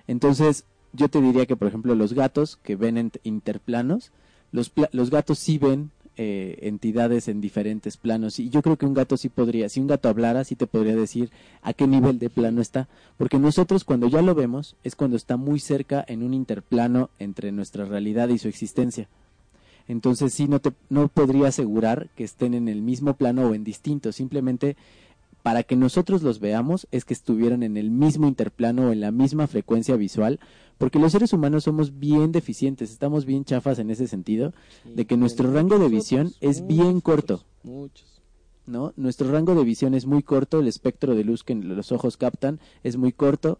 [0.07, 4.11] Entonces, yo te diría que, por ejemplo, los gatos que ven en interplanos,
[4.51, 8.39] los, pla- los gatos sí ven eh, entidades en diferentes planos.
[8.39, 10.95] Y yo creo que un gato sí podría, si un gato hablara, sí te podría
[10.95, 11.29] decir
[11.61, 12.87] a qué nivel de plano está.
[13.17, 17.51] Porque nosotros cuando ya lo vemos es cuando está muy cerca en un interplano entre
[17.51, 19.07] nuestra realidad y su existencia.
[19.87, 23.63] Entonces sí, no, te, no podría asegurar que estén en el mismo plano o en
[23.63, 24.15] distintos.
[24.15, 24.75] Simplemente
[25.43, 29.11] para que nosotros los veamos es que estuvieran en el mismo interplano o en la
[29.11, 30.39] misma frecuencia visual,
[30.77, 34.53] porque los seres humanos somos bien deficientes, estamos bien chafas en ese sentido,
[34.85, 37.43] de que nuestro rango de visión es bien corto.
[37.63, 38.21] Muchos.
[38.65, 38.93] ¿no?
[38.97, 42.59] Nuestro rango de visión es muy corto, el espectro de luz que los ojos captan
[42.83, 43.59] es muy corto,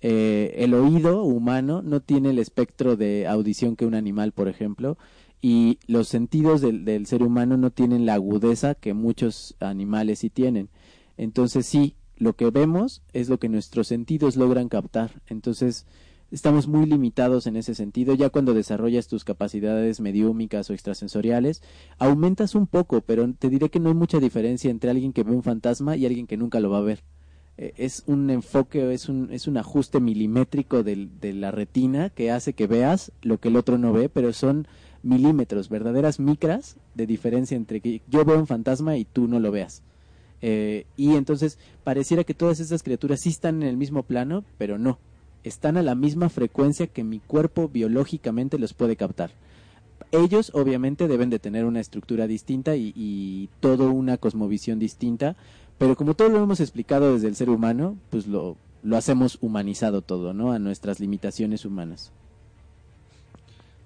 [0.00, 4.98] eh, el oído humano no tiene el espectro de audición que un animal, por ejemplo,
[5.42, 10.30] y los sentidos del, del ser humano no tienen la agudeza que muchos animales sí
[10.30, 10.68] tienen.
[11.16, 15.22] Entonces sí, lo que vemos es lo que nuestros sentidos logran captar.
[15.28, 15.86] Entonces
[16.30, 18.14] estamos muy limitados en ese sentido.
[18.14, 21.62] Ya cuando desarrollas tus capacidades mediúmicas o extrasensoriales,
[21.98, 25.32] aumentas un poco, pero te diré que no hay mucha diferencia entre alguien que ve
[25.32, 27.02] un fantasma y alguien que nunca lo va a ver.
[27.56, 32.52] Eh, es un enfoque, es un, es un ajuste milimétrico de la retina que hace
[32.52, 34.66] que veas lo que el otro no ve, pero son
[35.02, 39.52] milímetros, verdaderas micras de diferencia entre que yo veo un fantasma y tú no lo
[39.52, 39.82] veas.
[40.42, 44.78] Eh, y entonces pareciera que todas estas criaturas sí están en el mismo plano, pero
[44.78, 44.98] no.
[45.42, 49.30] Están a la misma frecuencia que mi cuerpo biológicamente los puede captar.
[50.12, 55.36] Ellos obviamente deben de tener una estructura distinta y, y toda una cosmovisión distinta,
[55.78, 60.02] pero como todo lo hemos explicado desde el ser humano, pues lo, lo hacemos humanizado
[60.02, 60.52] todo, ¿no?
[60.52, 62.12] A nuestras limitaciones humanas.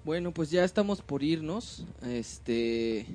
[0.05, 1.85] Bueno, pues ya estamos por irnos.
[2.03, 3.05] Este,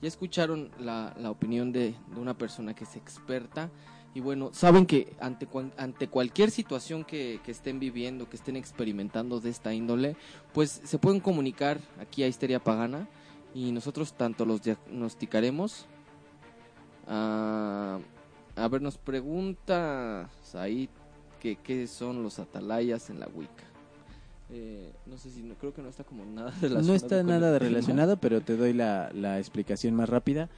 [0.00, 3.70] ya escucharon la, la opinión de, de una persona que es experta.
[4.14, 5.46] Y bueno, saben que ante,
[5.76, 10.16] ante cualquier situación que, que estén viviendo, que estén experimentando de esta índole,
[10.54, 13.08] pues se pueden comunicar aquí a Histeria Pagana
[13.54, 15.86] y nosotros tanto los diagnosticaremos.
[17.06, 17.98] Ah,
[18.56, 20.88] a ver, nos pregunta Said
[21.40, 23.64] que qué son los atalayas en la Wicca.
[24.52, 26.86] Eh, no sé si, no, creo que no está como nada relacionado.
[26.86, 30.48] No está nada el relacionado, pero te doy la, la explicación más rápida.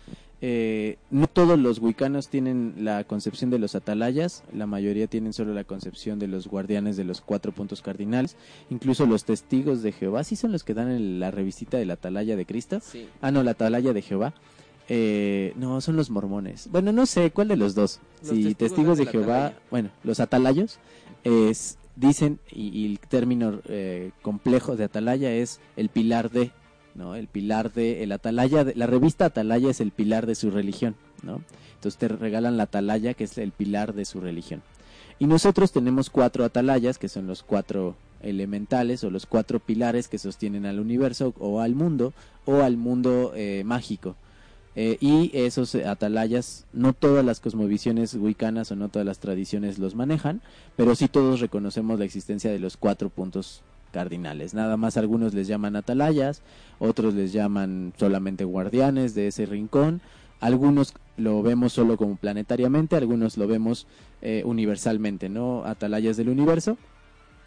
[0.40, 5.52] Eh, no todos los wicanos tienen la concepción de los atalayas, la mayoría tienen solo
[5.52, 8.36] la concepción de los guardianes de los cuatro puntos cardinales.
[8.70, 11.94] Incluso los testigos de Jehová, sí son los que dan en la revistita de la
[11.94, 12.81] atalaya de Cristo.
[12.81, 13.09] Sí.
[13.20, 14.32] Ah, no, la atalaya de Jehová.
[14.89, 16.69] Eh, no, son los mormones.
[16.70, 18.01] Bueno, no sé, ¿cuál de los dos?
[18.23, 19.62] Los si testigos testigos de Jehová, atalaya.
[19.70, 20.78] bueno, los atalayos,
[21.24, 26.52] es, dicen, y, el término eh, complejo de atalaya es el pilar de,
[26.94, 27.14] ¿no?
[27.14, 30.94] El pilar de, el atalaya, de- la revista atalaya es el pilar de su religión,
[31.22, 31.42] ¿no?
[31.74, 34.62] Entonces te regalan la atalaya, que es el pilar de su religión.
[35.18, 40.18] Y nosotros tenemos cuatro atalayas, que son los cuatro elementales o los cuatro pilares que
[40.18, 42.12] sostienen al universo o al mundo
[42.46, 44.16] o al mundo eh, mágico.
[44.80, 49.96] Eh, y esos atalayas, no todas las cosmovisiones wicanas o no todas las tradiciones los
[49.96, 50.40] manejan,
[50.76, 54.55] pero sí todos reconocemos la existencia de los cuatro puntos cardinales.
[54.55, 56.42] Nada más algunos les llaman atalayas,
[56.78, 60.00] otros les llaman solamente guardianes de ese rincón,
[60.38, 63.88] algunos lo vemos solo como planetariamente, algunos lo vemos
[64.22, 65.64] eh, universalmente, ¿no?
[65.64, 66.78] Atalayas del universo.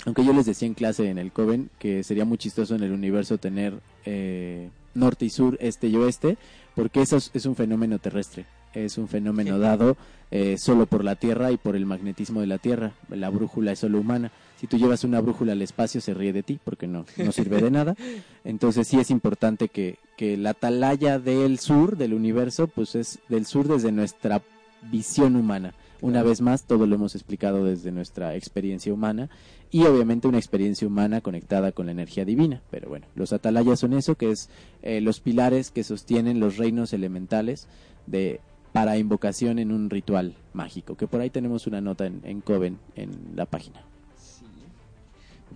[0.06, 2.92] Aunque yo les decía en clase en el Coven que sería muy chistoso en el
[2.92, 6.38] universo tener eh, norte y sur, este y oeste,
[6.76, 9.98] porque eso es, es un fenómeno terrestre, es un fenómeno dado
[10.34, 12.94] eh, solo por la Tierra y por el magnetismo de la Tierra.
[13.10, 14.32] La brújula es solo humana.
[14.58, 17.62] Si tú llevas una brújula al espacio, se ríe de ti porque no, no sirve
[17.62, 17.96] de nada.
[18.46, 23.46] Entonces sí es importante que, que la atalaya del sur del universo, pues es del
[23.46, 24.42] sur desde nuestra
[24.90, 25.74] visión humana.
[26.00, 29.30] Una vez más, todo lo hemos explicado desde nuestra experiencia humana
[29.72, 32.62] y obviamente una experiencia humana conectada con la energía divina.
[32.70, 34.50] Pero bueno, los atalayas son eso, que es
[34.82, 37.68] eh, los pilares que sostienen los reinos elementales
[38.06, 38.42] de
[38.74, 42.80] para invocación en un ritual mágico, que por ahí tenemos una nota en, en Coven
[42.96, 43.82] en la página.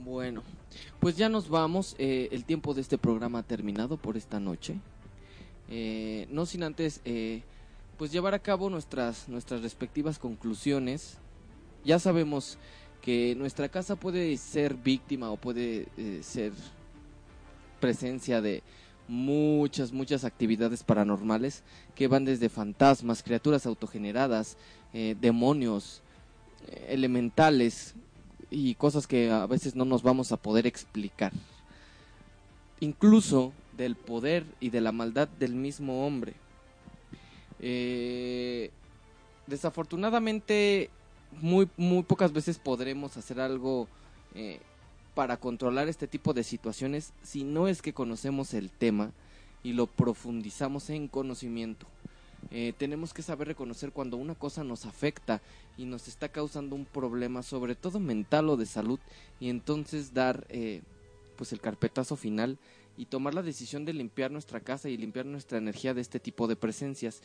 [0.04, 0.44] Bueno,
[1.00, 1.96] pues ya nos vamos.
[1.98, 4.76] eh, el tiempo de este programa ha terminado por esta noche.
[5.70, 7.02] Eh, no sin antes,
[7.98, 11.18] pues llevar a cabo nuestras nuestras respectivas conclusiones.
[11.86, 12.58] Ya sabemos
[13.06, 16.54] que nuestra casa puede ser víctima o puede eh, ser
[17.80, 18.64] presencia de
[19.08, 21.62] muchas, muchas actividades paranormales
[21.94, 24.58] que van desde fantasmas, criaturas autogeneradas,
[24.92, 26.02] eh, demonios,
[26.68, 27.94] eh, elementales
[28.50, 31.32] y cosas que a veces no nos vamos a poder explicar.
[32.80, 36.34] Incluso del poder y de la maldad del mismo hombre.
[39.46, 40.90] Desafortunadamente,
[41.42, 43.88] muy, muy pocas veces podremos hacer algo
[44.34, 44.60] eh,
[45.14, 49.12] para controlar este tipo de situaciones si no es que conocemos el tema
[49.64, 51.88] y lo profundizamos en conocimiento.
[52.52, 55.42] Eh, tenemos que saber reconocer cuando una cosa nos afecta
[55.78, 59.00] y nos está causando un problema, sobre todo mental o de salud,
[59.40, 60.82] y entonces dar eh,
[61.38, 62.60] pues el carpetazo final
[62.98, 66.48] y tomar la decisión de limpiar nuestra casa y limpiar nuestra energía de este tipo
[66.48, 67.22] de presencias.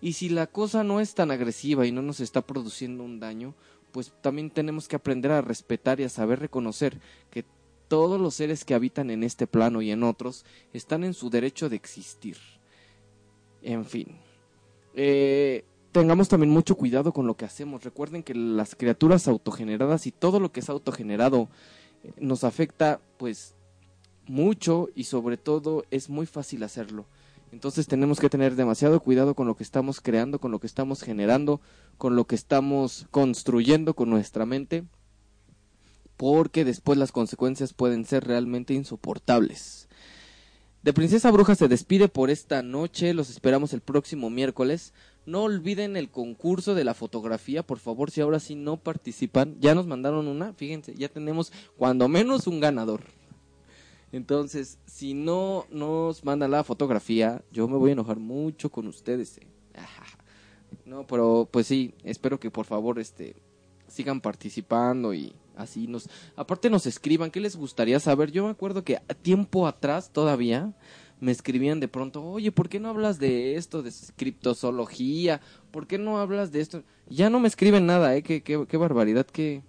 [0.00, 3.54] Y si la cosa no es tan agresiva y no nos está produciendo un daño,
[3.92, 6.98] pues también tenemos que aprender a respetar y a saber reconocer
[7.30, 7.44] que
[7.88, 11.68] todos los seres que habitan en este plano y en otros están en su derecho
[11.68, 12.38] de existir.
[13.60, 14.16] En fin.
[14.94, 17.84] Eh, tengamos también mucho cuidado con lo que hacemos.
[17.84, 21.48] Recuerden que las criaturas autogeneradas y todo lo que es autogenerado
[22.02, 23.54] eh, nos afecta pues
[24.26, 27.06] mucho y sobre todo es muy fácil hacerlo.
[27.52, 31.02] Entonces tenemos que tener demasiado cuidado con lo que estamos creando, con lo que estamos
[31.02, 31.60] generando,
[31.98, 34.84] con lo que estamos construyendo con nuestra mente,
[36.16, 39.88] porque después las consecuencias pueden ser realmente insoportables.
[40.82, 44.94] De Princesa Bruja se despide por esta noche, los esperamos el próximo miércoles.
[45.26, 49.76] No olviden el concurso de la fotografía, por favor, si ahora sí no participan, ya
[49.76, 53.02] nos mandaron una, fíjense, ya tenemos cuando menos un ganador.
[54.12, 59.38] Entonces, si no nos mandan la fotografía, yo me voy a enojar mucho con ustedes.
[59.38, 59.46] eh.
[60.86, 63.36] No, pero pues sí, espero que por favor este
[63.88, 68.32] sigan participando y así nos aparte nos escriban qué les gustaría saber.
[68.32, 70.72] Yo me acuerdo que tiempo atrás todavía
[71.20, 75.40] me escribían de pronto, "Oye, ¿por qué no hablas de esto de criptozoología?
[75.70, 78.76] ¿Por qué no hablas de esto?" Ya no me escriben nada, eh, qué qué, qué
[78.76, 79.62] barbaridad, qué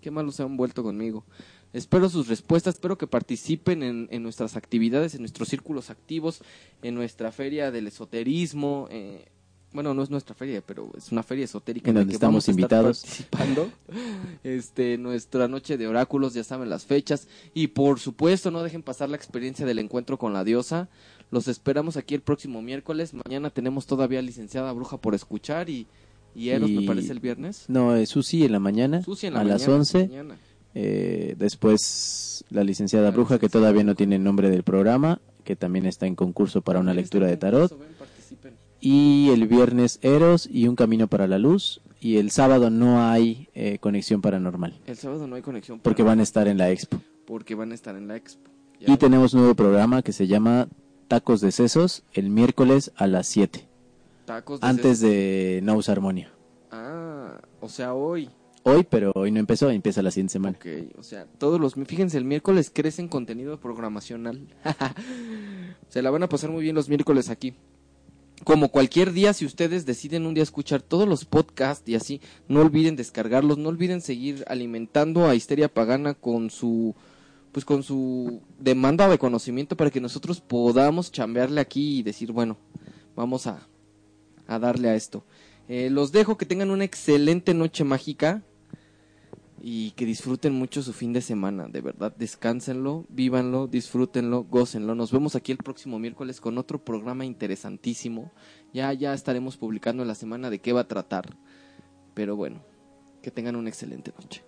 [0.00, 1.24] qué malos se han vuelto conmigo.
[1.72, 6.40] Espero sus respuestas, espero que participen en, en nuestras actividades, en nuestros círculos activos,
[6.82, 8.88] en nuestra feria del esoterismo.
[8.90, 9.26] eh,
[9.70, 12.46] bueno, no es nuestra feria, pero es una feria esotérica En la donde que estamos
[12.46, 13.00] vamos a estar invitados.
[13.02, 13.70] participando.
[14.44, 17.28] Este, nuestra noche de oráculos, ya saben las fechas.
[17.52, 20.88] Y por supuesto, no dejen pasar la experiencia del encuentro con la diosa.
[21.30, 23.12] Los esperamos aquí el próximo miércoles.
[23.12, 25.86] Mañana tenemos todavía licenciada bruja por escuchar y,
[26.34, 27.66] y Eros, me Y- parece, el viernes.
[27.68, 29.98] No, es Susi en la mañana, Susi en la a las mañana, 11.
[30.08, 30.38] mañana.
[30.80, 35.86] Eh, después la licenciada Bruja, que todavía no tiene el nombre del programa, que también
[35.86, 37.76] está en concurso para una lectura de tarot.
[38.80, 41.80] Y el viernes Eros y Un Camino para la Luz.
[42.00, 45.80] Y el sábado no hay eh, conexión paranormal, El sábado no hay conexión.
[45.80, 47.00] porque para- van a estar en la expo.
[47.26, 48.48] porque van a estar en la expo.
[48.78, 48.92] Ya.
[48.94, 50.68] Y tenemos nuevo programa que se llama
[51.08, 53.66] Tacos de Sesos el miércoles a las 7,
[54.26, 55.10] Tacos de antes sesos.
[55.10, 56.30] de No Us Armonia.
[56.70, 58.30] Ah, o sea, hoy.
[58.68, 60.58] Hoy, pero hoy no empezó, empieza la siguiente semana.
[60.58, 61.74] Ok, o sea, todos los...
[61.86, 64.46] Fíjense, el miércoles crecen contenido programacional.
[65.88, 67.54] Se la van a pasar muy bien los miércoles aquí.
[68.44, 72.60] Como cualquier día, si ustedes deciden un día escuchar todos los podcasts y así, no
[72.60, 76.94] olviden descargarlos, no olviden seguir alimentando a Histeria Pagana con su
[77.52, 82.58] pues con su demanda de conocimiento para que nosotros podamos chambearle aquí y decir, bueno,
[83.16, 83.66] vamos a,
[84.46, 85.24] a darle a esto.
[85.68, 88.42] Eh, los dejo que tengan una excelente noche mágica
[89.62, 94.94] y que disfruten mucho su fin de semana, de verdad, descánsenlo, vívanlo, disfrútenlo, gócenlo.
[94.94, 98.32] Nos vemos aquí el próximo miércoles con otro programa interesantísimo.
[98.72, 101.36] Ya ya estaremos publicando en la semana de qué va a tratar.
[102.14, 102.62] Pero bueno,
[103.22, 104.47] que tengan una excelente noche.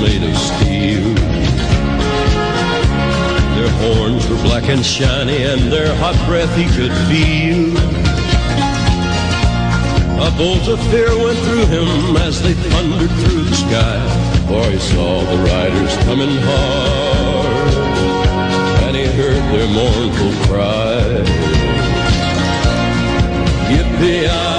[0.00, 1.14] made of steel.
[3.56, 7.76] Their horns were black and shiny and their hot breath he could feel.
[10.26, 13.98] A bolt of fear went through him as they thundered through the sky,
[14.48, 17.74] for he saw the riders coming hard,
[18.84, 21.24] and he heard their mournful cry.
[23.70, 24.49] Yippee-i-oh,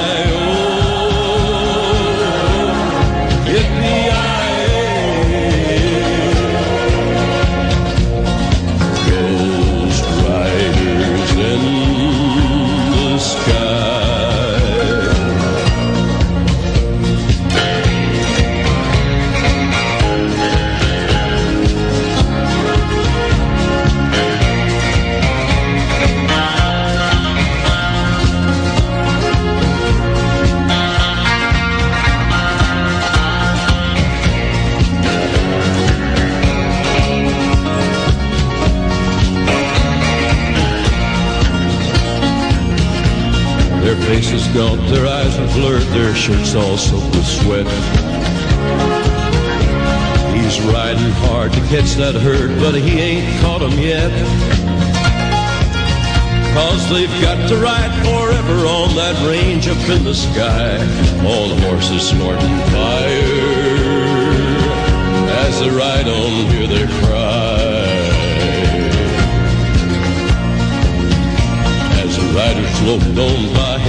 [44.11, 47.65] faces gaunt, their eyes are blurred, their shirts all soaked with sweat.
[50.35, 54.11] He's riding hard to catch that herd, but he ain't caught 'em yet.
[56.55, 60.71] Cause they've got to ride forever on that range up in the sky.
[61.29, 63.61] All the horses snorting fire.
[65.45, 67.61] As they ride on, hear their cry.
[72.03, 73.70] As the rider sloped on by